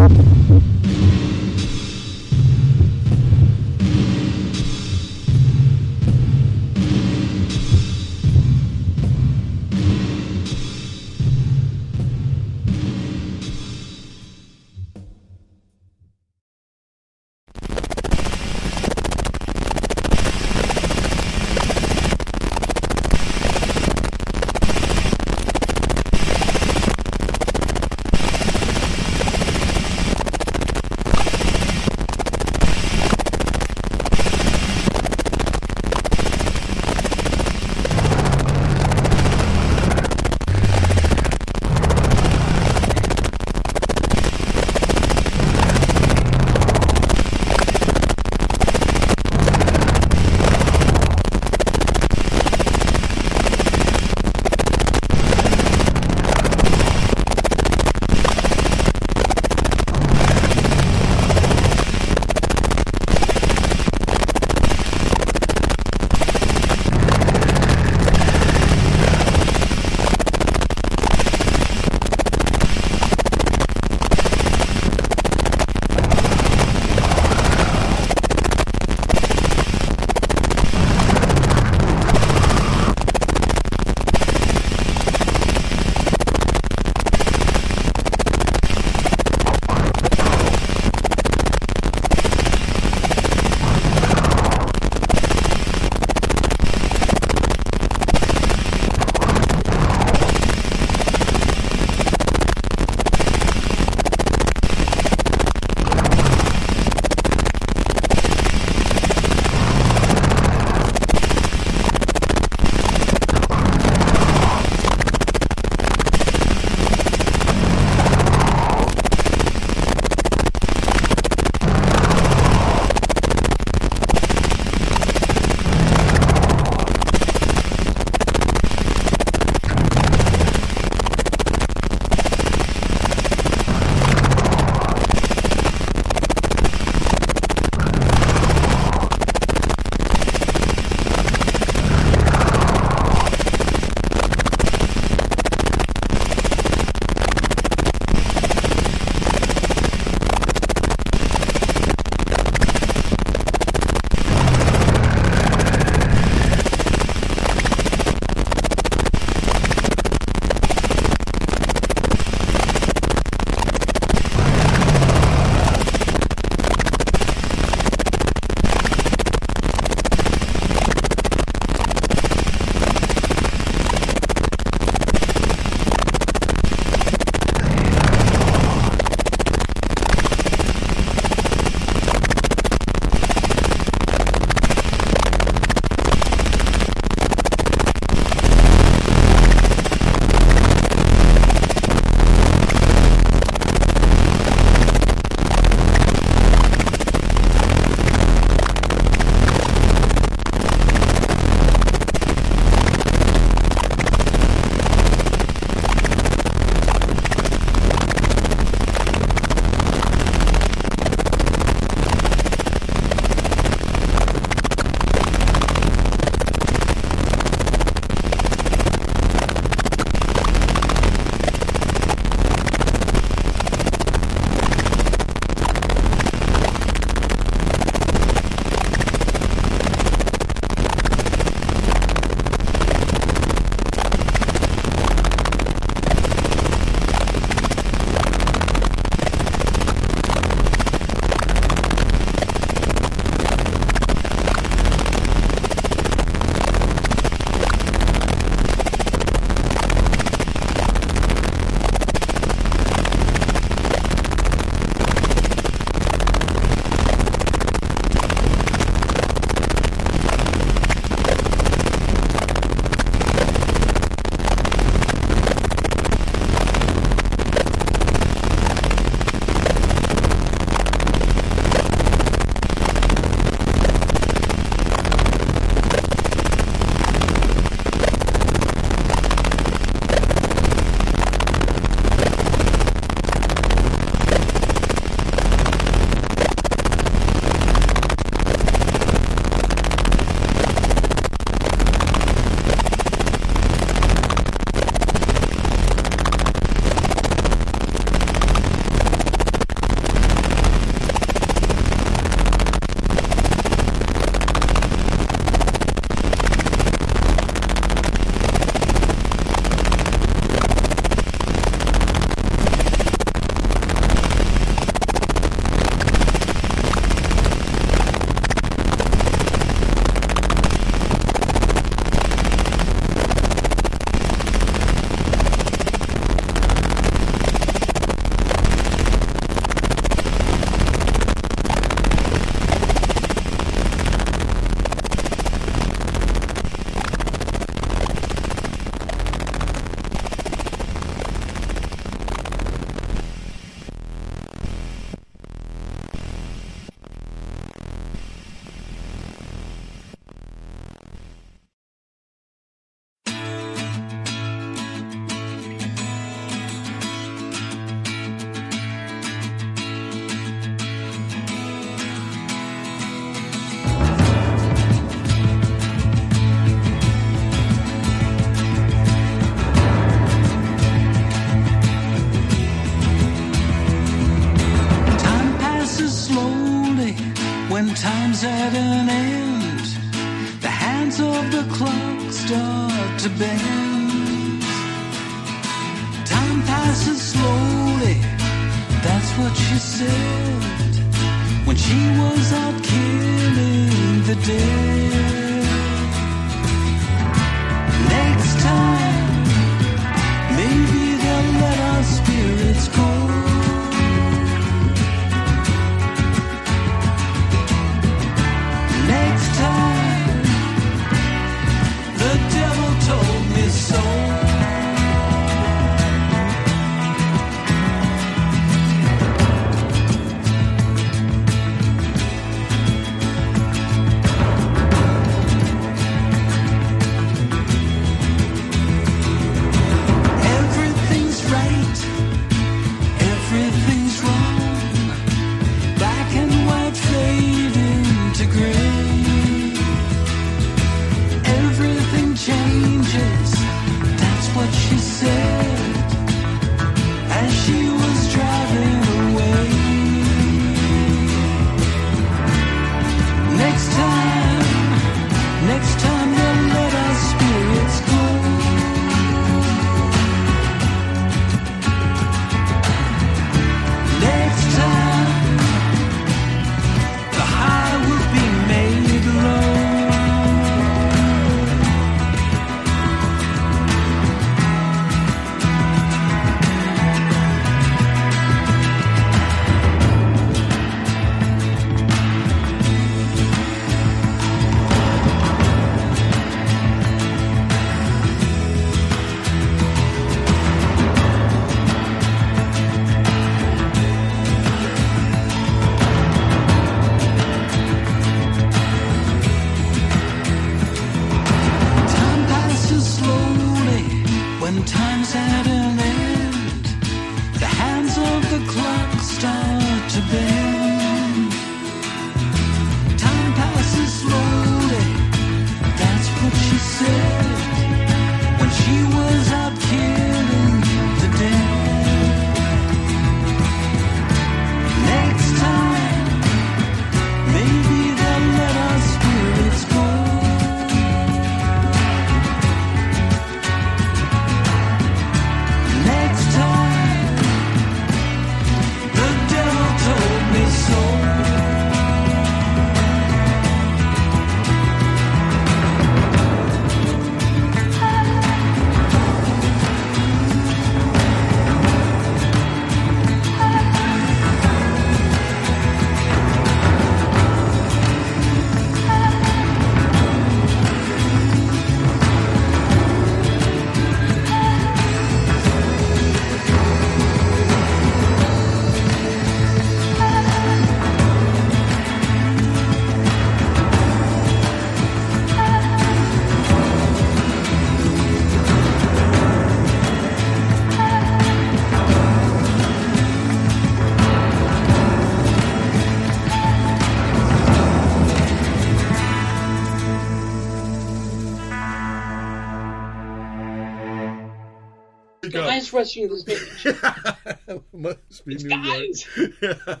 Rushing 595.92 596.28
to 596.28 596.36
the. 596.36 597.82
Must 597.92 598.44
be 598.46 598.54
It's 598.54 598.64
New. 598.64 598.76
York. 598.76 600.00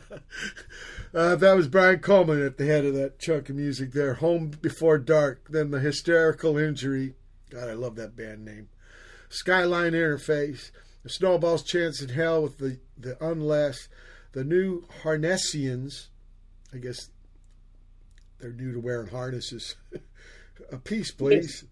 uh, 1.14 1.36
that 1.36 1.56
was 1.56 1.68
Brian 1.68 2.00
Cullman 2.00 2.42
at 2.42 2.56
the 2.56 2.66
head 2.66 2.84
of 2.84 2.94
that 2.94 3.18
chunk 3.18 3.48
of 3.48 3.56
music 3.56 3.92
there. 3.92 4.14
Home 4.14 4.48
Before 4.48 4.98
Dark. 4.98 5.48
Then 5.50 5.70
the 5.70 5.80
Hysterical 5.80 6.56
Injury. 6.56 7.14
God, 7.50 7.68
I 7.68 7.74
love 7.74 7.96
that 7.96 8.16
band 8.16 8.44
name. 8.44 8.68
Skyline 9.28 9.92
Interface. 9.92 10.70
The 11.02 11.08
Snowball's 11.08 11.62
Chance 11.62 12.00
in 12.00 12.10
Hell 12.10 12.42
with 12.42 12.58
the, 12.58 12.78
the 12.96 13.16
Unless. 13.24 13.88
The 14.32 14.44
new 14.44 14.84
Harnessians. 15.02 16.08
I 16.72 16.78
guess 16.78 17.10
they're 18.40 18.52
new 18.52 18.72
to 18.72 18.80
wearing 18.80 19.08
harnesses. 19.08 19.76
A 20.72 20.78
piece, 20.78 21.10
please. 21.10 21.64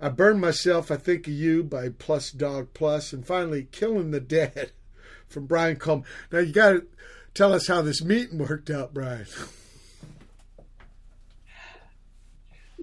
I 0.00 0.08
Burn 0.10 0.38
Myself, 0.40 0.90
I 0.90 0.96
Think 0.96 1.26
of 1.26 1.32
You 1.32 1.64
by 1.64 1.88
Plus 1.88 2.30
Dog 2.30 2.68
And 2.80 3.26
finally, 3.26 3.68
Killing 3.72 4.10
the 4.10 4.20
Dead 4.20 4.72
from 5.28 5.46
Brian 5.46 5.76
Cullman. 5.76 6.04
Now, 6.30 6.40
you 6.40 6.52
got 6.52 6.70
to 6.72 6.86
tell 7.34 7.52
us 7.52 7.66
how 7.66 7.82
this 7.82 8.02
meeting 8.04 8.38
worked 8.38 8.70
out, 8.70 8.92
Brian. 8.92 9.26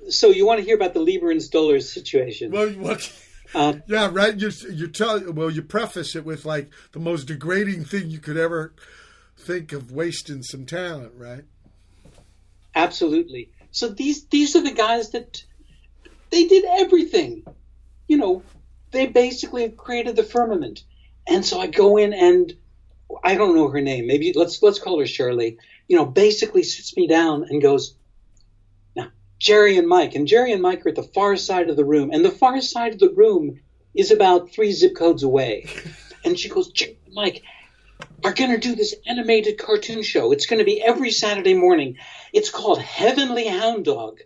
So 0.09 0.29
you 0.29 0.45
want 0.45 0.59
to 0.59 0.65
hear 0.65 0.75
about 0.75 0.93
the 0.93 0.99
Leiber 0.99 1.31
and 1.31 1.41
Stoller 1.41 1.79
situation? 1.79 2.51
Well, 2.51 2.69
what? 2.71 3.11
Um, 3.55 3.83
Yeah, 3.85 4.09
right. 4.11 4.35
You 4.35 4.49
you 4.71 4.87
tell 4.87 5.31
well, 5.31 5.51
you 5.51 5.61
preface 5.61 6.15
it 6.15 6.25
with 6.25 6.43
like 6.43 6.71
the 6.91 6.99
most 6.99 7.25
degrading 7.25 7.85
thing 7.85 8.09
you 8.09 8.17
could 8.17 8.35
ever 8.35 8.73
think 9.37 9.71
of 9.73 9.91
wasting 9.91 10.41
some 10.41 10.65
talent, 10.65 11.11
right? 11.15 11.43
Absolutely. 12.73 13.51
So 13.69 13.89
these 13.89 14.25
these 14.25 14.55
are 14.55 14.63
the 14.63 14.71
guys 14.71 15.11
that 15.11 15.43
they 16.33 16.47
did 16.47 16.65
everything. 16.65 17.45
You 18.07 18.17
know, 18.17 18.43
they 18.89 19.05
basically 19.05 19.69
created 19.69 20.15
the 20.15 20.23
firmament. 20.23 20.83
And 21.27 21.45
so 21.45 21.59
I 21.61 21.67
go 21.67 21.97
in 21.97 22.11
and 22.11 22.51
I 23.23 23.35
don't 23.35 23.55
know 23.55 23.69
her 23.69 23.81
name. 23.81 24.07
Maybe 24.07 24.33
let's 24.33 24.61
let's 24.63 24.79
call 24.79 24.99
her 24.99 25.05
Shirley. 25.05 25.57
You 25.87 25.95
know, 25.95 26.05
basically 26.05 26.63
sits 26.63 26.97
me 26.97 27.07
down 27.07 27.45
and 27.49 27.61
goes, 27.61 27.95
"Now, 28.95 29.11
Jerry 29.37 29.77
and 29.77 29.87
Mike, 29.87 30.15
and 30.15 30.27
Jerry 30.27 30.51
and 30.51 30.61
Mike 30.61 30.83
are 30.85 30.89
at 30.89 30.95
the 30.95 31.03
far 31.03 31.37
side 31.37 31.69
of 31.69 31.75
the 31.75 31.85
room, 31.85 32.09
and 32.11 32.25
the 32.25 32.31
far 32.31 32.59
side 32.61 32.93
of 32.93 32.99
the 32.99 33.13
room 33.13 33.59
is 33.93 34.09
about 34.09 34.51
three 34.51 34.71
zip 34.71 34.95
codes 34.95 35.21
away." 35.21 35.67
and 36.25 36.37
she 36.37 36.49
goes, 36.49 36.69
"Jerry 36.69 36.97
and 37.05 37.13
Mike, 37.13 37.43
are 38.23 38.33
going 38.33 38.49
to 38.49 38.57
do 38.57 38.75
this 38.75 38.95
animated 39.05 39.59
cartoon 39.59 40.01
show. 40.01 40.31
It's 40.31 40.47
going 40.47 40.59
to 40.59 40.65
be 40.65 40.81
every 40.81 41.11
Saturday 41.11 41.53
morning. 41.53 41.97
It's 42.33 42.49
called 42.49 42.81
Heavenly 42.81 43.47
Hound 43.47 43.85
Dog. 43.85 44.19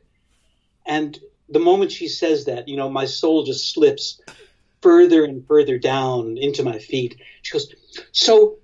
And 0.86 1.20
the 1.50 1.60
moment 1.60 1.92
she 1.92 2.08
says 2.08 2.46
that, 2.46 2.68
you 2.68 2.76
know, 2.76 2.90
my 2.90 3.06
soul 3.06 3.44
just 3.44 3.74
slips 3.74 4.20
further 4.82 5.24
and 5.24 5.46
further 5.48 5.78
down 5.78 6.38
into 6.38 6.64
my 6.64 6.80
feet. 6.80 7.18
She 7.42 7.54
goes, 7.54 7.74
So 8.12 8.58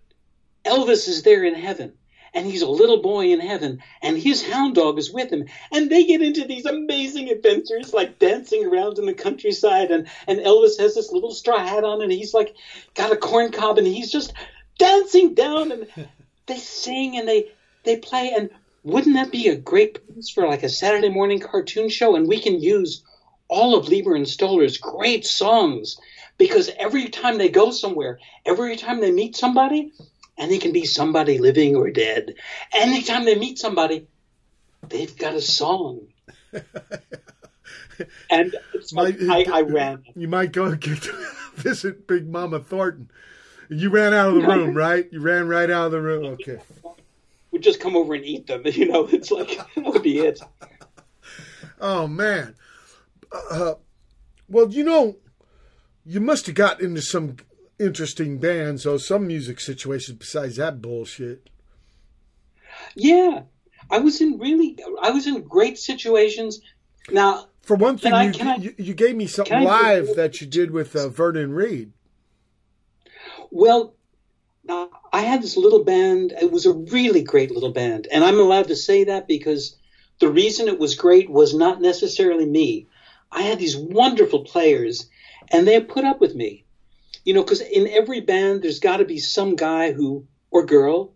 Elvis 0.65 1.07
is 1.07 1.23
there 1.23 1.43
in 1.43 1.55
heaven, 1.55 1.93
and 2.34 2.45
he's 2.45 2.61
a 2.61 2.69
little 2.69 3.01
boy 3.01 3.31
in 3.31 3.39
heaven, 3.39 3.81
and 4.01 4.18
his 4.18 4.43
hound 4.43 4.76
dog 4.76 4.97
is 4.97 5.11
with 5.11 5.31
him, 5.31 5.45
and 5.72 5.89
they 5.89 6.03
get 6.05 6.22
into 6.22 6.45
these 6.45 6.65
amazing 6.65 7.30
adventures, 7.30 7.93
like 7.93 8.19
dancing 8.19 8.65
around 8.65 8.97
in 8.97 9.05
the 9.05 9.14
countryside, 9.14 9.91
and, 9.91 10.07
and 10.27 10.39
Elvis 10.39 10.80
has 10.80 10.95
this 10.95 11.11
little 11.11 11.34
straw 11.34 11.60
hat 11.60 11.84
on, 11.84 12.01
and 12.01 12.11
he's 12.11 12.34
like 12.34 12.55
got 12.95 13.11
a 13.11 13.18
corn 13.18 13.51
cob, 13.51 13.77
and 13.77 13.88
he's 13.88 14.11
just 14.11 14.34
dancing 14.77 15.34
down, 15.34 15.72
and 15.72 15.88
they 16.45 16.57
sing 16.57 17.18
and 17.18 17.27
they 17.27 17.51
they 17.84 17.97
play, 17.97 18.31
and 18.34 18.49
wouldn't 18.84 19.15
that 19.15 19.31
be 19.31 19.47
a 19.47 19.55
great 19.55 20.05
piece 20.07 20.30
for 20.30 20.47
like 20.47 20.64
a 20.64 20.69
Saturday 20.69 21.10
morning 21.10 21.39
cartoon 21.39 21.89
show? 21.89 22.15
And 22.15 22.27
we 22.27 22.39
can 22.39 22.61
use 22.61 23.03
all 23.47 23.76
of 23.76 23.88
Leiber 23.88 24.15
and 24.15 24.26
Stoller's 24.26 24.77
great 24.77 25.26
songs 25.26 25.97
because 26.38 26.69
every 26.77 27.10
time 27.10 27.38
they 27.38 27.49
go 27.49 27.72
somewhere, 27.72 28.19
every 28.45 28.76
time 28.76 28.99
they 28.99 29.11
meet 29.11 29.35
somebody, 29.35 29.91
and 30.38 30.51
it 30.51 30.61
can 30.61 30.73
be 30.73 30.85
somebody 30.85 31.38
living 31.38 31.76
or 31.76 31.91
dead, 31.91 32.34
anytime 32.73 33.23
they 33.23 33.35
meet 33.35 33.60
somebody, 33.60 34.07
they've 34.89 35.15
got 35.18 35.35
a 35.35 35.41
song. 35.41 36.07
and 38.30 38.55
so 38.81 38.95
Might- 38.95 39.22
I, 39.22 39.45
I 39.51 39.61
ran. 39.61 40.03
You 40.15 40.27
might 40.27 40.51
go 40.51 40.65
and 40.65 40.81
get 40.81 41.03
to 41.03 41.27
visit 41.55 42.07
Big 42.07 42.27
Mama 42.27 42.60
Thornton. 42.60 43.10
You 43.69 43.89
ran 43.89 44.14
out 44.14 44.30
of 44.30 44.41
the 44.41 44.47
room, 44.47 44.76
right? 44.76 45.07
You 45.11 45.22
ran 45.22 45.47
right 45.47 45.69
out 45.69 45.85
of 45.85 45.91
the 45.93 46.01
room. 46.01 46.26
Okay. 46.26 46.60
Would 47.53 47.63
just 47.63 47.80
come 47.80 47.95
over 47.95 48.13
and 48.15 48.25
eat 48.25 48.47
them. 48.47 48.63
You 48.65 48.88
know, 48.89 49.07
it's 49.07 49.31
like 49.31 49.57
that 49.75 49.84
would 49.85 50.03
be 50.03 50.19
it. 50.19 50.41
Oh 51.80 52.07
man. 52.07 52.55
Uh, 53.51 53.75
well, 54.49 54.69
you 54.69 54.84
know, 54.84 55.15
you 56.05 56.19
must 56.19 56.45
have 56.47 56.55
got 56.55 56.81
into 56.81 57.01
some 57.01 57.38
interesting 57.80 58.38
bands 58.39 58.85
or 58.85 58.99
some 58.99 59.25
music 59.27 59.59
situations 59.59 60.17
besides 60.17 60.55
that 60.57 60.81
bullshit. 60.81 61.49
Yeah, 62.95 63.43
I 63.89 63.99
was 63.99 64.19
in 64.21 64.38
really, 64.39 64.77
I 65.01 65.11
was 65.11 65.27
in 65.27 65.41
great 65.43 65.77
situations. 65.77 66.61
Now, 67.11 67.47
For 67.61 67.75
one 67.75 67.97
thing, 67.97 68.13
I- 68.13 68.31
you, 68.31 68.49
I- 68.49 68.55
you, 68.55 68.75
you 68.77 68.93
gave 68.93 69.15
me 69.15 69.27
something 69.27 69.63
live 69.63 70.15
that 70.15 70.41
you 70.41 70.47
did 70.47 70.71
with 70.71 70.95
uh, 70.95 71.09
Vernon 71.09 71.51
Reid. 71.53 71.91
well, 73.51 73.95
now 74.63 74.89
I 75.14 75.22
had 75.22 75.44
this 75.44 75.56
little 75.56 75.84
band. 75.84 76.34
It 76.41 76.52
was 76.52 76.65
a 76.65 76.73
really 76.73 77.22
great 77.22 77.52
little 77.52 77.72
band, 77.72 78.07
and 78.11 78.23
I'm 78.23 78.40
allowed 78.40 78.68
to 78.69 78.76
say 78.76 79.03
that 79.06 79.27
because 79.27 79.77
the 80.19 80.27
reason 80.27 80.68
it 80.68 80.80
was 80.80 80.95
great 80.95 81.30
was 81.30 81.53
not 81.53 81.80
necessarily 81.80 82.45
me. 82.45 82.88
I 83.31 83.44
had 83.44 83.60
these 83.60 83.77
wonderful 83.77 84.44
players, 84.44 85.07
and 85.52 85.68
they 85.68 85.80
put 85.80 86.03
up 86.03 86.19
with 86.19 86.34
me. 86.34 86.65
You 87.26 87.34
know, 87.34 87.44
because 87.44 87.61
in 87.61 87.88
every 87.88 88.22
band, 88.22 88.64
there's 88.64 88.80
got 88.80 88.98
to 88.98 89.06
be 89.06 89.19
some 89.19 89.56
guy 89.56 89.91
who 89.91 90.26
or 90.52 90.65
girl 90.65 91.14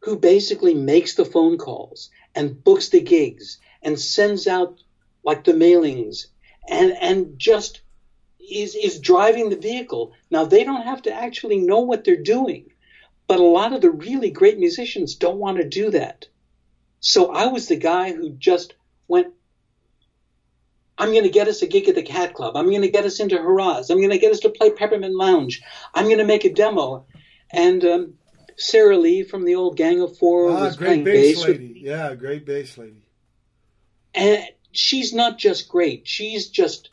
who 0.00 0.16
basically 0.16 0.74
makes 0.74 1.14
the 1.14 1.24
phone 1.24 1.56
calls 1.56 2.10
and 2.34 2.62
books 2.62 2.88
the 2.88 3.00
gigs 3.00 3.58
and 3.82 3.98
sends 3.98 4.46
out 4.46 4.80
like 5.24 5.44
the 5.44 5.52
mailings 5.52 6.26
and 6.68 6.92
and 7.00 7.38
just 7.38 7.80
is 8.50 8.74
is 8.74 9.00
driving 9.00 9.50
the 9.50 9.56
vehicle. 9.56 10.12
Now 10.30 10.44
they 10.44 10.64
don't 10.64 10.82
have 10.82 11.02
to 11.02 11.12
actually 11.12 11.58
know 11.58 11.80
what 11.80 12.04
they're 12.04 12.16
doing, 12.16 12.67
but 13.28 13.38
a 13.38 13.42
lot 13.44 13.72
of 13.72 13.80
the 13.80 13.90
really 13.90 14.30
great 14.30 14.58
musicians 14.58 15.14
don't 15.14 15.38
want 15.38 15.58
to 15.58 15.68
do 15.68 15.90
that. 15.90 16.26
So 17.00 17.26
I 17.32 17.46
was 17.46 17.68
the 17.68 17.76
guy 17.76 18.12
who 18.12 18.30
just 18.30 18.74
went. 19.06 19.28
I'm 21.00 21.12
going 21.12 21.22
to 21.22 21.28
get 21.30 21.46
us 21.46 21.62
a 21.62 21.66
gig 21.68 21.88
at 21.88 21.94
the 21.94 22.02
Cat 22.02 22.34
Club. 22.34 22.56
I'm 22.56 22.68
going 22.70 22.82
to 22.82 22.90
get 22.90 23.04
us 23.04 23.20
into 23.20 23.36
Hurrahs. 23.38 23.88
I'm 23.90 23.98
going 23.98 24.10
to 24.10 24.18
get 24.18 24.32
us 24.32 24.40
to 24.40 24.48
play 24.50 24.70
Peppermint 24.70 25.14
Lounge. 25.14 25.62
I'm 25.94 26.06
going 26.06 26.18
to 26.18 26.24
make 26.24 26.44
a 26.44 26.52
demo. 26.52 27.06
And 27.52 27.84
um, 27.84 28.14
Sara 28.56 28.96
Lee 28.96 29.22
from 29.22 29.44
the 29.44 29.54
old 29.54 29.76
Gang 29.76 30.00
of 30.00 30.16
Four 30.18 30.50
Ah, 30.50 30.64
was 30.64 30.76
great 30.76 30.86
playing 30.86 31.04
bass 31.04 31.36
with 31.36 31.46
lady. 31.58 31.80
Yeah, 31.84 32.14
great 32.16 32.44
bass 32.44 32.76
lady. 32.76 33.04
and 34.14 34.42
she's 34.72 35.14
not 35.14 35.38
just 35.38 35.68
great 35.68 36.06
she's 36.06 36.48
just 36.48 36.90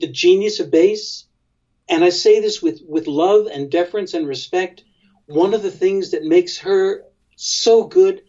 the 0.00 0.06
genius 0.06 0.58
of 0.58 0.70
bass 0.70 1.24
and 1.88 2.02
i 2.02 2.08
say 2.08 2.40
this 2.40 2.62
with 2.62 2.80
with 2.86 3.06
love 3.06 3.46
and 3.46 3.70
deference 3.70 4.14
and 4.14 4.26
respect 4.26 4.82
one 5.30 5.54
of 5.54 5.62
the 5.62 5.70
things 5.70 6.10
that 6.10 6.24
makes 6.24 6.58
her 6.58 7.04
so 7.36 7.84
good 7.84 8.22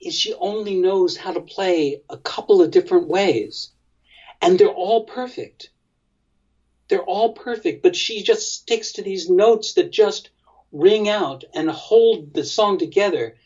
is 0.00 0.14
she 0.14 0.34
only 0.34 0.74
knows 0.74 1.16
how 1.16 1.32
to 1.32 1.40
play 1.40 2.02
a 2.08 2.16
couple 2.16 2.62
of 2.62 2.70
different 2.70 3.08
ways. 3.08 3.70
And 4.40 4.58
they're 4.58 4.68
all 4.68 5.04
perfect. 5.04 5.70
They're 6.88 7.02
all 7.02 7.34
perfect 7.34 7.82
but 7.82 7.94
she 7.94 8.22
just 8.22 8.52
sticks 8.52 8.92
to 8.92 9.02
these 9.02 9.30
notes 9.30 9.74
that 9.74 9.92
just 9.92 10.30
ring 10.72 11.08
out 11.08 11.44
and 11.54 11.70
hold 11.70 12.34
the 12.34 12.44
song 12.44 12.78
together. 12.78 13.36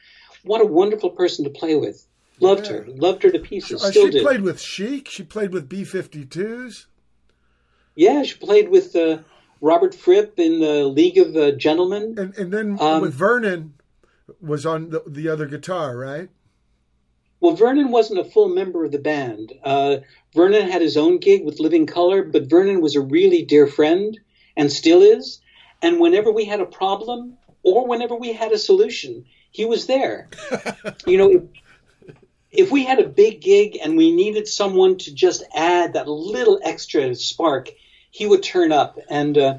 What 0.44 0.60
a 0.60 0.66
wonderful 0.66 1.10
person 1.10 1.44
to 1.44 1.50
play 1.50 1.74
with. 1.74 2.06
Loved 2.38 2.66
her. 2.68 2.84
Loved 2.88 3.22
her 3.24 3.30
to 3.30 3.38
pieces. 3.38 3.82
Uh, 3.82 3.90
still 3.90 4.06
she 4.06 4.10
do. 4.12 4.22
played 4.22 4.42
with 4.42 4.60
Chic. 4.60 5.08
She 5.08 5.22
played 5.22 5.52
with 5.52 5.68
B 5.68 5.82
52s. 5.82 6.86
Yeah, 7.94 8.22
she 8.22 8.36
played 8.36 8.68
with 8.68 8.94
uh, 8.94 9.18
Robert 9.60 9.94
Fripp 9.94 10.38
in 10.38 10.60
the 10.60 10.84
League 10.84 11.18
of 11.18 11.36
uh, 11.36 11.52
Gentlemen. 11.52 12.14
And, 12.18 12.36
and 12.36 12.52
then 12.52 12.76
Um, 12.80 13.02
with 13.02 13.14
Vernon 13.14 13.74
was 14.40 14.66
on 14.66 14.90
the, 14.90 15.02
the 15.06 15.28
other 15.28 15.46
guitar, 15.46 15.96
right? 15.96 16.28
Well, 17.40 17.54
Vernon 17.54 17.90
wasn't 17.90 18.20
a 18.20 18.24
full 18.24 18.48
member 18.48 18.84
of 18.84 18.92
the 18.92 18.98
band. 18.98 19.52
Uh, 19.62 19.98
Vernon 20.34 20.68
had 20.68 20.82
his 20.82 20.96
own 20.96 21.18
gig 21.18 21.44
with 21.44 21.60
Living 21.60 21.86
Colour, 21.86 22.22
but 22.22 22.48
Vernon 22.48 22.80
was 22.80 22.96
a 22.96 23.00
really 23.00 23.44
dear 23.44 23.66
friend 23.66 24.18
and 24.56 24.72
still 24.72 25.02
is. 25.02 25.40
And 25.82 26.00
whenever 26.00 26.32
we 26.32 26.46
had 26.46 26.60
a 26.60 26.66
problem 26.66 27.36
or 27.62 27.86
whenever 27.86 28.14
we 28.14 28.32
had 28.32 28.52
a 28.52 28.58
solution, 28.58 29.26
he 29.50 29.64
was 29.64 29.86
there. 29.86 30.28
you 31.06 31.18
know, 31.18 31.30
if, 31.30 31.42
if 32.50 32.72
we 32.72 32.84
had 32.84 33.00
a 33.00 33.08
big 33.08 33.42
gig 33.42 33.78
and 33.82 33.96
we 33.96 34.12
needed 34.12 34.48
someone 34.48 34.96
to 34.98 35.14
just 35.14 35.44
add 35.54 35.92
that 35.92 36.08
little 36.08 36.58
extra 36.62 37.14
spark, 37.14 37.70
he 38.16 38.26
would 38.26 38.42
turn 38.42 38.72
up. 38.72 38.98
And 39.10 39.36
uh, 39.36 39.58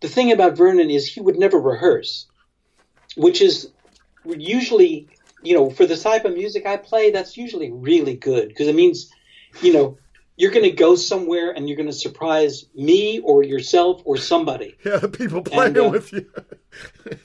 the 0.00 0.08
thing 0.08 0.32
about 0.32 0.56
Vernon 0.56 0.90
is 0.90 1.06
he 1.06 1.20
would 1.20 1.38
never 1.38 1.60
rehearse, 1.60 2.26
which 3.16 3.40
is 3.40 3.70
usually, 4.24 5.08
you 5.44 5.54
know, 5.54 5.70
for 5.70 5.86
the 5.86 5.96
type 5.96 6.24
of 6.24 6.34
music 6.34 6.66
I 6.66 6.76
play, 6.76 7.12
that's 7.12 7.36
usually 7.36 7.70
really 7.70 8.14
good 8.14 8.48
because 8.48 8.66
it 8.66 8.74
means, 8.74 9.12
you 9.62 9.72
know, 9.72 9.96
you're 10.34 10.50
going 10.50 10.64
to 10.64 10.72
go 10.72 10.96
somewhere 10.96 11.52
and 11.52 11.68
you're 11.68 11.76
going 11.76 11.88
to 11.88 11.92
surprise 11.92 12.64
me 12.74 13.20
or 13.20 13.44
yourself 13.44 14.02
or 14.04 14.16
somebody. 14.16 14.76
Yeah, 14.84 14.96
the 14.96 15.08
people 15.08 15.42
playing 15.42 15.76
and, 15.76 15.86
uh, 15.86 15.90
with 15.90 16.12
you. 16.12 16.26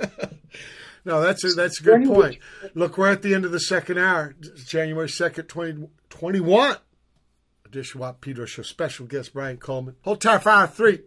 no, 1.06 1.22
that's 1.22 1.44
a, 1.44 1.48
that's 1.54 1.80
a 1.80 1.84
good 1.84 2.06
point. 2.06 2.38
Look, 2.76 3.00
we're 3.00 3.12
at 3.12 3.24
the 3.24 3.34
end 3.34 3.46
of 3.46 3.52
the 3.52 3.60
second 3.60 3.98
hour, 3.98 4.36
January 4.68 5.08
2nd, 5.08 5.48
2021. 5.48 5.90
20, 6.10 6.80
Dishwap 7.74 8.22
Peter 8.22 8.48
Show. 8.48 8.62
Special 8.62 9.08
guest 9.08 9.34
Brian 9.34 9.58
Cullman. 9.58 9.96
Hotel 10.04 10.40
5 10.40 10.74
3. 10.76 11.00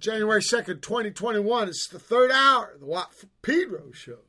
January 0.00 0.40
2nd, 0.40 0.80
2021. 0.82 1.68
It's 1.68 1.86
the 1.88 1.98
third 1.98 2.30
hour 2.30 2.72
of 2.74 2.80
the 2.80 2.86
Watt 2.86 3.12
Pedro 3.42 3.92
Show. 3.92 4.20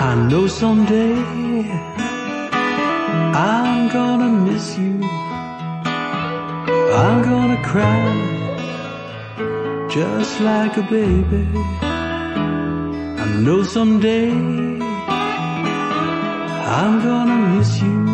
I 0.00 0.28
know 0.28 0.46
someday 0.46 1.83
I'm 3.36 3.88
gonna 3.88 4.28
miss 4.28 4.78
you. 4.78 5.02
I'm 7.02 7.20
gonna 7.24 7.60
cry 7.64 8.06
just 9.90 10.40
like 10.40 10.76
a 10.76 10.82
baby. 10.82 11.44
I 11.82 13.26
know 13.42 13.64
someday 13.64 14.30
I'm 16.80 17.02
gonna 17.02 17.56
miss 17.56 17.82
you. 17.82 18.04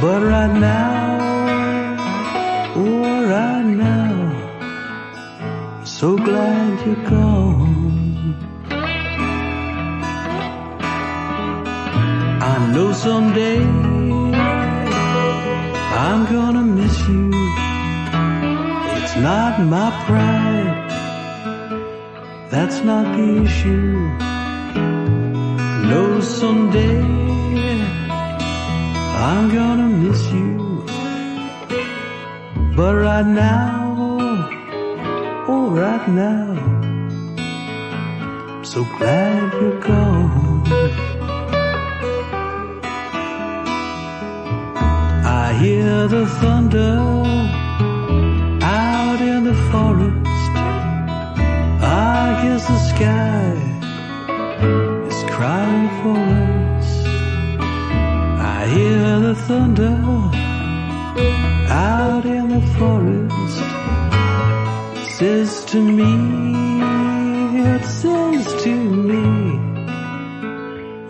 But 0.00 0.20
right 0.24 0.54
now, 0.58 1.18
oh, 2.74 3.24
right 3.30 3.66
now, 3.86 4.14
I'm 5.78 5.86
so 5.86 6.16
glad 6.16 6.84
you're 6.84 7.04
gone. 7.08 7.55
I 12.56 12.66
know 12.72 12.90
someday 12.90 13.60
I'm 16.04 16.24
gonna 16.24 16.62
miss 16.62 16.96
you. 17.06 17.30
It's 18.96 19.14
not 19.16 19.60
my 19.60 19.90
pride, 20.06 20.88
that's 22.50 22.78
not 22.82 23.14
the 23.14 23.42
issue. 23.44 23.98
I 25.68 25.82
know 25.90 26.20
someday 26.20 27.00
I'm 29.28 29.44
gonna 29.58 29.88
miss 30.04 30.22
you. 30.32 30.56
But 32.74 32.94
right 32.94 33.26
now, 33.26 34.16
oh, 35.46 35.66
right 35.82 36.08
now, 36.08 36.56
I'm 38.48 38.64
so 38.64 38.82
glad 38.96 39.52
you're 39.60 39.78
gone. 39.80 40.15
I 45.48 45.52
hear 45.52 46.08
the 46.08 46.26
thunder 46.40 46.94
out 48.64 49.20
in 49.20 49.44
the 49.44 49.54
forest. 49.70 50.54
I 51.80 52.40
guess 52.42 52.66
the 52.66 52.80
sky 52.92 53.46
is 55.10 55.20
crying 55.34 55.88
for 56.00 56.18
us. 56.74 56.88
I 58.56 58.60
hear 58.74 59.20
the 59.26 59.36
thunder 59.46 59.96
out 61.70 62.24
in 62.24 62.48
the 62.56 62.64
forest. 62.76 63.62
Says 65.16 65.64
to 65.66 65.78
me, 65.80 66.12
it 67.72 67.84
says 67.84 68.44
to 68.64 68.74
me, 69.10 69.24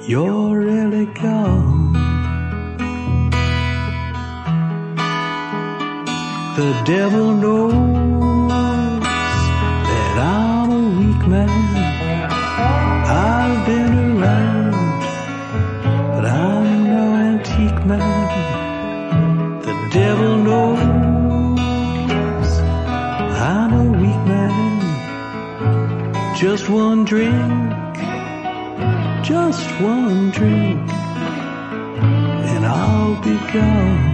you're 0.06 0.45
The 6.66 6.74
devil 6.84 7.30
knows 7.32 7.72
that 9.88 10.18
I'm 10.18 10.70
a 10.72 10.74
weak 10.98 11.22
man. 11.28 11.48
I've 13.06 13.66
been 13.66 14.18
around, 14.18 15.00
but 16.10 16.24
I'm 16.24 16.84
no 16.96 17.04
antique 17.30 17.84
man. 17.86 19.60
The 19.62 19.74
devil 19.92 20.36
knows 20.38 20.80
I'm 23.52 23.72
a 23.72 23.84
weak 24.02 24.22
man. 24.26 24.54
Just 26.36 26.68
one 26.68 27.04
drink, 27.04 27.94
just 29.22 29.70
one 29.80 30.32
drink, 30.32 30.90
and 32.50 32.66
I'll 32.66 33.14
be 33.22 33.38
gone. 33.52 34.05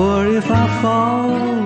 For 0.00 0.26
if 0.28 0.50
I 0.50 0.80
fall 0.80 1.59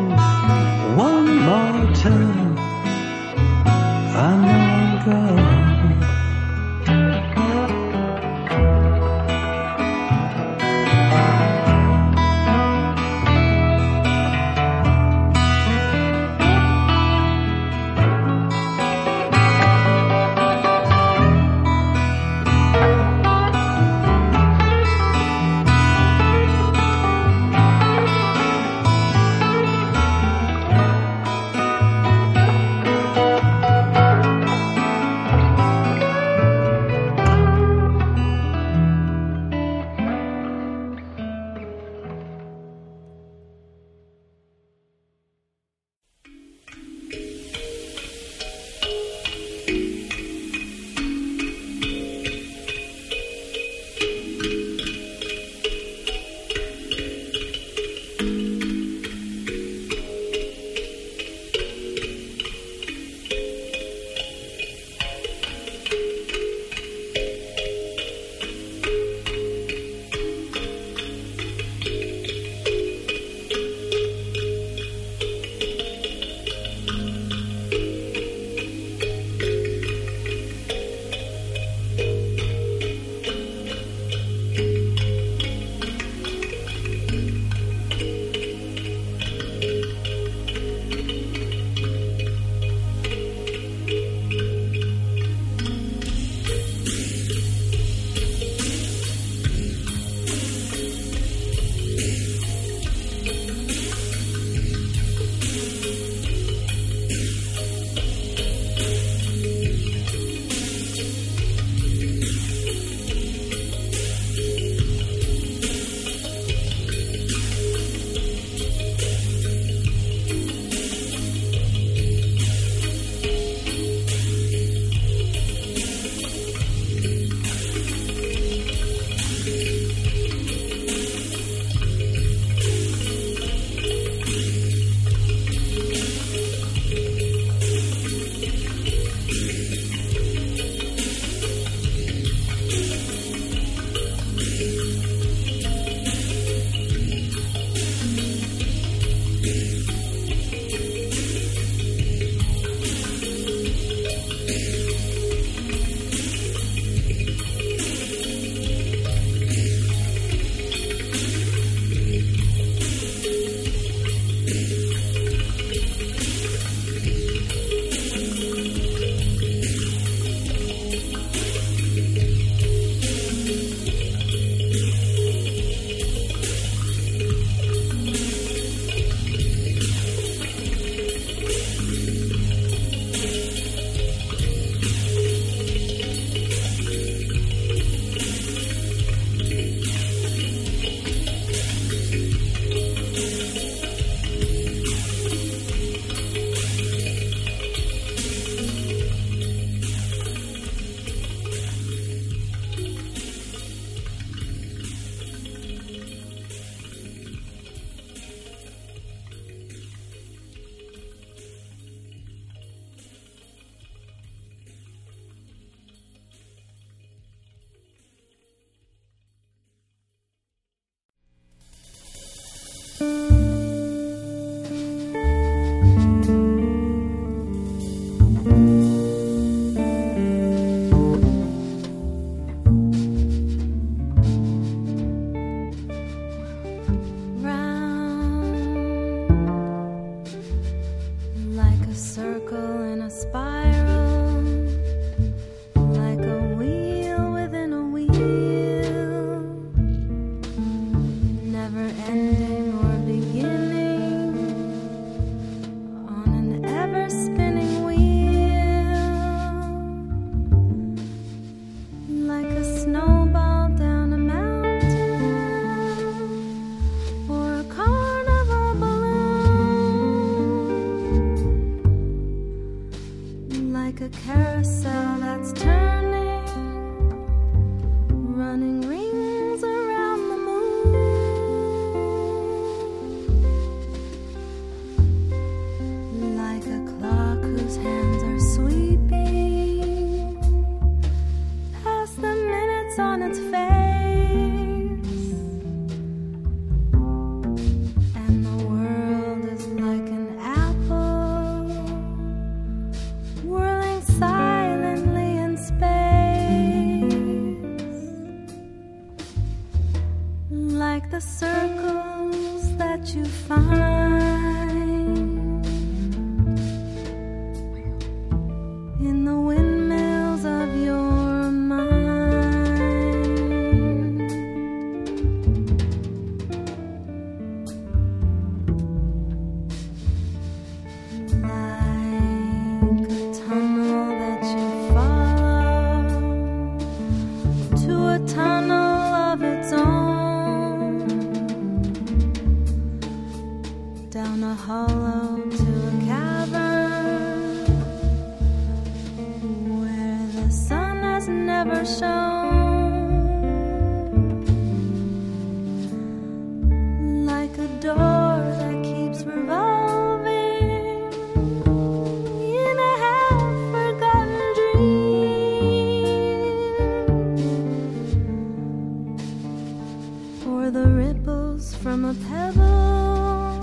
Or 370.47 370.71
the 370.71 370.87
ripples 370.87 371.75
from 371.77 372.05
a 372.05 372.15
pebble 372.29 373.63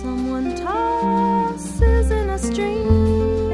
someone 0.00 0.54
tosses 0.54 2.10
in 2.10 2.30
a 2.30 2.38
stream. 2.38 3.50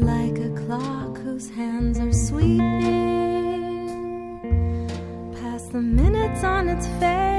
Like 0.00 0.38
a 0.38 0.50
clock 0.64 1.18
whose 1.18 1.50
hands 1.50 1.98
are 1.98 2.12
sweeping 2.12 2.60
past 5.40 5.72
the 5.72 5.82
minutes 5.82 6.42
on 6.44 6.68
its 6.68 6.86
face. 7.00 7.31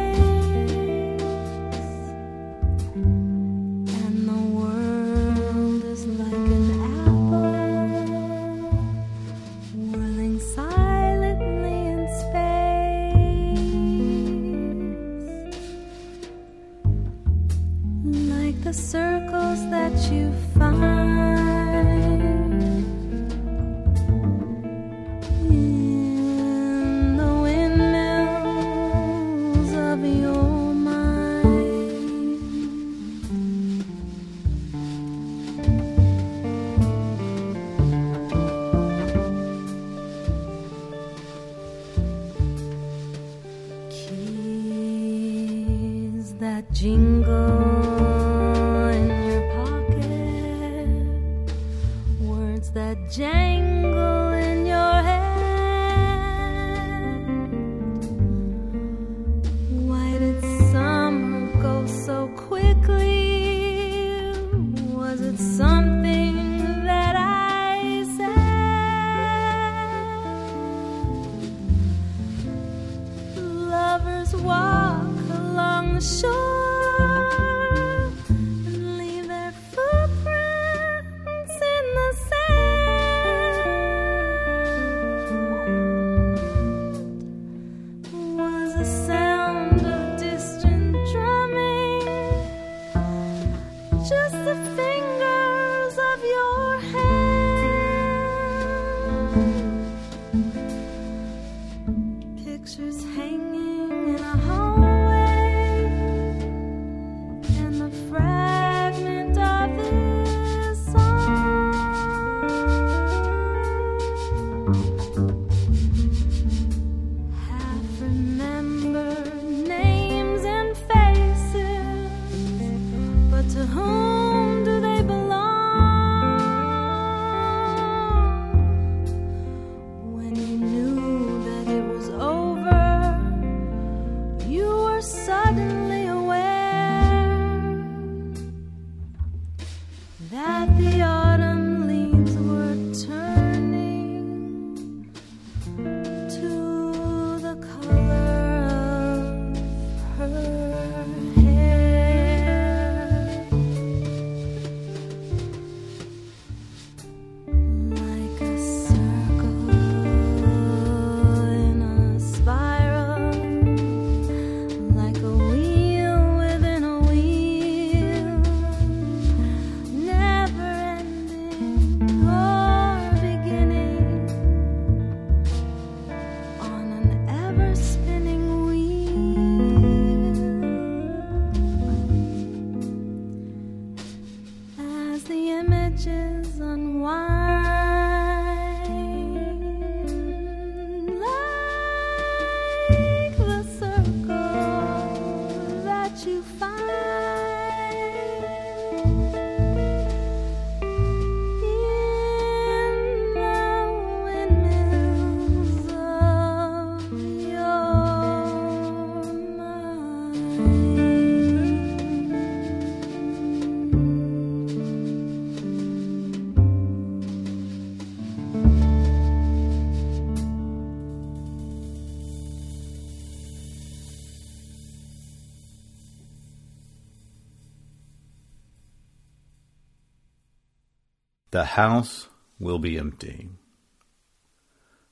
The 231.53 231.65
house 231.65 232.29
will 232.57 232.79
be 232.79 232.97
empty. 232.97 233.47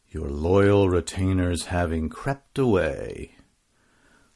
Your 0.09 0.27
loyal 0.27 0.89
retainers 0.89 1.65
having 1.65 2.09
crept 2.09 2.57
away, 2.57 3.35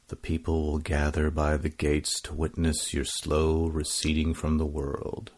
the 0.06 0.14
people 0.14 0.64
will 0.64 0.78
gather 0.78 1.32
by 1.32 1.56
the 1.56 1.68
gates 1.68 2.20
to 2.20 2.32
witness 2.32 2.94
your 2.94 3.04
slow 3.04 3.66
receding 3.66 4.34
from 4.34 4.58
the 4.58 4.64
world. 4.64 5.32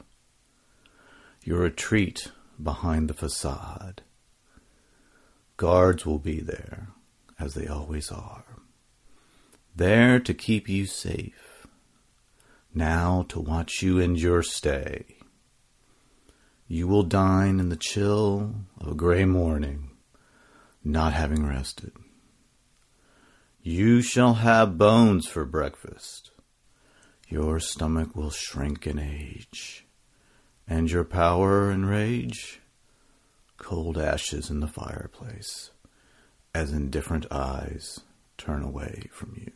Your 1.43 1.61
retreat 1.61 2.33
behind 2.63 3.09
the 3.09 3.15
facade. 3.15 4.03
Guards 5.57 6.05
will 6.05 6.19
be 6.19 6.43
there, 6.43 6.89
as 7.41 7.55
they 7.55 7.67
always 7.67 8.13
are, 8.13 8.45
there 9.75 10.21
to 10.21 10.35
keep 10.35 10.69
you 10.69 10.85
safe, 10.85 11.67
now 12.75 13.25
to 13.31 13.41
watch 13.41 13.81
you 13.81 13.99
end 13.99 14.21
your 14.21 14.43
stay. 14.43 15.18
You 16.71 16.87
will 16.87 17.03
dine 17.03 17.61
in 17.61 17.71
the 17.71 17.77
chill 17.77 18.55
of 18.79 18.89
a 18.89 18.95
gray 18.95 19.25
morning, 19.25 19.93
not 20.85 21.15
having 21.15 21.47
rested. 21.47 21.93
You 23.63 24.03
shall 24.03 24.35
have 24.35 24.77
bones 24.77 25.27
for 25.27 25.47
breakfast. 25.47 26.31
Your 27.27 27.59
stomach 27.59 28.15
will 28.15 28.31
shrink 28.31 28.87
in 28.87 28.99
age, 28.99 29.87
and 30.67 30.91
your 30.91 31.05
power 31.05 31.71
and 31.71 31.89
rage 31.89 32.61
cold 33.57 33.97
ashes 33.97 34.51
in 34.51 34.61
the 34.61 34.67
fireplace, 34.67 35.71
as 36.55 36.73
indifferent 36.73 37.25
eyes 37.31 38.01
turn 38.37 38.63
away 38.63 39.09
from 39.11 39.35
you. 39.37 39.53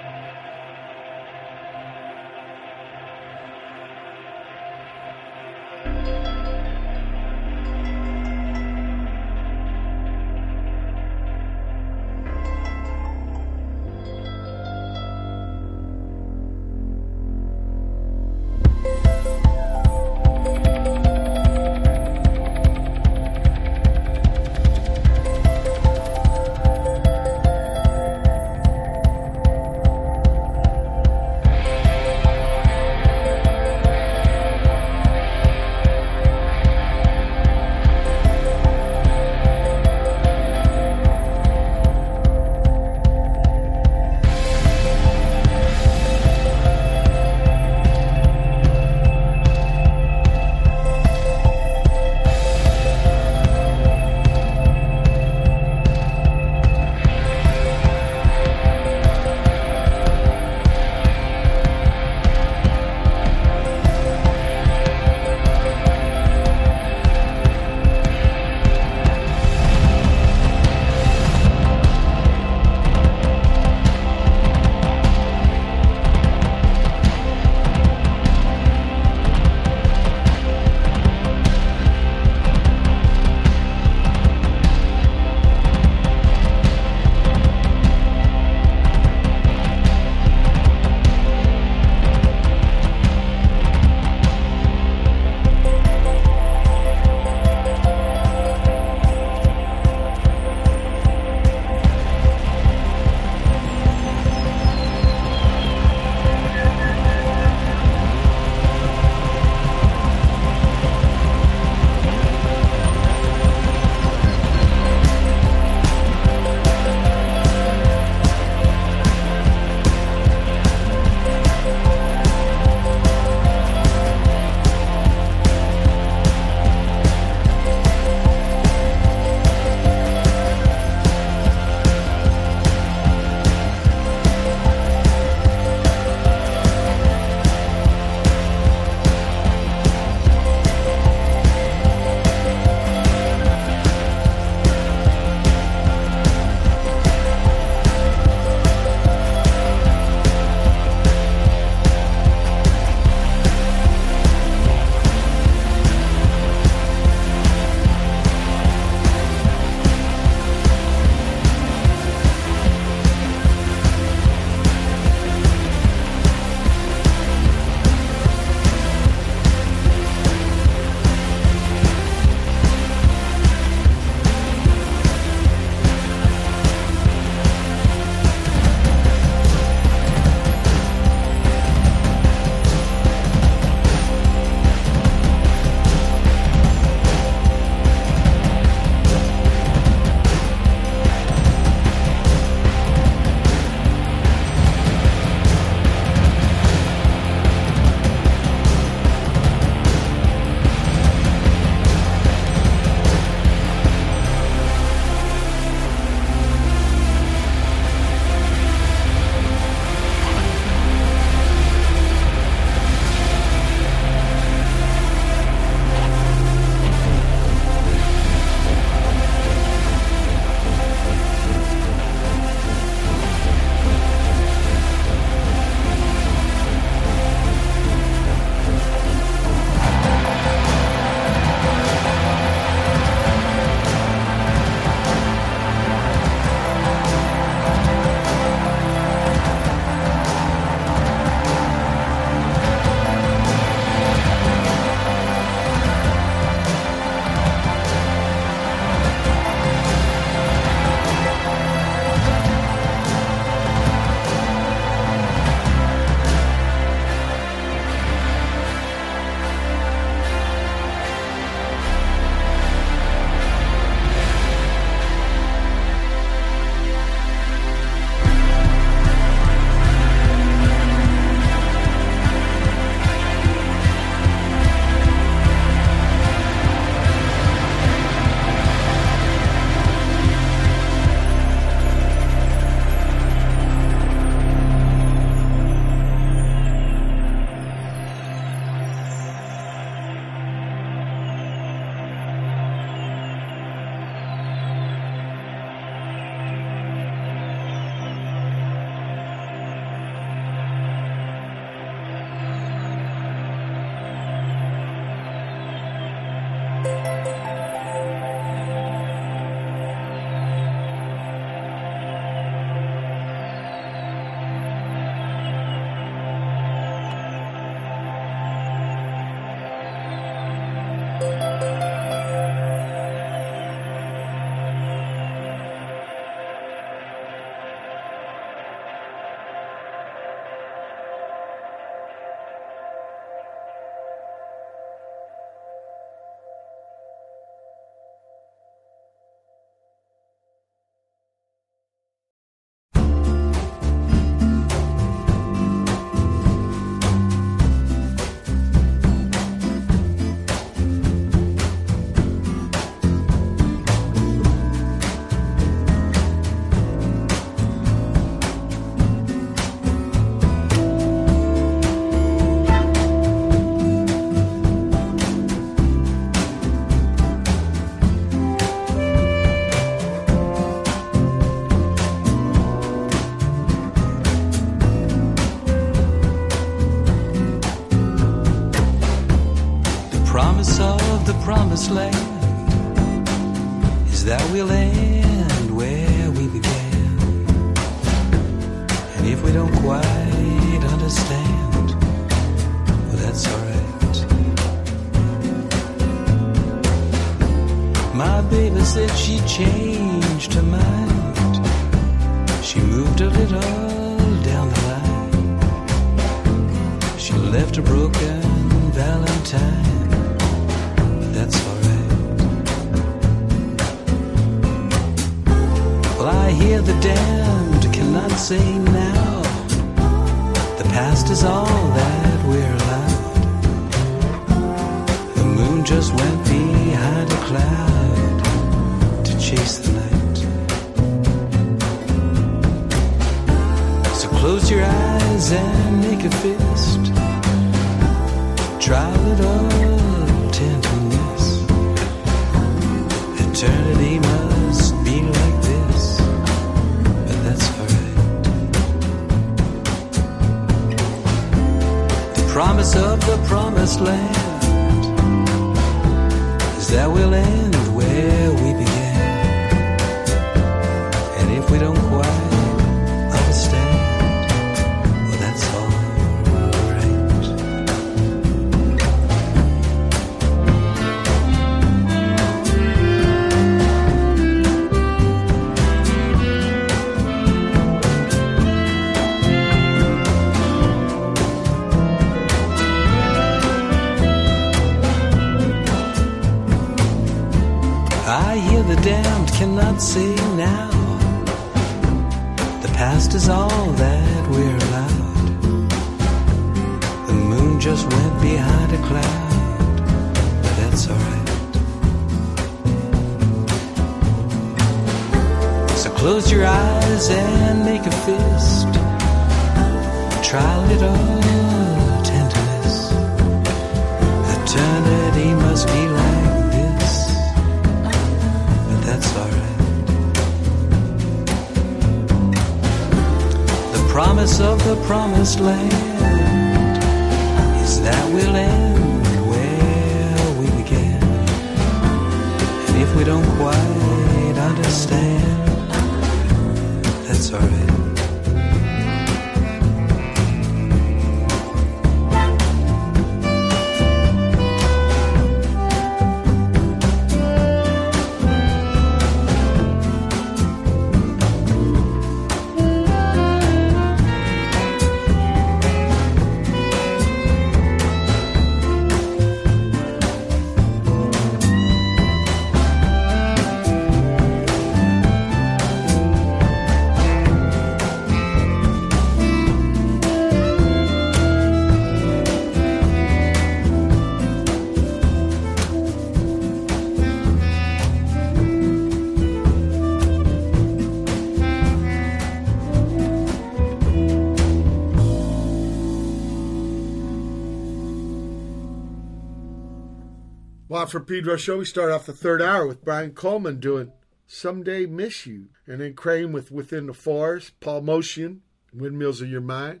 Watt 591.14 591.26
Pedro 591.26 591.56
show. 591.56 591.78
We 591.78 591.84
start 591.86 592.10
off 592.10 592.26
the 592.26 592.34
third 592.34 592.60
hour 592.60 592.86
with 592.86 593.04
Brian 593.04 593.32
Cullman 593.32 593.80
doing 593.80 594.12
Someday 594.46 595.06
Miss 595.06 595.46
You. 595.46 595.68
And 595.86 596.00
then 596.00 596.12
Crane 596.12 596.52
with 596.52 596.70
Within 596.70 597.06
the 597.06 597.14
Forest, 597.14 597.80
Paul 597.80 598.02
Motian, 598.02 598.58
Windmills 598.92 599.40
of 599.40 599.48
Your 599.48 599.62
Mind. 599.62 600.00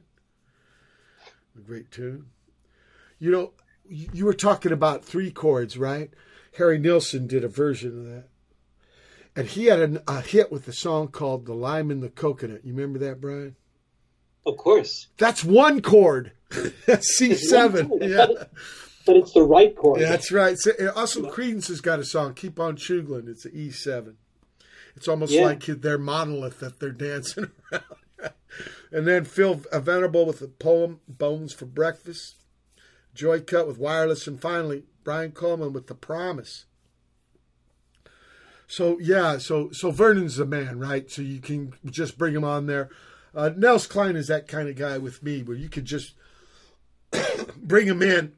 A 1.56 1.60
great 1.60 1.90
tune. 1.90 2.26
You 3.18 3.30
know, 3.30 3.52
you 3.88 4.26
were 4.26 4.34
talking 4.34 4.70
about 4.70 5.04
three 5.04 5.30
chords, 5.30 5.78
right? 5.78 6.10
Harry 6.58 6.78
Nilsson 6.78 7.26
did 7.26 7.42
a 7.42 7.48
version 7.48 7.98
of 7.98 8.04
that. 8.04 8.28
And 9.34 9.48
he 9.48 9.66
had 9.66 9.78
a, 9.78 10.02
a 10.10 10.20
hit 10.20 10.52
with 10.52 10.68
a 10.68 10.72
song 10.72 11.08
called 11.08 11.46
The 11.46 11.54
Lime 11.54 11.90
in 11.90 12.00
the 12.00 12.10
Coconut. 12.10 12.66
You 12.66 12.74
remember 12.74 12.98
that, 12.98 13.20
Brian? 13.20 13.56
Of 14.44 14.58
course. 14.58 15.08
That's 15.16 15.42
one 15.42 15.80
chord. 15.80 16.32
That's 16.86 17.18
C7. 17.18 17.98
Yeah. 18.02 18.44
But 19.08 19.16
it's 19.16 19.32
the 19.32 19.42
right 19.42 19.74
chord. 19.74 20.00
Yeah, 20.00 20.10
that's 20.10 20.30
right. 20.30 20.56
So, 20.58 20.70
and 20.78 20.90
also, 20.90 21.30
Creedence 21.30 21.68
has 21.68 21.80
got 21.80 21.98
a 21.98 22.04
song, 22.04 22.34
"Keep 22.34 22.60
on 22.60 22.76
Chooglin'." 22.76 23.26
It's 23.26 23.44
an 23.46 23.52
E 23.54 23.70
seven. 23.70 24.18
It's 24.94 25.08
almost 25.08 25.32
Yeah. 25.32 25.44
like 25.46 25.64
their 25.64 25.96
monolith 25.98 26.60
that 26.60 26.78
they're 26.78 26.90
dancing 26.90 27.50
around. 27.72 28.32
and 28.92 29.06
then 29.06 29.24
Phil 29.24 29.54
Venable 29.72 30.26
with 30.26 30.40
the 30.40 30.48
poem 30.48 31.00
"Bones 31.08 31.52
for 31.54 31.64
Breakfast," 31.66 32.36
Joycut 33.16 33.66
with 33.66 33.78
"Wireless," 33.78 34.26
and 34.26 34.40
finally 34.40 34.84
Brian 35.04 35.32
Cullman 35.32 35.72
with 35.72 35.86
"The 35.86 35.94
Promise." 35.94 36.66
So 38.66 38.98
yeah, 39.00 39.38
so 39.38 39.70
so 39.72 39.90
Vernon's 39.90 40.36
the 40.36 40.44
man, 40.44 40.78
right? 40.78 41.10
So 41.10 41.22
you 41.22 41.40
can 41.40 41.72
just 41.86 42.18
bring 42.18 42.34
him 42.34 42.44
on 42.44 42.66
there. 42.66 42.90
Uh, 43.34 43.50
Nels 43.56 43.86
Cline 43.86 44.16
is 44.16 44.26
that 44.26 44.48
kind 44.48 44.68
of 44.68 44.76
guy 44.76 44.98
with 44.98 45.22
me, 45.22 45.42
where 45.42 45.56
you 45.56 45.68
could 45.70 45.86
just 45.86 46.12
bring 47.56 47.86
him 47.86 48.02
in 48.02 48.32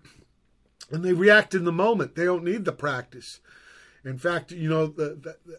and 0.90 1.04
they 1.04 1.12
react 1.12 1.54
in 1.54 1.64
the 1.64 1.72
moment. 1.72 2.14
They 2.14 2.24
don't 2.24 2.44
need 2.44 2.64
the 2.64 2.72
practice. 2.72 3.40
In 4.04 4.18
fact, 4.18 4.50
you 4.52 4.68
know, 4.68 4.86
the, 4.86 5.10
the, 5.10 5.36
the 5.46 5.58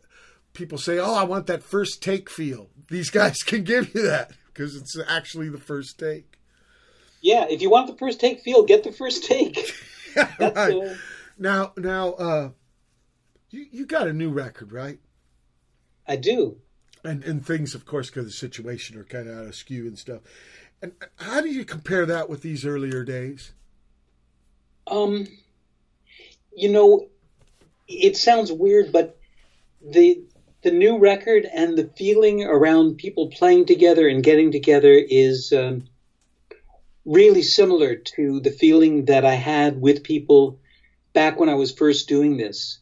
people 0.54 0.78
say, 0.78 1.00
"Oh, 1.00 1.14
I 1.14 1.24
want 1.24 1.48
that 1.48 1.64
first 1.64 2.02
take 2.02 2.30
feel." 2.30 2.70
These 2.90 3.10
guys 3.10 3.44
can 3.44 3.64
give 3.64 3.94
you 3.94 4.04
that 4.04 4.32
because 4.48 4.76
it's 4.76 4.98
actually 5.08 5.50
the 5.50 5.58
first 5.58 6.00
take. 6.00 6.38
Yeah, 7.22 7.46
if 7.50 7.62
you 7.62 7.70
want 7.70 7.88
the 7.88 7.98
first 7.98 8.20
take 8.20 8.42
feel, 8.42 8.64
get 8.64 8.84
the 8.84 8.92
first 8.92 9.26
take. 9.26 9.58
That's, 10.16 10.40
right. 10.40 10.74
uh, 10.74 10.96
Now, 11.38 11.72
now, 11.78 12.14
uh, 12.14 12.50
you 13.50 13.66
you 13.72 13.86
got 13.86 14.08
a 14.08 14.14
new 14.14 14.30
record, 14.30 14.72
right? 14.74 15.00
I 16.08 16.18
do. 16.18 16.58
And 17.04 17.24
and 17.24 17.46
things, 17.46 17.74
of 17.76 17.86
course, 17.86 18.10
because 18.10 18.26
the 18.26 18.32
situation 18.32 18.98
are 18.98 19.04
kind 19.06 19.30
of 19.30 19.38
out 19.38 19.46
of 19.46 19.56
skew 19.56 19.88
and 19.88 19.98
stuff. 19.98 20.22
And 20.82 20.94
how 21.18 21.42
do 21.42 21.48
you 21.50 21.64
compare 21.64 22.06
that 22.08 22.28
with 22.28 22.42
these 22.42 22.66
earlier 22.66 23.04
days? 23.04 23.54
Um, 24.88 25.28
you 26.56 26.70
know, 26.70 27.08
it 27.88 28.18
sounds 28.18 28.52
weird, 28.52 28.92
but 28.92 29.18
the 29.82 30.24
the 30.64 30.72
new 30.72 31.00
record 31.00 31.46
and 31.52 31.78
the 31.78 31.90
feeling 31.98 32.44
around 32.44 32.98
people 32.98 33.30
playing 33.30 33.66
together 33.66 34.08
and 34.08 34.24
getting 34.24 34.52
together 34.52 34.94
is 34.94 35.52
um, 35.52 35.88
really 37.04 37.42
similar 37.42 37.96
to 37.96 38.40
the 38.42 38.52
feeling 38.52 39.06
that 39.06 39.26
I 39.26 39.34
had 39.34 39.82
with 39.82 40.04
people 40.04 40.60
back 41.14 41.40
when 41.40 41.50
I 41.50 41.56
was 41.56 41.72
first 41.72 42.08
doing 42.08 42.38
this. 42.38 42.80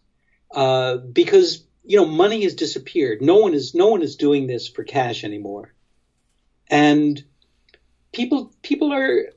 Uh, 0.53 0.97
because 0.97 1.63
you 1.83 1.97
know, 1.97 2.05
money 2.05 2.43
has 2.43 2.53
disappeared. 2.53 3.21
No 3.21 3.37
one 3.37 3.53
is 3.53 3.73
no 3.73 3.87
one 3.87 4.01
is 4.01 4.15
doing 4.15 4.45
this 4.45 4.67
for 4.67 4.83
cash 4.83 5.23
anymore, 5.23 5.73
and 6.67 7.23
people 8.11 8.53
people 8.61 8.93
are 8.93 9.29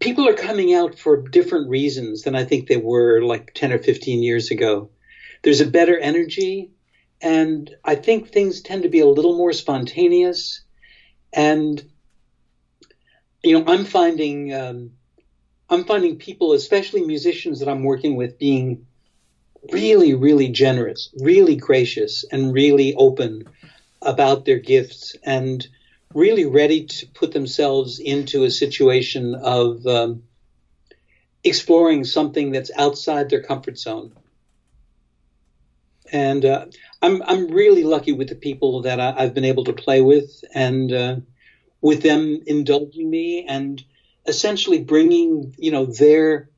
people 0.00 0.26
are 0.26 0.34
coming 0.34 0.72
out 0.72 0.98
for 0.98 1.16
different 1.28 1.68
reasons 1.68 2.22
than 2.22 2.34
I 2.34 2.44
think 2.44 2.66
they 2.66 2.78
were 2.78 3.20
like 3.22 3.52
10 3.54 3.72
or 3.72 3.78
15 3.78 4.22
years 4.22 4.50
ago. 4.50 4.90
There's 5.42 5.60
a 5.60 5.66
better 5.66 5.98
energy, 5.98 6.70
and 7.20 7.72
I 7.84 7.94
think 7.94 8.28
things 8.28 8.62
tend 8.62 8.82
to 8.82 8.88
be 8.88 9.00
a 9.00 9.06
little 9.06 9.36
more 9.36 9.52
spontaneous. 9.52 10.62
And, 11.32 11.82
you 13.44 13.58
know, 13.58 13.64
I'm 13.66 13.84
finding, 13.84 14.52
um, 14.52 14.90
I'm 15.68 15.84
finding 15.84 16.16
people, 16.16 16.52
especially 16.52 17.02
musicians 17.02 17.60
that 17.60 17.68
I'm 17.68 17.84
working 17.84 18.16
with, 18.16 18.38
being 18.38 18.86
really, 19.70 20.14
really 20.14 20.48
generous, 20.48 21.10
really 21.20 21.56
gracious, 21.56 22.24
and 22.32 22.52
really 22.52 22.94
open 22.94 23.44
about 24.02 24.46
their 24.46 24.58
gifts 24.58 25.14
and 25.22 25.66
really 26.14 26.44
ready 26.44 26.86
to 26.86 27.06
put 27.06 27.32
themselves 27.32 27.98
into 27.98 28.44
a 28.44 28.50
situation 28.50 29.34
of 29.34 29.86
um, 29.86 30.24
exploring 31.44 32.04
something 32.04 32.50
that's 32.50 32.70
outside 32.76 33.30
their 33.30 33.42
comfort 33.42 33.78
zone. 33.78 34.12
And 36.12 36.44
uh, 36.44 36.66
I'm 37.00 37.22
I'm 37.22 37.48
really 37.48 37.84
lucky 37.84 38.12
with 38.12 38.28
the 38.28 38.34
people 38.34 38.82
that 38.82 38.98
I, 38.98 39.12
have 39.22 39.34
been 39.34 39.44
able 39.44 39.64
to 39.64 39.72
play 39.72 40.00
with, 40.00 40.44
and 40.52 40.92
uh, 40.92 41.16
with 41.80 42.02
them 42.02 42.42
indulging 42.46 43.08
me 43.08 43.46
and 43.46 43.82
essentially 44.26 44.80
bringing 44.82 45.54
you 45.56 45.70
know 45.70 45.86
their 45.86 46.50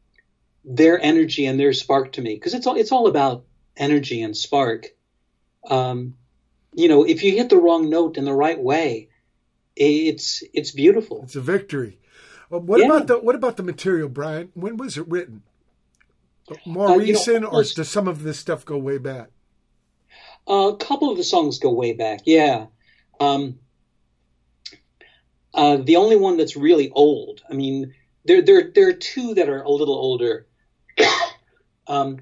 their 0.65 0.99
energy 0.99 1.45
and 1.45 1.61
their 1.61 1.75
spark 1.75 2.13
to 2.13 2.23
me 2.23 2.35
because 2.35 2.55
it's 2.55 2.67
all 2.67 2.77
it's 2.77 2.93
all 2.93 3.07
about 3.07 3.45
energy 3.77 4.23
and 4.23 4.35
spark. 4.35 4.87
Um, 5.69 6.15
you 6.73 6.89
know, 6.89 7.05
if 7.05 7.23
you 7.23 7.33
hit 7.33 7.51
the 7.51 7.59
wrong 7.59 7.91
note 7.91 8.17
in 8.17 8.25
the 8.25 8.33
right 8.33 8.59
way, 8.59 9.11
it's 9.77 10.43
it's 10.53 10.71
beautiful. 10.71 11.23
It's 11.25 11.37
a 11.37 11.41
victory. 11.41 11.99
Well, 12.51 12.61
what 12.61 12.81
Yeah. 12.81 12.87
about 12.87 13.07
the 13.07 13.19
what 13.19 13.35
about 13.35 13.57
the 13.57 13.63
material, 13.63 14.09
Brian? 14.09 14.51
When 14.55 14.77
was 14.77 14.97
it 14.99 15.09
written? 15.09 15.43
More 16.67 16.89
Uh, 16.89 16.93
you 16.95 16.99
know, 16.99 17.19
recent, 17.19 17.45
or 17.45 17.63
does 17.63 17.89
some 17.89 18.09
of 18.09 18.23
this 18.25 18.39
stuff 18.39 18.65
go 18.65 18.77
way 18.77 18.99
back? 18.99 19.31
a 20.47 20.75
couple 20.79 21.09
of 21.11 21.17
the 21.17 21.23
songs 21.25 21.61
go 21.61 21.71
way 21.71 21.93
back, 21.93 22.23
yeah. 22.27 22.67
Um, 23.21 23.61
uh, 25.55 25.77
the 25.77 25.97
only 25.97 26.17
one 26.17 26.37
that's 26.37 26.57
really 26.57 26.91
old, 26.91 27.43
I 27.49 27.55
mean, 27.55 27.95
there 28.25 28.43
there 28.43 28.71
there 28.75 28.89
are 28.89 28.93
two 28.93 29.35
that 29.35 29.49
are 29.49 29.63
a 29.63 29.71
little 29.71 29.95
older. 29.95 30.47
um, 31.87 32.19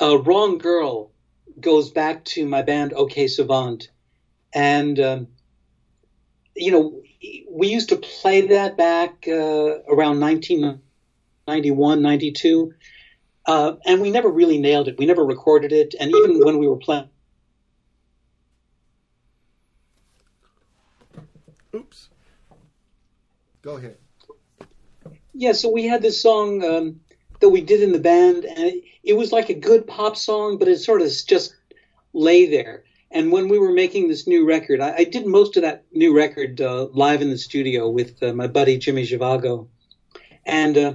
uh, 0.00 0.18
Wrong 0.18 0.58
Girl 0.58 1.12
goes 1.60 1.90
back 1.90 2.24
to 2.26 2.46
my 2.46 2.62
band 2.62 2.92
OK 2.94 3.28
Savant, 3.28 3.90
and 4.52 4.98
um, 5.00 5.28
you 6.56 6.72
know 6.72 7.02
we 7.50 7.68
used 7.68 7.88
to 7.90 7.96
play 7.96 8.42
that 8.42 8.76
back 8.76 9.26
uh, 9.28 9.78
around 9.88 10.20
1991, 10.20 12.02
92. 12.02 12.72
Uh, 13.46 13.72
and 13.86 14.00
we 14.00 14.10
never 14.10 14.28
really 14.28 14.58
nailed 14.58 14.88
it. 14.88 14.96
We 14.98 15.06
never 15.06 15.24
recorded 15.24 15.72
it, 15.72 15.94
and 16.00 16.10
even 16.14 16.40
when 16.40 16.58
we 16.58 16.66
were 16.66 16.76
playing, 16.76 17.04
Oops. 21.74 22.08
Go 23.62 23.76
ahead. 23.76 23.96
yeah. 25.34 25.52
So 25.52 25.68
we 25.68 25.84
had 25.84 26.02
this 26.02 26.20
song 26.20 26.64
um, 26.64 26.96
that 27.40 27.50
we 27.50 27.60
did 27.60 27.82
in 27.82 27.92
the 27.92 27.98
band, 27.98 28.44
and 28.44 28.68
it, 28.68 28.84
it 29.04 29.12
was 29.14 29.32
like 29.32 29.48
a 29.50 29.54
good 29.54 29.86
pop 29.86 30.16
song, 30.16 30.58
but 30.58 30.68
it 30.68 30.78
sort 30.78 31.02
of 31.02 31.10
just 31.28 31.54
lay 32.12 32.46
there. 32.46 32.82
And 33.10 33.30
when 33.32 33.48
we 33.48 33.58
were 33.58 33.72
making 33.72 34.08
this 34.08 34.26
new 34.26 34.46
record, 34.46 34.80
I, 34.80 34.94
I 34.98 35.04
did 35.04 35.26
most 35.26 35.56
of 35.56 35.62
that 35.62 35.84
new 35.92 36.14
record 36.14 36.60
uh, 36.60 36.86
live 36.92 37.22
in 37.22 37.30
the 37.30 37.38
studio 37.38 37.88
with 37.88 38.22
uh, 38.22 38.32
my 38.32 38.46
buddy 38.48 38.78
Jimmy 38.78 39.04
Zhivago, 39.06 39.68
and 40.44 40.76
uh, 40.76 40.92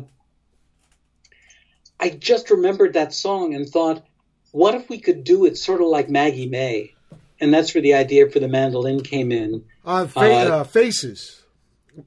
I 2.00 2.10
just 2.10 2.50
remembered 2.50 2.94
that 2.94 3.14
song 3.14 3.54
and 3.54 3.68
thought, 3.68 4.04
what 4.52 4.76
if 4.76 4.90
we 4.90 5.00
could 5.00 5.24
do 5.24 5.46
it 5.46 5.58
sort 5.58 5.82
of 5.82 5.88
like 5.88 6.10
Maggie 6.10 6.50
May? 6.50 6.94
And 7.40 7.54
that's 7.54 7.74
where 7.74 7.82
the 7.82 7.94
idea 7.96 8.30
for 8.30 8.40
the 8.40 8.48
mandolin 8.48 9.02
came 9.02 9.32
in. 9.32 9.64
Uh, 9.86 10.06
fa- 10.08 10.20
Uh, 10.20 10.24
uh, 10.60 10.64
faces. 10.64 11.44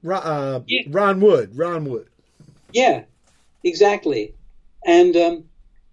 Ron, 0.03 0.23
uh, 0.23 0.61
Yeah. 0.67 0.83
Ron 0.89 1.21
Wood. 1.21 1.57
Ron 1.57 1.85
Wood. 1.87 2.09
Yeah, 2.73 3.05
exactly. 3.63 4.35
And 4.87 5.17
um, 5.17 5.45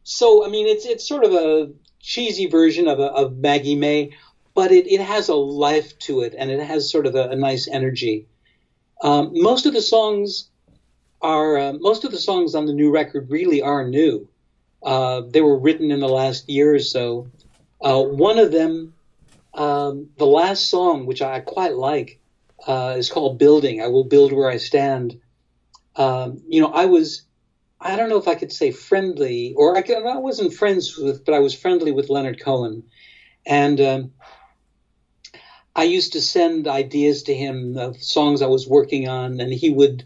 so, 0.04 0.46
I 0.46 0.50
mean, 0.50 0.68
it's 0.68 0.86
it's 0.86 1.08
sort 1.08 1.24
of 1.24 1.34
a 1.34 1.72
cheesy 2.02 2.48
version 2.48 2.88
of 2.88 3.00
a, 3.00 3.06
of 3.06 3.38
Maggie 3.38 3.76
May, 3.76 4.12
but 4.54 4.72
it, 4.72 4.92
it 4.92 5.02
has 5.02 5.30
a 5.30 5.36
life 5.36 5.98
to 6.00 6.22
it, 6.22 6.36
and 6.38 6.52
it 6.52 6.60
has 6.60 6.92
sort 6.92 7.06
of 7.06 7.16
a, 7.16 7.30
a 7.30 7.36
nice 7.36 7.68
energy. 7.68 8.28
Um, 9.02 9.32
most 9.34 9.66
of 9.66 9.74
the 9.74 9.82
songs 9.82 10.50
are 11.22 11.58
uh, 11.58 11.74
most 11.74 12.04
of 12.04 12.12
the 12.12 12.20
songs 12.20 12.56
on 12.56 12.66
the 12.66 12.74
new 12.74 12.92
record 12.92 13.30
really 13.30 13.62
are 13.62 13.88
new. 13.88 14.28
Uh, 14.84 15.22
they 15.28 15.42
were 15.42 15.58
written 15.58 15.92
in 15.92 16.00
the 16.00 16.10
last 16.10 16.50
year 16.50 16.76
or 16.76 16.80
so. 16.80 17.28
Uh, 17.80 18.02
one 18.02 18.40
of 18.40 18.52
them, 18.52 18.94
um, 19.54 20.10
the 20.18 20.26
last 20.26 20.70
song, 20.70 21.06
which 21.06 21.22
I 21.22 21.40
quite 21.40 21.76
like, 21.76 22.20
uh, 22.68 22.96
is 22.98 23.10
called 23.10 23.38
"Building." 23.38 23.82
I 23.82 23.88
will 23.88 24.04
build 24.04 24.34
where 24.34 24.50
I 24.50 24.58
stand 24.58 25.20
um, 25.96 26.42
you 26.48 26.62
know, 26.62 26.72
I 26.72 26.86
was, 26.86 27.24
I 27.84 27.96
don't 27.96 28.10
know 28.10 28.18
if 28.18 28.28
I 28.28 28.36
could 28.36 28.52
say 28.52 28.70
friendly, 28.70 29.56
or 29.58 29.76
I, 29.76 29.82
could, 29.82 30.06
I 30.06 30.18
wasn't 30.18 30.54
friends 30.54 30.96
with, 30.96 31.26
but 31.26 31.34
I 31.34 31.40
was 31.40 31.56
friendly 31.56 31.92
with 31.92 32.10
Leonard 32.10 32.40
Cohen. 32.40 32.84
And 33.44 33.82
um, 33.82 34.12
I 35.76 35.84
used 35.84 36.14
to 36.14 36.22
send 36.22 36.68
ideas 36.68 37.24
to 37.24 37.34
him 37.34 37.78
of 37.78 37.98
songs 37.98 38.44
I 38.44 38.48
was 38.48 38.68
working 38.68 39.08
on, 39.08 39.40
and 39.40 39.52
he 39.52 39.72
would, 39.72 40.04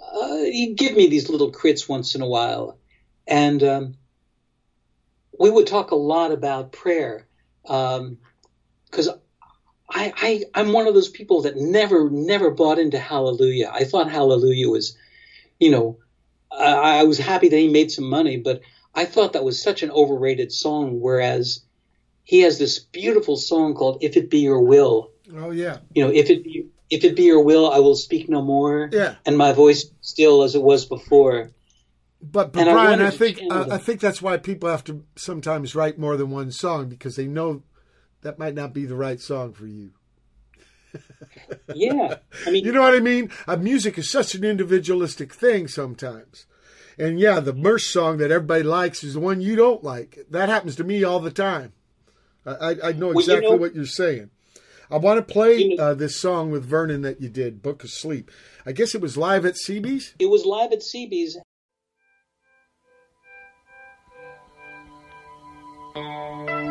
uh, 0.00 0.38
he'd 0.38 0.78
give 0.78 0.96
me 0.96 1.06
these 1.06 1.28
little 1.28 1.52
crits 1.52 1.86
once 1.86 2.14
in 2.14 2.22
a 2.22 2.26
while. 2.26 2.78
And 3.26 3.62
um, 3.62 3.94
we 5.38 5.50
would 5.50 5.66
talk 5.66 5.90
a 5.90 5.96
lot 5.96 6.32
about 6.32 6.72
prayer. 6.72 7.26
Because 7.62 9.08
I, 9.90 10.12
I, 10.16 10.44
I'm 10.54 10.72
one 10.72 10.86
of 10.86 10.94
those 10.94 11.10
people 11.10 11.42
that 11.42 11.58
never, 11.58 12.08
never 12.08 12.50
bought 12.50 12.78
into 12.78 12.98
Hallelujah. 12.98 13.70
I 13.70 13.84
thought 13.84 14.10
Hallelujah 14.10 14.70
was, 14.70 14.96
you 15.60 15.70
know, 15.70 15.98
I, 16.58 17.00
I 17.00 17.02
was 17.04 17.18
happy 17.18 17.48
that 17.48 17.56
he 17.56 17.68
made 17.68 17.90
some 17.90 18.08
money, 18.08 18.36
but 18.36 18.60
I 18.94 19.04
thought 19.04 19.32
that 19.32 19.44
was 19.44 19.62
such 19.62 19.82
an 19.82 19.90
overrated 19.90 20.52
song. 20.52 21.00
Whereas 21.00 21.62
he 22.24 22.40
has 22.40 22.58
this 22.58 22.78
beautiful 22.78 23.36
song 23.36 23.74
called 23.74 23.98
"If 24.02 24.16
It 24.16 24.30
Be 24.30 24.40
Your 24.40 24.60
Will." 24.60 25.10
Oh 25.34 25.50
yeah. 25.50 25.78
You 25.94 26.04
know, 26.04 26.10
if 26.10 26.30
it 26.30 26.44
be, 26.44 26.66
if 26.90 27.04
it 27.04 27.16
be 27.16 27.24
your 27.24 27.42
will, 27.42 27.70
I 27.70 27.78
will 27.78 27.96
speak 27.96 28.28
no 28.28 28.42
more. 28.42 28.90
Yeah. 28.92 29.16
and 29.24 29.36
my 29.36 29.52
voice 29.52 29.86
still 30.00 30.42
as 30.42 30.54
it 30.54 30.62
was 30.62 30.84
before. 30.84 31.50
But, 32.20 32.52
but 32.52 32.60
And 32.60 32.70
I 32.70 32.72
Brian, 32.72 33.00
I 33.00 33.10
think 33.10 33.40
uh. 33.50 33.66
I 33.70 33.78
think 33.78 34.00
that's 34.00 34.22
why 34.22 34.36
people 34.36 34.68
have 34.68 34.84
to 34.84 35.04
sometimes 35.16 35.74
write 35.74 35.98
more 35.98 36.16
than 36.16 36.30
one 36.30 36.52
song 36.52 36.88
because 36.88 37.16
they 37.16 37.26
know 37.26 37.62
that 38.20 38.38
might 38.38 38.54
not 38.54 38.72
be 38.72 38.84
the 38.84 38.94
right 38.94 39.20
song 39.20 39.52
for 39.52 39.66
you. 39.66 39.92
Yeah, 41.74 42.16
I 42.46 42.50
mean, 42.50 42.64
You 42.64 42.72
know 42.72 42.82
what 42.82 42.94
I 42.94 43.00
mean? 43.00 43.30
Uh, 43.46 43.56
music 43.56 43.98
is 43.98 44.10
such 44.10 44.34
an 44.34 44.44
individualistic 44.44 45.32
thing 45.32 45.68
sometimes. 45.68 46.46
And 46.98 47.18
yeah, 47.18 47.40
the 47.40 47.54
Merce 47.54 47.86
song 47.86 48.18
that 48.18 48.30
everybody 48.30 48.62
likes 48.62 49.02
is 49.02 49.14
the 49.14 49.20
one 49.20 49.40
you 49.40 49.56
don't 49.56 49.82
like. 49.82 50.18
That 50.30 50.48
happens 50.48 50.76
to 50.76 50.84
me 50.84 51.02
all 51.04 51.20
the 51.20 51.30
time. 51.30 51.72
I, 52.44 52.76
I, 52.84 52.92
know 52.92 53.06
Well, 53.08 53.14
you 53.14 53.20
exactly 53.20 53.50
know- 53.50 53.56
what 53.56 53.74
you're 53.74 53.86
saying. 53.86 54.30
I 54.90 54.98
want 54.98 55.26
to 55.26 55.32
play 55.32 55.56
You 55.56 55.76
know- 55.76 55.82
uh, 55.84 55.94
this 55.94 56.20
song 56.20 56.50
with 56.50 56.64
Vernon 56.64 57.00
that 57.02 57.20
you 57.20 57.28
did, 57.30 57.62
Book 57.62 57.82
of 57.84 57.90
Sleep. 57.90 58.30
I 58.66 58.72
guess 58.72 58.94
it 58.94 59.00
was 59.00 59.16
live 59.16 59.46
at 59.46 59.54
CB's. 59.54 60.14
it 60.18 60.26
was 60.26 60.44
live 60.44 60.72
at 60.72 60.80
CB's. 60.80 61.38
Thank 65.94 66.61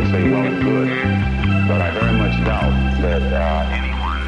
would 0.00 0.10
say 0.12 0.30
well 0.30 0.46
and 0.46 0.62
good, 0.62 0.88
but 1.68 1.82
I 1.82 1.90
very 1.90 2.16
much 2.16 2.32
doubt 2.44 2.72
that 3.02 3.20
uh, 3.20 3.68
anyone 3.70 4.22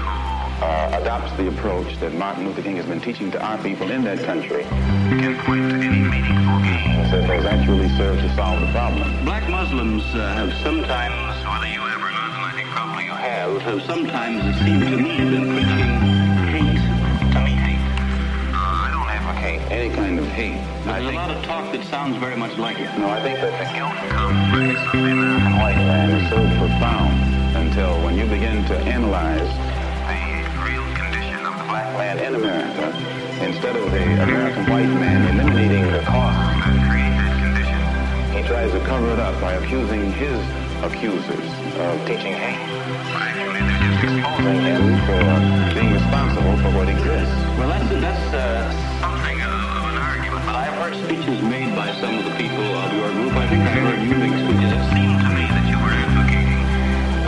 who 0.00 0.64
uh, 0.64 1.00
adopts 1.02 1.36
the 1.36 1.48
approach 1.48 1.98
that 2.00 2.14
Martin 2.14 2.46
Luther 2.46 2.62
King 2.62 2.76
has 2.76 2.86
been 2.86 3.00
teaching 3.00 3.30
to 3.32 3.44
our 3.44 3.58
people 3.58 3.90
in 3.90 4.04
that 4.04 4.20
country 4.20 4.62
can 4.62 5.36
point 5.44 5.68
to 5.68 5.76
any 5.76 6.00
meaningful 6.00 6.58
gains 6.64 7.10
that 7.10 7.24
has 7.24 7.44
actually 7.44 7.90
served 7.90 8.22
to 8.22 8.34
solve 8.34 8.60
the 8.60 8.72
problem. 8.72 9.24
Black 9.26 9.46
Muslims 9.50 10.02
uh, 10.14 10.32
have 10.32 10.52
sometimes, 10.62 11.44
whether 11.44 11.68
you 11.68 11.82
or 11.82 12.10
not, 12.10 12.32
and 12.32 12.44
I 12.46 12.52
think 12.54 12.68
probably 12.68 13.04
you 13.04 13.12
have, 13.12 13.60
have 13.60 13.82
sometimes, 13.82 14.40
it 14.46 14.64
seemed 14.64 14.80
to 14.80 14.96
me, 14.96 15.18
been 15.18 15.52
preaching 15.52 16.01
any 19.70 19.94
kind 19.94 20.18
of 20.18 20.26
hate. 20.28 20.58
I 20.86 21.00
There's 21.00 21.12
a 21.12 21.16
lot 21.16 21.30
of 21.30 21.44
talk 21.44 21.72
that 21.72 21.84
sounds 21.86 22.16
very 22.16 22.36
much 22.36 22.56
like 22.58 22.78
it. 22.78 22.90
No, 22.98 23.08
I 23.08 23.20
think 23.22 23.38
that 23.40 23.52
the 23.58 23.68
guilt 23.74 23.92
complex 24.08 24.80
of 24.80 24.92
the 24.92 25.12
American 25.12 25.52
white 25.58 25.76
man 25.76 26.10
is 26.10 26.24
so 26.30 26.40
profound 26.58 27.14
until 27.56 28.00
when 28.04 28.16
you 28.16 28.26
begin 28.26 28.64
to 28.66 28.76
analyze 28.88 29.50
the 30.08 30.22
real 30.64 30.86
condition 30.96 31.40
of 31.44 31.54
the 31.58 31.66
black 31.68 31.90
man 31.98 32.18
in 32.18 32.34
America, 32.34 32.86
instead 33.44 33.76
of 33.76 33.90
the 33.90 34.04
American 34.22 34.64
white 34.70 34.92
man 35.00 35.26
eliminating 35.34 35.84
the 35.92 36.00
cause 36.06 36.36
that 36.36 36.78
create 36.88 37.14
that 37.18 37.34
condition, 37.40 37.80
he 38.36 38.40
tries 38.48 38.70
to 38.72 38.80
cover 38.86 39.10
it 39.12 39.18
up 39.18 39.38
by 39.40 39.52
accusing 39.54 40.12
his 40.12 40.40
accusers 40.82 41.48
of 41.78 41.94
teaching 42.06 42.34
hate. 42.34 42.58
Actually, 43.14 43.54
they're 43.62 44.00
just 44.02 44.18
exposing 44.18 44.60
him 44.66 44.84
for 45.06 45.22
being 45.74 45.92
responsible 45.94 46.56
for 46.58 46.70
what 46.76 46.88
exists. 46.88 47.34
Well, 47.58 47.68
that's, 47.68 47.88
that's 48.00 48.34
uh, 48.34 48.91
speeches 51.12 51.42
made 51.42 51.76
by 51.76 51.92
some 52.00 52.16
of 52.16 52.24
the 52.24 52.34
people 52.40 52.64
of 52.64 52.88
your 52.96 53.12
group. 53.12 53.36
I 53.36 53.46
think 53.46 53.60
I 53.68 53.76
heard 53.84 54.00
you 54.00 54.16
make 54.16 54.32
speeches. 54.32 54.72
It 54.72 54.84
seemed 54.96 55.20
to 55.20 55.28
me 55.36 55.44
that 55.44 55.64
you 55.68 55.76
were 55.76 55.92
advocating 55.92 56.64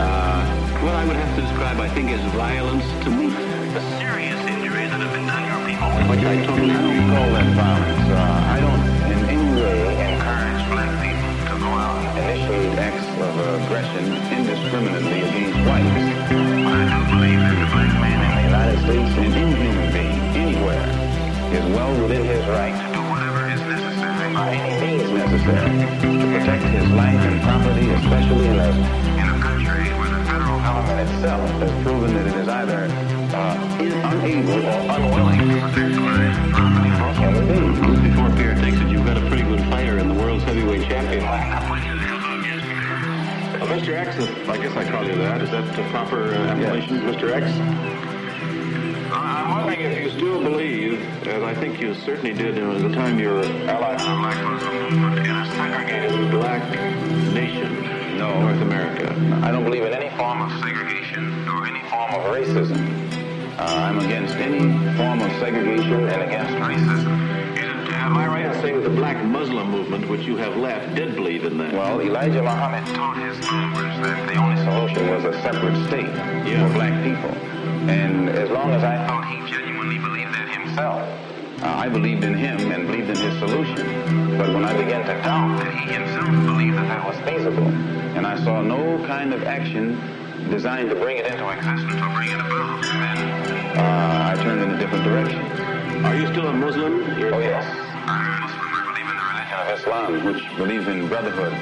uh, 0.01 0.41
what 0.81 0.95
I 0.97 1.05
would 1.05 1.15
have 1.21 1.29
to 1.37 1.41
describe, 1.45 1.77
I 1.77 1.89
think, 1.93 2.09
as 2.09 2.23
violence 2.33 2.81
to 3.05 3.09
me. 3.13 3.29
The 3.77 3.85
serious 4.01 4.41
injuries 4.49 4.89
that 4.89 5.05
have 5.05 5.13
been 5.13 5.29
done 5.29 5.45
your 5.45 5.61
people, 5.69 5.85
which 6.09 6.25
I 6.25 6.33
totally 6.49 6.73
don't 6.73 7.13
call 7.13 7.29
that 7.37 7.49
violence. 7.53 8.05
Uh, 8.09 8.53
I 8.55 8.57
don't 8.57 8.83
in 9.05 9.19
any 9.29 9.49
way 9.53 9.77
encourage 10.17 10.63
black 10.73 10.93
people 11.05 11.29
to 11.45 11.53
go 11.61 11.69
out 11.69 12.01
and 12.01 12.09
initiate 12.25 12.73
acts 12.81 13.05
of 13.21 13.33
aggression 13.37 14.05
indiscriminately 14.33 15.29
against 15.29 15.61
whites. 15.61 15.93
But 16.33 16.73
I 16.73 16.89
do 16.89 17.05
believe 17.13 17.37
that 17.37 17.57
the 17.61 17.69
black 17.69 17.93
man 18.01 18.17
in 18.17 18.31
the 18.33 18.45
United 18.49 18.79
States 18.81 19.11
and 19.13 19.29
any 19.29 19.53
human 19.61 19.87
being 19.93 20.21
anywhere 20.41 20.89
is 21.53 21.65
well 21.69 21.93
within 22.01 22.25
his 22.25 22.41
right 22.49 22.94
by 24.35 24.53
any 24.53 24.97
means 24.97 25.09
necessary 25.11 25.79
to 25.79 26.07
protect 26.35 26.63
his 26.63 26.87
life 26.91 27.23
and 27.23 27.41
property, 27.41 27.89
especially 27.91 28.47
in 28.47 28.59
a 28.59 28.69
in 29.15 29.27
a 29.31 29.39
country 29.39 29.87
where 29.95 30.11
the 30.11 30.19
federal 30.27 30.59
government 30.59 31.09
itself 31.09 31.49
has 31.63 31.71
proven 31.83 32.13
that 32.13 32.27
it 32.27 32.35
is 32.35 32.47
either 32.47 32.81
uh, 33.31 33.55
unable 34.11 34.59
or 34.59 34.79
unwilling 34.91 35.39
to 35.39 35.45
protect 35.63 35.95
life 36.03 36.35
and 36.35 36.51
property 36.51 36.91
all 36.99 37.13
human 37.15 37.45
beings. 37.47 37.79
Before 38.03 38.29
Pierre 38.35 38.55
takes 38.55 38.77
it, 38.77 38.89
you've 38.89 39.05
got 39.05 39.17
a 39.17 39.25
pretty 39.27 39.43
good 39.43 39.61
fighter 39.71 39.97
in 39.99 40.09
the 40.09 40.15
world's 40.15 40.43
heavyweight 40.43 40.83
champion. 40.83 41.23
Uh, 41.23 41.71
Mr. 43.71 43.95
X, 43.95 44.17
I 44.49 44.57
guess 44.57 44.75
I 44.75 44.83
call 44.91 45.05
you 45.05 45.15
that. 45.15 45.41
Is 45.41 45.51
that 45.51 45.65
the 45.77 45.83
proper 45.91 46.35
uh, 46.35 46.51
appellation, 46.51 46.99
Mr. 47.01 47.31
X? 47.31 48.14
I'm 49.25 49.49
wondering 49.49 49.81
if 49.81 50.03
you 50.03 50.09
still 50.11 50.39
believe, 50.41 51.01
as 51.27 51.41
I 51.41 51.55
think 51.55 51.81
you 51.81 51.95
certainly 51.95 52.33
did 52.33 52.57
at 52.59 52.81
the 52.81 52.93
time 52.93 53.19
you 53.19 53.29
were 53.29 53.41
allied 53.43 53.97
to 53.99 54.05
the 54.05 54.15
Black 54.17 54.43
Muslim 54.43 54.83
movement, 54.83 55.27
in 55.27 55.35
a 55.35 55.45
segregated 55.55 56.31
black 56.31 56.61
nation, 57.33 58.17
No. 58.17 58.39
North 58.41 58.61
America. 58.61 59.11
I 59.43 59.51
don't 59.51 59.63
believe 59.63 59.83
in 59.83 59.93
any 59.93 60.15
form 60.15 60.41
of 60.43 60.51
segregation 60.61 61.47
or 61.49 61.65
any 61.65 61.81
form 61.89 62.13
of 62.13 62.21
racism. 62.37 62.79
Uh, 63.57 63.63
I'm 63.63 63.97
against 63.99 64.35
any 64.35 64.59
form 64.95 65.21
of 65.21 65.31
segregation 65.39 66.07
and 66.07 66.21
against 66.21 66.53
racism. 66.55 67.35
Am 67.93 68.15
I 68.17 68.27
right 68.27 68.45
in 68.45 68.53
saying 68.61 68.75
that 68.75 68.87
the 68.87 68.95
black 68.95 69.23
Muslim 69.25 69.71
movement, 69.71 70.07
which 70.07 70.21
you 70.21 70.37
have 70.37 70.55
left, 70.57 70.93
did 70.93 71.15
believe 71.15 71.45
in 71.45 71.57
that? 71.57 71.73
Well, 71.73 71.99
Elijah 71.99 72.43
Muhammad 72.43 72.85
taught 72.93 73.17
his 73.17 73.43
followers 73.47 73.95
that 74.05 74.27
the 74.27 74.35
only 74.35 74.57
solution 74.63 75.09
was 75.09 75.23
a 75.25 75.33
separate 75.41 75.75
state 75.87 76.13
for 76.13 76.73
black 76.73 76.93
people. 77.03 77.64
And 77.87 78.29
as 78.29 78.49
long 78.49 78.71
as 78.71 78.83
I 78.83 79.05
thought 79.07 79.25
he 79.29 79.37
genuinely 79.51 79.99
believed 79.99 80.33
that 80.33 80.49
himself, 80.49 81.01
uh, 81.61 81.67
I 81.67 81.87
believed 81.87 82.23
in 82.23 82.33
him 82.33 82.71
and 82.71 82.87
believed 82.87 83.09
in 83.09 83.17
his 83.17 83.37
solution. 83.37 84.37
But 84.37 84.53
when 84.53 84.65
I 84.65 84.73
began 84.75 85.05
to 85.05 85.13
doubt 85.21 85.59
that 85.59 85.73
he 85.73 85.93
himself 85.93 86.29
believed 86.45 86.77
that 86.77 86.87
that 86.87 87.05
was 87.05 87.15
feasible, 87.29 87.67
and 88.17 88.25
I 88.25 88.43
saw 88.43 88.61
no 88.61 88.97
kind 89.05 89.33
of 89.33 89.43
action 89.43 90.01
designed 90.49 90.89
to 90.89 90.95
bring 90.95 91.17
it 91.17 91.27
into 91.27 91.47
existence 91.47 92.01
or 92.01 92.09
bring 92.15 92.29
it 92.29 92.39
about, 92.39 92.81
then 92.81 93.17
uh, 93.77 94.33
I 94.35 94.43
turned 94.43 94.61
in 94.63 94.71
a 94.71 94.77
different 94.79 95.03
direction. 95.03 95.39
Are 96.05 96.15
you 96.15 96.25
still 96.27 96.47
a 96.47 96.53
Muslim? 96.53 97.01
Oh, 97.33 97.39
yes. 97.39 97.65
I'm 98.05 98.25
a 98.25 98.39
Muslim. 98.41 98.65
I 98.65 98.81
believe 98.89 99.09
in 99.09 99.15
the 99.15 99.25
religion 99.29 99.59
of 99.61 99.67
Islam, 99.77 100.25
which 100.25 100.57
believes 100.57 100.87
in 100.87 101.07
brotherhood, 101.07 101.53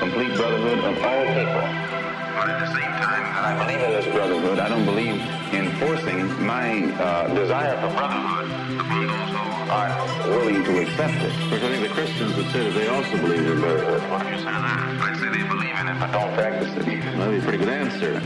complete 0.00 0.34
brotherhood 0.36 0.78
of 0.84 1.04
all 1.04 1.24
people. 1.26 2.01
But 2.34 2.50
at 2.50 2.60
the 2.60 2.70
same 2.74 2.92
time 3.02 3.24
I 3.44 3.52
believe 3.58 3.80
in 3.80 3.90
this 3.92 4.06
brotherhood, 4.06 4.58
I 4.58 4.68
don't 4.68 4.84
believe 4.84 5.20
in 5.52 5.70
forcing 5.76 6.46
my 6.46 6.92
uh, 6.94 7.28
desire 7.34 7.74
for 7.80 7.88
brotherhood 7.96 8.80
upon 8.80 9.06
those 9.06 9.30
who 9.30 9.70
are 9.70 9.90
willing 10.28 10.64
to 10.64 10.82
accept 10.82 11.14
it. 11.22 11.32
Of 11.32 11.50
course, 11.50 11.62
I 11.62 11.68
think 11.68 11.82
the 11.82 11.94
Christians 11.94 12.36
would 12.36 12.46
say 12.50 12.64
that 12.64 12.74
they 12.74 12.88
also 12.88 13.16
believe 13.18 13.46
in 13.46 13.60
brotherhood. 13.60 14.02
What 14.10 14.22
do 14.22 14.28
you 14.30 14.38
say 14.38 14.44
to 14.44 14.62
that? 14.64 14.98
I'd 15.02 15.16
say 15.20 15.28
they 15.28 15.46
believe 15.48 15.76
in 15.76 15.88
it, 15.88 15.98
but 16.00 16.12
don't 16.12 16.32
practice 16.34 16.70
it. 16.76 16.84
That'd 16.86 17.30
be 17.30 17.38
a 17.38 17.42
pretty 17.42 17.58
good 17.58 17.68
answer. 17.68 18.20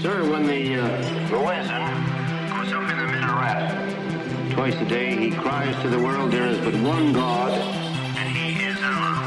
Sir, 0.00 0.24
when 0.30 0.46
the 0.46 0.80
uh, 0.80 0.88
Muezzin 1.28 1.94
goes 2.50 2.72
up 2.72 2.90
in 2.90 2.96
the 2.98 3.06
minaret, 3.06 4.52
twice 4.52 4.74
a 4.80 4.84
day 4.86 5.16
he 5.16 5.30
cries 5.30 5.80
to 5.82 5.88
the 5.88 5.98
world, 5.98 6.30
there 6.32 6.46
is 6.46 6.58
but 6.58 6.74
one 6.82 7.12
God, 7.12 7.52
and 7.52 8.28
he 8.36 8.64
is 8.64 8.76
Allah. 8.82 9.21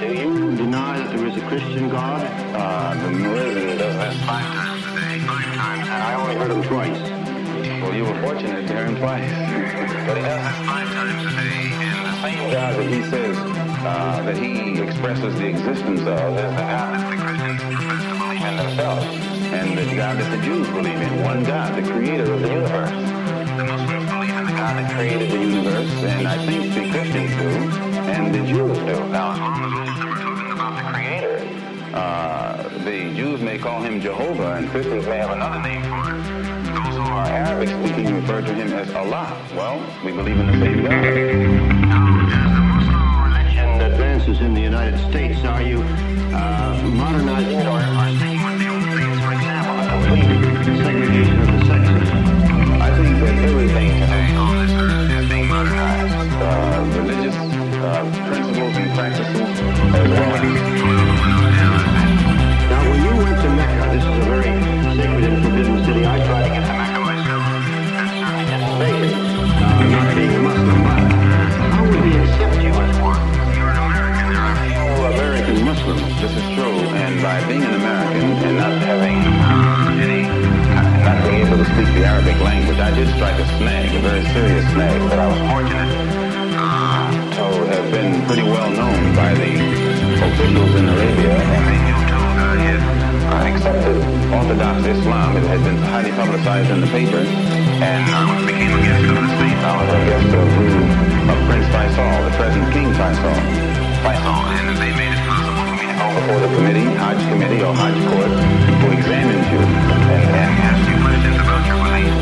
Do 0.00 0.06
you 0.06 0.56
deny 0.56 0.96
that 0.96 1.14
there 1.14 1.26
is 1.26 1.36
a 1.36 1.46
Christian 1.46 1.90
God? 1.90 2.24
Uh, 2.24 2.94
the 2.94 3.08
Muezzin 3.18 3.76
does 3.76 3.96
this 3.96 4.24
five 4.24 4.46
times 4.46 4.86
a 4.86 4.94
day, 4.96 5.18
five 5.26 5.44
times, 5.54 5.88
and 5.88 6.02
I 6.02 6.14
only 6.14 6.36
heard 6.36 6.50
him 6.50 6.62
twice. 6.62 7.00
Well, 7.82 7.94
you 7.94 8.04
were 8.04 8.18
fortunate 8.22 8.66
to 8.66 8.72
hear 8.72 8.86
him 8.86 8.96
twice. 8.96 9.28
but 9.28 10.16
he 10.16 10.22
does 10.22 10.40
this 10.40 10.66
five 10.66 10.88
times 10.88 11.26
a 11.26 11.36
day, 11.36 11.68
and 11.84 12.06
the 12.06 12.22
same 12.22 12.50
God 12.50 12.76
that 12.76 12.88
he 12.88 13.02
says 13.10 13.36
uh, 13.36 14.22
that 14.24 14.38
he 14.38 14.80
expresses 14.80 15.34
the 15.34 15.46
existence 15.48 16.00
of 16.00 16.06
is 16.08 16.48
the 16.48 16.64
God 16.64 16.96
that 16.96 17.10
the 17.10 17.22
Christians 17.22 17.60
profess 17.60 18.02
to 18.08 18.18
believe 18.24 18.44
in 18.48 18.56
themselves, 18.56 19.06
and 19.52 19.76
the 19.76 19.84
God 19.96 20.16
that 20.16 20.30
the 20.34 20.42
Jews 20.42 20.66
believe 20.68 20.96
in, 20.96 21.22
one 21.22 21.44
God, 21.44 21.76
the 21.76 21.86
creator 21.92 22.32
of 22.32 22.40
the 22.40 22.48
universe. 22.48 22.90
The 22.90 23.64
Muslims 23.68 24.08
believe 24.08 24.32
in 24.32 24.46
the 24.46 24.52
God 24.56 24.76
that 24.80 24.92
created 24.96 25.30
the 25.30 25.40
universe, 25.40 25.92
and 26.04 26.26
I 26.26 26.46
think 26.46 26.72
the 26.72 26.88
Christians 26.88 27.36
do, 27.36 27.89
and 28.10 28.34
the 28.34 28.44
Jews 28.46 28.78
do. 28.78 29.08
Now, 29.08 29.32
as 29.32 29.38
long 29.38 29.62
as 29.62 30.04
we're 30.04 30.14
talking 30.16 30.52
about 30.52 30.76
the 30.76 30.82
Creator, 30.92 31.34
uh, 31.94 32.68
the 32.84 33.14
Jews 33.14 33.40
may 33.40 33.58
call 33.58 33.80
him 33.82 34.00
Jehovah, 34.00 34.54
and 34.54 34.68
Christians 34.70 35.06
may 35.06 35.18
have 35.18 35.30
another 35.30 35.60
name 35.62 35.82
for 35.82 36.10
him. 36.10 36.22
Those 36.64 36.94
who 36.94 37.02
are 37.02 37.26
Arabic 37.26 37.68
speaking 37.68 38.14
refer 38.14 38.40
to 38.42 38.54
him 38.54 38.72
as 38.72 38.92
Allah. 38.94 39.36
Well, 39.54 39.78
we 40.04 40.12
believe 40.12 40.38
in 40.38 40.46
the 40.46 40.58
same 40.58 40.82
God. 40.82 40.90
Now, 41.86 42.06
as 42.18 42.44
the 42.46 42.62
Muslim 42.62 43.22
religion 43.32 43.80
advances 43.80 44.40
in 44.40 44.54
the 44.54 44.60
United 44.62 44.98
States, 45.10 45.44
are 45.44 45.62
you 45.62 45.78
uh, 45.80 46.82
modernizing 46.84 47.58
it 47.58 47.66
or 47.66 47.78
are 47.78 48.12
staying 48.16 48.42
with 48.42 48.58
the 48.58 48.68
old 48.68 48.84
things? 48.84 49.20
For 49.20 49.32
example, 49.32 49.76
the 49.80 49.86
complete 49.90 50.78
segregation 50.84 51.40
of 51.40 51.46
the 51.46 51.60
sexes. 51.66 52.08
I 52.80 52.90
think 52.96 53.20
that 53.20 53.34
everything 53.48 53.88
today 54.00 54.34
on 54.34 54.66
this 54.66 54.74
earth 54.80 55.10
is 55.10 55.28
being 55.28 55.46
modernized. 55.48 56.14
Uh, 56.40 57.00
religious 57.02 57.49
principles 57.80 58.76
and 58.76 58.92
practices 58.92 59.40
as 59.40 60.08
well. 60.12 60.36
Now, 62.68 62.80
when 62.90 63.00
you 63.00 63.12
went 63.16 63.40
to 63.40 63.48
Mecca, 63.56 63.84
this 63.96 64.04
is 64.04 64.16
a 64.16 64.24
very 64.28 64.52
sacred 65.00 65.24
to 66.44 66.50
get 66.52 66.60
to 66.60 66.72
Mecca 66.76 67.00
didn't 69.80 70.14
being 70.14 70.28
a 70.28 70.42
Muslim. 70.44 70.76
How 71.72 71.82
would 71.88 72.02
they 72.04 72.20
accept 72.20 72.56
you 72.60 72.68
as 72.68 72.96
one? 73.00 73.24
You're 73.56 73.72
an 73.72 73.80
American. 73.80 74.28
There 75.16 75.32
American 75.40 75.64
Muslims. 75.64 76.20
This 76.20 76.36
is 76.36 76.46
true. 76.52 76.84
And 77.00 77.22
by 77.22 77.40
being 77.48 77.64
an 77.64 77.74
American 77.80 78.28
and 78.44 78.56
not 78.60 78.76
having 78.76 79.24
any 80.04 80.28
not 81.00 81.16
being 81.24 81.46
able 81.46 81.56
to 81.56 81.64
speak 81.64 81.88
the 81.96 82.04
Arabic 82.04 82.38
language, 82.40 82.78
I 82.78 82.90
did 82.94 83.08
strike 83.16 83.40
a 83.40 83.46
snag, 83.56 83.94
a 83.94 84.00
very 84.00 84.24
serious 84.36 84.68
snag, 84.72 85.00
but 85.08 85.18
I 85.18 85.26
was 85.28 85.40
fortunate 85.48 86.29
uh, 87.50 87.66
have 87.66 87.90
been 87.90 88.24
pretty 88.26 88.42
well 88.42 88.70
known 88.70 89.14
by 89.14 89.34
the 89.34 89.52
officials 90.40 90.72
in 90.78 90.84
Arabia, 90.88 91.34
and 91.34 92.82
uh, 93.26 93.48
accepted 93.50 93.96
Orthodox 94.32 94.86
Islam. 94.86 95.36
It 95.36 95.44
had 95.44 95.62
been 95.64 95.78
highly 95.78 96.12
publicized 96.12 96.70
in 96.70 96.80
the 96.80 96.86
papers, 96.88 97.28
and 97.82 98.02
I 98.06 98.46
became 98.46 98.70
a 98.70 98.82
guest 98.82 99.04
of 99.10 99.16
the 99.18 99.30
state. 99.36 99.58
I 99.60 99.72
was 99.76 99.90
a 99.90 100.00
guest 100.06 100.30
of, 100.30 100.48
of 101.30 101.38
Prince 101.48 101.68
Faisal, 101.74 102.14
the 102.24 102.32
present 102.38 102.66
King 102.72 102.88
Faisal. 102.94 103.38
Faisal, 104.04 104.40
and 104.54 104.76
they 104.78 104.92
made 104.94 105.12
it 105.12 105.22
possible 105.26 105.64
for 105.66 105.76
me 105.76 105.86
to 105.90 105.96
go 105.98 106.06
before 106.14 106.40
the 106.40 106.50
committee, 106.56 106.88
Hajj 106.96 107.20
committee 107.28 107.62
or 107.62 107.74
Hajj 107.74 107.98
court, 108.08 108.32
who 108.80 108.86
examined 108.94 109.44
you 109.50 109.60
and, 109.60 110.24
and 110.38 110.52
asked 110.70 110.86
you 110.88 110.96
questions 111.02 111.36
about 111.36 111.62
your 111.66 111.78
belief. 111.82 112.14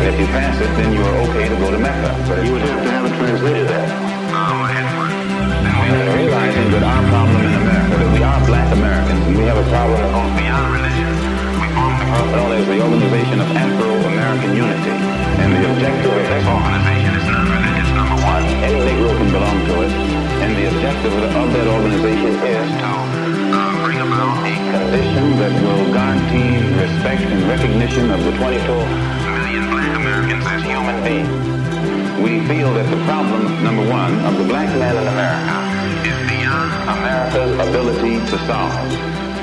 And 0.00 0.06
if 0.12 0.16
you 0.20 0.26
pass 0.32 0.56
it, 0.60 0.70
then 0.78 0.92
you 0.92 1.02
are 1.02 1.16
okay 1.28 1.48
to 1.48 1.56
go 1.56 1.70
to 1.70 1.78
Mecca. 1.78 2.12
But 2.28 2.44
you 2.44 2.52
would 2.52 2.62
have 2.62 2.82
to 2.84 2.90
have 2.90 3.04
it 3.06 3.14
translated 3.18 3.68
that. 3.68 4.15
We're 5.86 6.18
realizing 6.18 6.66
that 6.74 6.82
our 6.82 7.02
problem 7.14 7.46
in 7.46 7.54
America, 7.62 7.94
that 8.02 8.10
we 8.10 8.22
are 8.26 8.40
black 8.50 8.68
Americans, 8.74 9.22
and 9.22 9.38
we 9.38 9.44
have 9.46 9.54
a 9.54 9.66
problem 9.70 9.94
that 10.02 10.10
goes 10.10 10.32
beyond 10.34 10.66
religion. 10.74 11.10
We 11.62 11.66
formed 11.78 12.02
group 12.10 12.30
as 12.58 12.66
the 12.66 12.78
Organization 12.82 13.38
of 13.38 13.48
Afro-American 13.54 14.50
Unity. 14.58 14.94
And 15.38 15.48
the 15.54 15.62
objective 15.62 16.10
of 16.10 16.26
this 16.26 16.42
organization 16.42 17.12
is 17.14 17.26
not 17.30 17.46
religious, 17.46 17.90
number 17.94 18.18
one. 18.18 18.42
Any 18.66 18.80
Negro 18.82 19.14
can 19.14 19.30
belong 19.30 19.58
to 19.62 19.74
it. 19.86 19.92
And 20.42 20.50
the 20.58 20.66
objective 20.74 21.14
of, 21.22 21.54
that 21.54 21.68
organization 21.70 22.34
is 22.34 22.66
to 22.82 22.90
uh, 23.54 23.86
bring 23.86 24.02
about 24.02 24.42
a 24.42 24.54
condition 24.74 25.38
that 25.38 25.54
will 25.62 25.86
guarantee 25.94 26.66
respect 26.82 27.22
and 27.30 27.46
recognition 27.46 28.10
of 28.10 28.18
the 28.26 28.34
22 28.34 28.74
million 29.38 29.70
black 29.70 29.92
Americans 29.94 30.44
as 30.50 30.62
human 30.66 30.98
beings. 31.06 31.30
We 32.18 32.42
feel 32.50 32.74
that 32.74 32.90
the 32.90 32.98
problem, 33.06 33.62
number 33.62 33.86
one, 33.86 34.18
of 34.26 34.34
the 34.34 34.44
black 34.50 34.66
man 34.82 34.98
in 34.98 35.06
America 35.06 35.65
America's 36.86 37.52
ability 37.68 38.14
to 38.30 38.38
solve. 38.46 38.72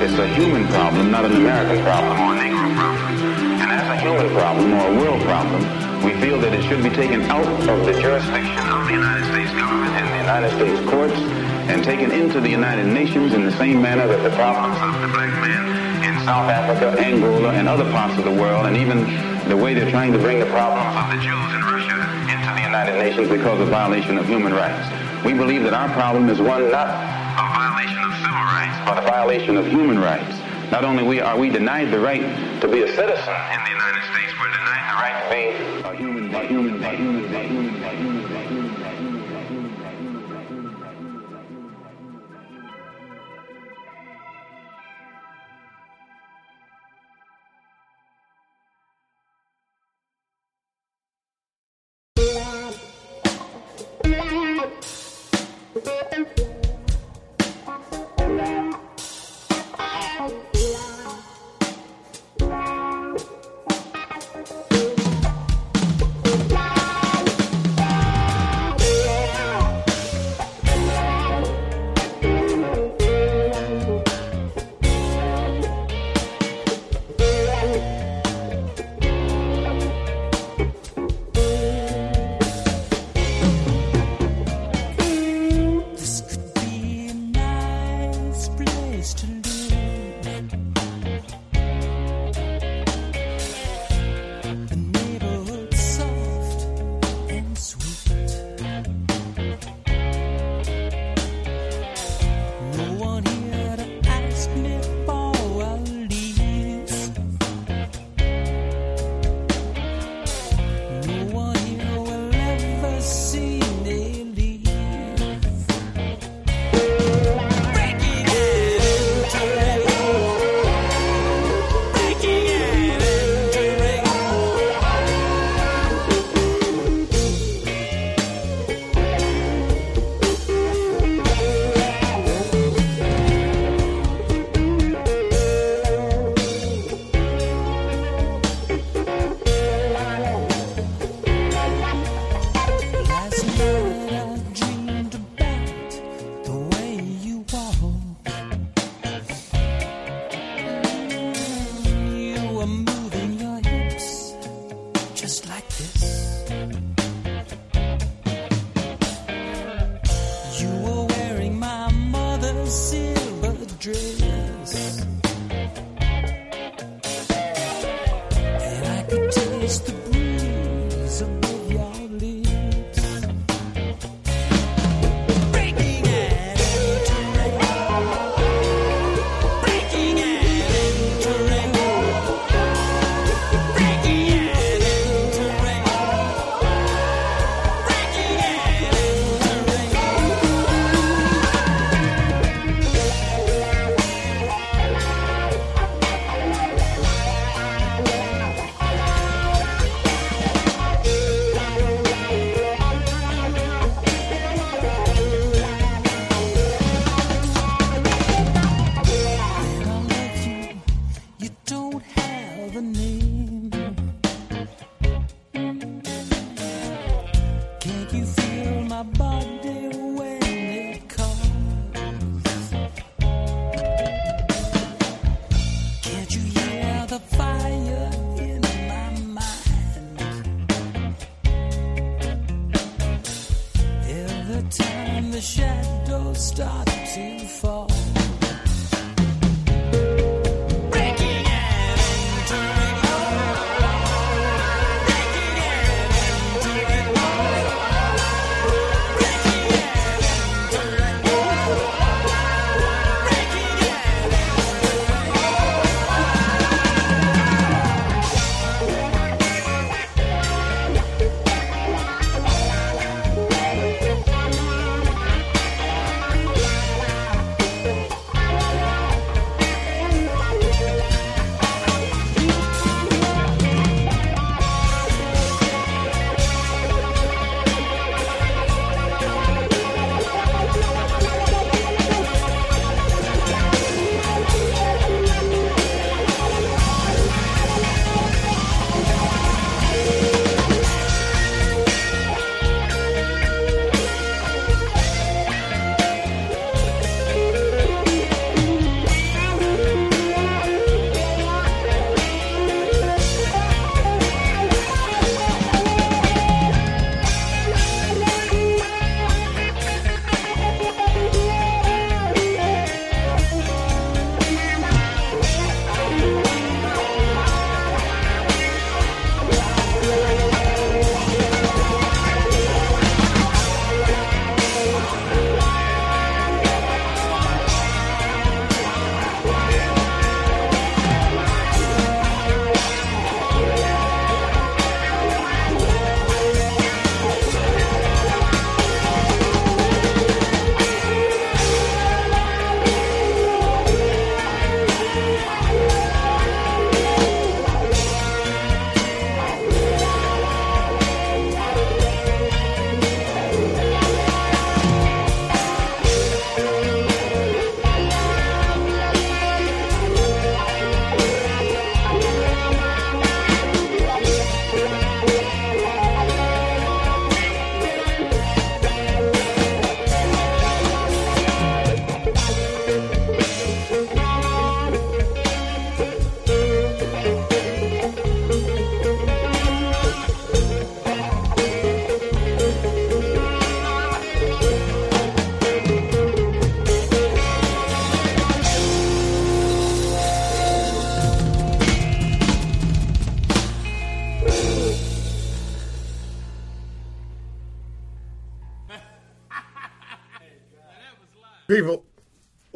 It's 0.00 0.16
a 0.16 0.26
human 0.32 0.66
problem, 0.68 1.10
not 1.10 1.26
an 1.26 1.36
American 1.36 1.84
problem 1.84 2.18
or 2.18 2.32
a 2.32 2.38
Negro 2.40 2.72
problem. 2.74 3.20
And 3.60 3.70
as 3.70 3.84
a 3.84 3.96
human 4.00 4.32
problem 4.32 4.72
or 4.72 4.88
a 4.88 4.96
world 4.96 5.22
problem, 5.28 5.60
we 6.02 6.18
feel 6.24 6.40
that 6.40 6.54
it 6.54 6.64
should 6.64 6.82
be 6.82 6.88
taken 6.88 7.20
out 7.28 7.44
of 7.44 7.84
the 7.84 7.92
jurisdiction 8.00 8.64
of 8.72 8.86
the 8.88 8.96
United 8.96 9.28
States 9.28 9.52
government 9.60 9.92
and 9.92 10.08
the 10.08 10.20
United 10.24 10.50
States 10.56 10.80
courts 10.88 11.20
and 11.68 11.84
taken 11.84 12.12
into 12.12 12.40
the 12.40 12.48
United 12.48 12.86
Nations 12.86 13.34
in 13.34 13.44
the 13.44 13.52
same 13.52 13.80
manner 13.80 14.06
that 14.06 14.22
the 14.22 14.34
problems 14.36 14.80
of 14.80 15.00
the 15.04 15.08
black 15.08 15.32
man 15.44 16.00
in 16.00 16.16
South 16.24 16.48
Africa, 16.48 16.98
Angola, 16.98 17.52
and 17.52 17.68
other 17.68 17.84
parts 17.92 18.16
of 18.16 18.24
the 18.24 18.32
world, 18.32 18.64
and 18.64 18.76
even 18.76 19.04
the 19.50 19.56
way 19.56 19.74
they're 19.74 19.90
trying 19.90 20.12
to 20.12 20.18
bring 20.18 20.40
the 20.40 20.48
problems 20.48 20.96
of 20.96 21.12
the 21.12 21.20
Jews 21.20 21.50
in 21.52 21.60
Russia 21.60 22.00
into 22.32 22.50
the 22.56 22.64
United 22.64 22.96
Nations 22.96 23.28
because 23.28 23.60
of 23.60 23.68
violation 23.68 24.16
of 24.16 24.26
human 24.26 24.54
rights. 24.54 24.88
We 25.24 25.34
believe 25.34 25.62
that 25.64 25.74
our 25.74 25.92
problem 25.92 26.30
is 26.30 26.40
one 26.40 26.70
not 26.70 26.88
of 26.88 26.94
violation 26.94 27.08
of 27.08 27.13
civil 28.24 28.40
rights, 28.40 28.78
but 28.88 28.98
a 28.98 29.02
violation 29.02 29.56
of 29.56 29.66
human 29.66 29.98
rights. 29.98 30.40
Not 30.70 30.84
only 30.84 31.02
we 31.02 31.20
are 31.20 31.36
we 31.36 31.50
denied 31.50 31.90
the 31.90 32.00
right 32.00 32.22
to 32.60 32.68
be 32.68 32.82
a 32.82 32.88
citizen. 32.88 33.34
In 33.52 33.60
the 33.64 33.70
United 33.70 34.02
States, 34.12 34.32
we're 34.40 34.48
denied 34.48 34.84
the 34.90 34.96
right 34.96 35.16
to 35.22 35.28
be 35.34 35.42
a 35.88 35.96
human, 35.96 36.34
a 36.34 36.46
human, 36.46 36.82
a 36.82 36.96
human, 36.96 37.28
human, 37.28 37.33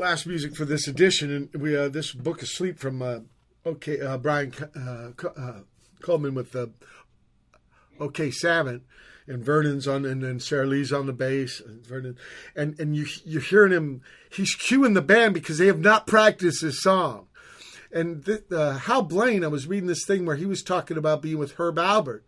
last 0.09 0.27
music 0.27 0.57
for 0.57 0.65
this 0.65 0.89
edition, 0.89 1.31
and 1.53 1.62
we 1.62 1.77
uh, 1.77 1.87
this 1.87 2.12
book 2.12 2.43
is 2.43 2.51
Sleep 2.51 2.78
from 2.78 3.03
uh, 3.03 3.19
okay 3.67 4.01
uh, 4.01 4.17
Brian 4.17 4.55
uh, 4.75 5.11
uh, 5.37 5.61
Cullman 6.01 6.33
with 6.35 6.53
the 6.53 6.70
OK 8.01 8.31
Salmon, 8.31 8.85
and 9.27 9.45
Vernon's 9.45 9.87
on, 9.87 10.07
and 10.07 10.23
then 10.23 10.41
Sara 10.41 10.65
Lee's 10.67 10.95
on 10.95 11.05
the 11.05 11.12
bass, 11.12 11.61
and 11.61 11.87
Vernon, 11.87 12.17
and 12.57 12.81
and 12.81 12.97
you 12.97 13.05
you're 13.27 13.43
hearing 13.43 13.70
him. 13.70 14.01
He's 14.31 14.57
cueing 14.57 14.95
the 14.95 15.03
band 15.03 15.35
because 15.35 15.59
they 15.59 15.67
have 15.67 15.81
not 15.81 16.07
practiced 16.07 16.62
this 16.62 16.81
song. 16.81 17.27
And 17.93 18.25
th- 18.25 18.45
uh, 18.51 18.78
Hal 18.78 19.03
Blaine, 19.03 19.45
I 19.45 19.49
was 19.49 19.67
reading 19.67 19.89
this 19.89 20.07
thing 20.07 20.25
where 20.25 20.37
he 20.37 20.47
was 20.47 20.62
talking 20.62 20.97
about 20.97 21.20
being 21.20 21.37
with 21.37 21.53
Herb 21.59 21.77
Alpert. 21.77 22.23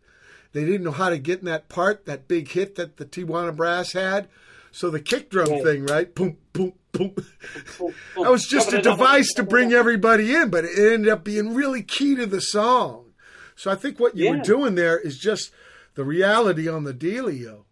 They 0.52 0.66
didn't 0.66 0.84
know 0.84 0.90
how 0.90 1.08
to 1.08 1.18
get 1.18 1.38
in 1.38 1.46
that 1.46 1.70
part, 1.70 2.04
that 2.04 2.28
big 2.28 2.48
hit 2.48 2.74
that 2.74 2.98
the 2.98 3.06
Tijuana 3.06 3.56
Brass 3.56 3.92
had. 3.92 4.28
So 4.70 4.90
the 4.90 5.00
kick 5.00 5.30
drum 5.30 5.48
Right. 5.50 5.62
thing, 5.62 5.86
right? 5.86 6.14
Boom, 6.14 6.36
boom. 6.52 6.74
That 6.92 7.94
was 8.16 8.46
just 8.46 8.72
a 8.72 8.82
device 8.82 9.32
to 9.34 9.42
bring 9.42 9.72
everybody 9.72 10.34
in, 10.34 10.50
but 10.50 10.64
it 10.64 10.78
ended 10.78 11.08
up 11.08 11.24
being 11.24 11.54
really 11.54 11.82
key 11.82 12.16
to 12.16 12.26
the 12.26 12.40
song. 12.40 13.12
So 13.56 13.70
I 13.70 13.74
think 13.74 14.00
what 14.00 14.16
you 14.16 14.30
were 14.30 14.38
doing 14.38 14.74
there 14.74 14.98
is 14.98 15.18
just 15.18 15.52
the 15.94 16.04
reality 16.04 16.68
on 16.68 16.84
the 16.84 16.94
dealio. 16.94 17.64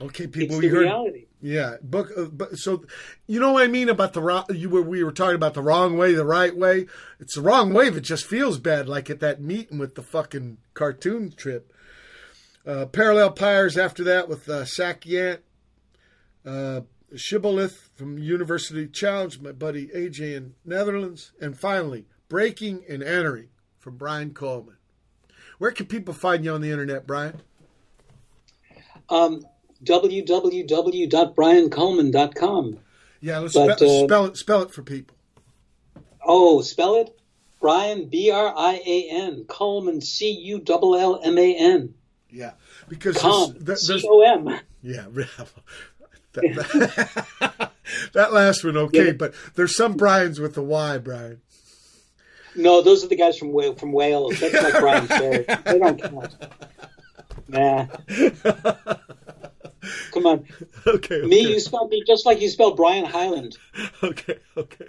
Okay, 0.00 0.26
people, 0.26 0.56
It's 0.56 0.62
we 0.62 0.68
heard. 0.68 0.80
reality. 0.82 1.26
Yeah, 1.40 1.76
book. 1.82 2.10
Uh, 2.16 2.24
but 2.24 2.56
so, 2.58 2.84
you 3.26 3.38
know 3.38 3.52
what 3.52 3.62
I 3.62 3.68
mean 3.68 3.88
about 3.88 4.12
the 4.14 4.20
wrong. 4.22 4.44
You 4.50 4.68
were 4.68 4.82
we 4.82 5.02
were 5.04 5.12
talking 5.12 5.36
about 5.36 5.54
the 5.54 5.62
wrong 5.62 5.96
way, 5.96 6.12
the 6.12 6.24
right 6.24 6.56
way. 6.56 6.86
It's 7.20 7.34
the 7.36 7.40
wrong 7.40 7.72
way 7.72 7.86
if 7.86 7.96
it 7.96 8.02
just 8.02 8.24
feels 8.26 8.58
bad, 8.58 8.88
like 8.88 9.10
at 9.10 9.20
that 9.20 9.40
meeting 9.40 9.78
with 9.78 9.94
the 9.94 10.02
fucking 10.02 10.58
cartoon 10.74 11.32
trip. 11.32 11.72
Uh, 12.66 12.86
Parallel 12.86 13.32
Pyres 13.32 13.76
after 13.76 14.02
that 14.04 14.28
with 14.28 14.48
uh, 14.48 14.64
Sak 14.64 15.02
Yant, 15.02 15.38
uh, 16.46 16.82
Shibboleth 17.14 17.88
from 17.94 18.18
University 18.18 18.86
Challenged, 18.86 19.42
my 19.42 19.52
buddy 19.52 19.86
AJ 19.88 20.34
in 20.36 20.54
Netherlands, 20.64 21.32
and 21.40 21.58
finally 21.58 22.06
Breaking 22.28 22.84
and 22.88 23.02
Entering 23.02 23.48
from 23.78 23.96
Brian 23.96 24.32
Cullman. 24.34 24.76
Where 25.58 25.70
can 25.70 25.86
people 25.86 26.14
find 26.14 26.44
you 26.44 26.52
on 26.52 26.60
the 26.60 26.70
internet, 26.70 27.06
Brian? 27.06 27.40
Um, 29.08 29.44
www.briancullman.com. 29.84 32.78
Yeah, 33.20 33.38
let's 33.38 33.54
But, 33.54 33.78
spell, 33.78 34.02
uh, 34.02 34.06
spell 34.06 34.24
it. 34.26 34.36
Spell 34.36 34.62
it 34.62 34.70
for 34.72 34.82
people. 34.82 35.16
Oh, 36.24 36.60
spell 36.62 36.96
it? 36.96 37.16
Brian, 37.60 38.06
B 38.08 38.30
R 38.30 38.52
I 38.56 38.80
A 38.84 39.08
N, 39.10 39.44
Cullman, 39.48 40.00
C 40.00 40.30
U 40.30 40.62
L 40.68 40.94
L 40.96 41.20
M 41.24 41.38
A 41.38 41.54
N. 41.56 41.94
Yeah, 42.30 42.52
because 42.88 43.16
Com, 43.18 43.54
there's- 43.60 43.86
there's- 43.86 44.02
C 44.02 44.08
O 44.10 44.20
M. 44.22 44.48
Yeah, 44.82 45.06
that, 46.34 47.24
that, 47.40 47.72
that 48.14 48.32
last 48.32 48.64
one 48.64 48.76
okay, 48.76 49.06
Yeah. 49.06 49.12
but 49.12 49.34
there's 49.54 49.76
some 49.76 49.94
Brian's 49.96 50.40
with 50.40 50.54
the 50.54 50.62
Y, 50.62 50.98
Brian. 50.98 51.40
No, 52.54 52.82
those 52.82 53.02
are 53.04 53.08
the 53.08 53.16
guys 53.16 53.38
from 53.38 53.52
from 53.76 53.92
Wales. 53.92 54.38
That's 54.38 54.54
like 54.54 54.78
Bryan 54.80 55.06
Ferry. 55.06 55.44
They 55.64 55.78
don't 55.78 56.02
count. 56.02 56.36
Nah. 57.48 57.86
Come 60.12 60.26
on. 60.26 60.46
Okay, 60.86 61.22
Me, 61.22 61.40
you 61.40 61.58
spell 61.60 61.88
me 61.88 62.02
just 62.06 62.24
like 62.26 62.40
you 62.40 62.48
spell 62.48 62.74
Brian 62.74 63.04
Hyland. 63.04 63.56
Okay, 64.02 64.38
okay. 64.56 64.88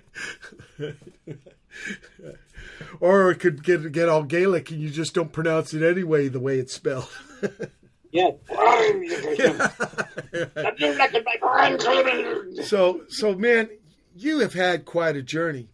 or 2.99 3.31
it 3.31 3.39
could 3.39 3.63
get 3.63 3.91
get 3.91 4.09
all 4.09 4.23
Gaelic 4.23 4.69
and 4.71 4.79
you 4.81 4.89
just 4.89 5.13
don't 5.13 5.31
pronounce 5.31 5.73
it 5.73 5.81
anyway 5.83 6.27
the 6.27 6.39
way 6.39 6.57
it's 6.59 6.73
spelled. 6.73 7.09
Yeah. 8.13 8.29
so 12.63 13.01
so 13.09 13.33
man, 13.33 13.69
you 14.15 14.39
have 14.39 14.53
had 14.53 14.85
quite 14.85 15.15
a 15.15 15.23
journey. 15.23 15.69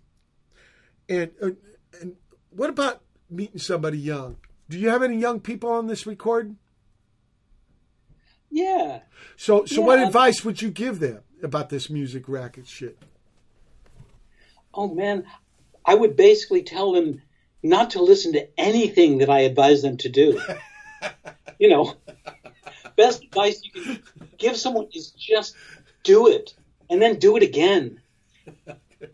And 1.10 1.32
uh, 1.42 1.50
and 2.00 2.16
what 2.52 2.70
about 2.70 3.02
meeting 3.30 3.60
somebody 3.60 3.98
young? 3.98 4.38
Do 4.70 4.80
you 4.80 4.90
have 4.90 5.04
any 5.04 5.18
young 5.18 5.42
people 5.42 5.70
on 5.70 5.88
this 5.88 6.08
record? 6.08 6.56
Yeah. 8.50 9.02
So, 9.36 9.66
so 9.66 9.82
Yeah, 9.82 9.88
what 9.88 10.00
advice 10.00 10.46
would 10.46 10.62
you 10.62 10.72
give 10.72 11.00
them 11.00 11.20
about 11.44 11.70
this 11.70 11.90
music 11.90 12.30
racket 12.30 12.68
shit? 12.68 12.98
Oh 14.74 14.94
man, 14.94 15.26
I 15.86 15.96
would 15.96 16.16
basically 16.16 16.64
tell 16.64 16.94
them 16.94 17.22
not 17.62 17.92
to 17.92 18.02
listen 18.02 18.34
to 18.34 18.48
anything 18.58 19.18
that 19.18 19.30
I 19.30 19.42
advise 19.42 19.82
them 19.82 19.98
to 19.98 20.10
do. 20.10 20.42
you 21.60 21.70
know, 21.70 21.96
best 22.96 23.24
advice 23.24 23.62
you 23.64 23.72
can 23.72 24.04
give 24.38 24.58
someone 24.58 24.88
is 24.94 25.12
just 25.12 25.56
do 26.04 26.28
it 26.28 26.54
and 26.90 27.02
then 27.02 27.20
do 27.20 27.36
it 27.38 27.44
again. 27.44 28.02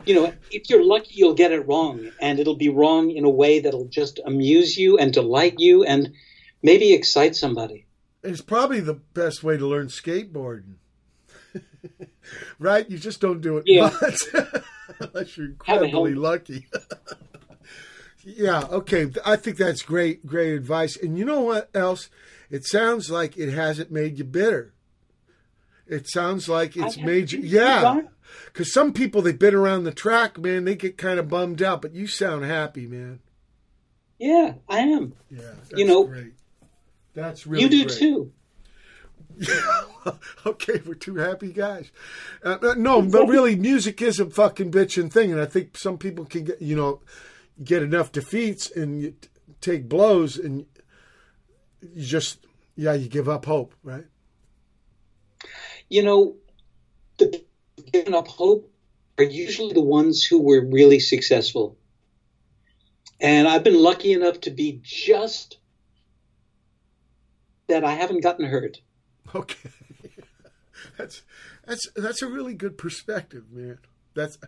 You 0.04 0.14
know, 0.14 0.32
if 0.50 0.68
you're 0.68 0.84
lucky, 0.84 1.12
you'll 1.14 1.34
get 1.34 1.52
it 1.52 1.60
wrong, 1.60 2.10
and 2.20 2.40
it'll 2.40 2.56
be 2.56 2.68
wrong 2.68 3.10
in 3.10 3.24
a 3.24 3.30
way 3.30 3.60
that'll 3.60 3.86
just 3.86 4.18
amuse 4.26 4.76
you 4.76 4.98
and 4.98 5.12
delight 5.12 5.54
you 5.58 5.84
and 5.84 6.12
maybe 6.62 6.92
excite 6.92 7.36
somebody. 7.36 7.86
It's 8.24 8.40
probably 8.40 8.80
the 8.80 8.94
best 8.94 9.44
way 9.44 9.56
to 9.56 9.64
learn 9.66 9.86
skateboarding. 9.86 10.74
right? 12.58 12.88
You 12.90 12.98
just 12.98 13.20
don't 13.20 13.40
do 13.40 13.58
it 13.58 13.64
Yeah. 13.66 13.92
much 14.02 14.18
unless 15.00 15.36
you're 15.36 15.46
incredibly 15.46 16.14
lucky. 16.14 16.66
yeah, 18.26 18.64
okay. 18.70 19.08
I 19.24 19.36
think 19.36 19.56
that's 19.56 19.82
great, 19.82 20.26
great 20.26 20.52
advice. 20.52 20.96
And 20.96 21.16
you 21.16 21.24
know 21.24 21.42
what 21.42 21.70
else? 21.72 22.10
It 22.50 22.64
sounds 22.66 23.08
like 23.08 23.36
it 23.36 23.52
hasn't 23.52 23.92
made 23.92 24.18
you 24.18 24.24
bitter. 24.24 24.74
It 25.86 26.08
sounds 26.08 26.48
like 26.48 26.76
it's 26.76 26.98
made 26.98 27.30
you, 27.30 27.38
yeah. 27.38 28.00
Because 28.46 28.72
some 28.72 28.92
people 28.92 29.22
they've 29.22 29.38
been 29.38 29.54
around 29.54 29.84
the 29.84 29.92
track, 29.92 30.38
man, 30.38 30.64
they 30.64 30.74
get 30.74 30.98
kind 30.98 31.20
of 31.20 31.28
bummed 31.28 31.62
out. 31.62 31.82
But 31.82 31.94
you 31.94 32.08
sound 32.08 32.44
happy, 32.44 32.86
man. 32.86 33.20
Yeah, 34.18 34.54
I 34.68 34.80
am. 34.80 35.14
Yeah, 35.30 35.52
you 35.76 35.86
know, 35.86 36.04
great. 36.04 36.32
That's 37.14 37.46
really 37.46 37.62
you 37.62 37.68
do 37.68 37.84
great. 37.84 37.98
too. 37.98 38.32
okay, 40.46 40.80
we're 40.84 40.94
two 40.94 41.16
happy 41.16 41.52
guys. 41.52 41.92
Uh, 42.42 42.56
uh, 42.60 42.74
no, 42.76 43.02
but 43.02 43.28
really, 43.28 43.54
music 43.54 44.02
is 44.02 44.18
a 44.18 44.28
fucking 44.28 44.72
bitching 44.72 45.12
thing, 45.12 45.30
and 45.30 45.40
I 45.40 45.46
think 45.46 45.76
some 45.76 45.98
people 45.98 46.24
can 46.24 46.44
get, 46.44 46.60
you 46.60 46.74
know, 46.74 47.00
get 47.62 47.82
enough 47.82 48.12
defeats 48.12 48.70
and 48.70 49.00
you 49.00 49.10
t- 49.12 49.28
take 49.60 49.88
blows, 49.88 50.36
and 50.36 50.66
you 51.80 52.04
just, 52.04 52.46
yeah, 52.76 52.94
you 52.94 53.08
give 53.08 53.28
up 53.28 53.46
hope, 53.46 53.74
right? 53.82 54.06
you 55.88 56.02
know, 56.02 56.36
the 57.18 57.44
giving 57.92 58.14
up 58.14 58.28
hope 58.28 58.72
are 59.18 59.24
usually 59.24 59.72
the 59.72 59.80
ones 59.80 60.24
who 60.24 60.40
were 60.40 60.64
really 60.64 60.98
successful. 60.98 61.76
And 63.20 63.48
I've 63.48 63.64
been 63.64 63.82
lucky 63.82 64.12
enough 64.12 64.40
to 64.42 64.50
be 64.50 64.80
just 64.82 65.58
that 67.68 67.84
I 67.84 67.92
haven't 67.92 68.22
gotten 68.22 68.46
hurt. 68.46 68.78
Okay, 69.34 69.70
that's 70.98 71.22
that's 71.64 71.88
that's 71.96 72.22
a 72.22 72.28
really 72.28 72.54
good 72.54 72.76
perspective, 72.76 73.44
man. 73.50 73.78
That's 74.16 74.38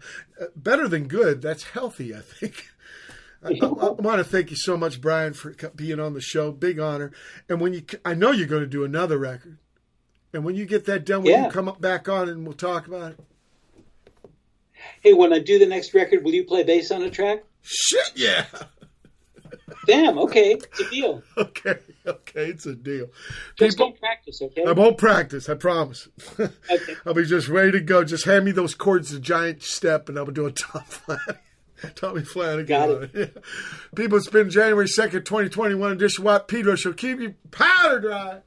uh, 0.40 0.46
better 0.56 0.88
than 0.88 1.06
good. 1.06 1.40
That's 1.42 1.62
healthy, 1.62 2.14
I 2.14 2.20
think. 2.20 2.66
I, 3.44 3.50
I, 3.50 3.66
I 3.66 3.90
want 3.92 4.18
to 4.18 4.24
thank 4.24 4.50
you 4.50 4.56
so 4.56 4.76
much, 4.76 5.00
Brian, 5.00 5.32
for 5.32 5.54
being 5.76 6.00
on 6.00 6.14
the 6.14 6.20
show. 6.20 6.50
Big 6.50 6.80
honor. 6.80 7.12
And 7.48 7.60
when 7.60 7.72
you, 7.72 7.82
I 8.04 8.14
know 8.14 8.32
you're 8.32 8.48
going 8.48 8.62
to 8.62 8.66
do 8.66 8.82
another 8.82 9.16
record. 9.16 9.58
And 10.32 10.44
when 10.44 10.56
you 10.56 10.66
get 10.66 10.86
that 10.86 11.06
done, 11.06 11.22
will 11.22 11.30
Yeah. 11.30 11.44
you 11.46 11.50
come 11.52 11.68
up 11.68 11.80
back 11.80 12.08
on 12.08 12.28
and 12.28 12.44
we'll 12.44 12.54
talk 12.56 12.88
about 12.88 13.12
it? 13.12 13.20
Hey, 15.00 15.12
when 15.12 15.32
I 15.32 15.38
do 15.38 15.58
the 15.58 15.66
next 15.66 15.94
record, 15.94 16.24
will 16.24 16.34
you 16.34 16.44
play 16.44 16.64
bass 16.64 16.90
on 16.90 17.02
a 17.02 17.10
track? 17.10 17.44
Shit, 17.62 18.12
yeah. 18.16 18.46
Damn, 19.86 20.18
okay, 20.18 20.52
it's 20.54 20.80
a 20.80 20.90
deal. 20.90 21.22
Okay, 21.38 21.78
okay, 22.06 22.46
it's 22.50 22.66
a 22.66 22.74
deal. 22.74 23.08
Just 23.56 23.78
don't 23.78 23.98
practice, 23.98 24.40
okay? 24.42 24.64
I 24.64 24.72
won't 24.72 24.98
practice, 24.98 25.48
I 25.48 25.54
promise. 25.54 26.08
Okay. 26.38 26.94
I'll 27.06 27.14
be 27.14 27.24
just 27.24 27.48
ready 27.48 27.72
to 27.72 27.80
go. 27.80 28.04
Just 28.04 28.24
hand 28.24 28.44
me 28.44 28.52
those 28.52 28.74
chords, 28.74 29.12
a 29.12 29.20
giant 29.20 29.62
step, 29.62 30.08
and 30.08 30.18
I'll 30.18 30.26
be 30.26 30.32
doing 30.32 30.54
Tom 30.54 30.82
Flanagan. 30.86 31.36
Tommy 31.94 32.22
Flanagan. 32.24 32.66
Got 32.66 32.90
it. 32.90 33.10
Yeah. 33.14 33.42
People, 33.94 34.18
it's 34.18 34.28
been 34.28 34.50
January 34.50 34.86
2nd, 34.86 35.24
2021 35.24 35.92
edition 35.92 36.24
Watt 36.24 36.48
Pedro 36.48 36.74
Show. 36.74 36.92
Keep 36.92 37.20
you 37.20 37.34
powder 37.50 38.00
dry. 38.00 38.40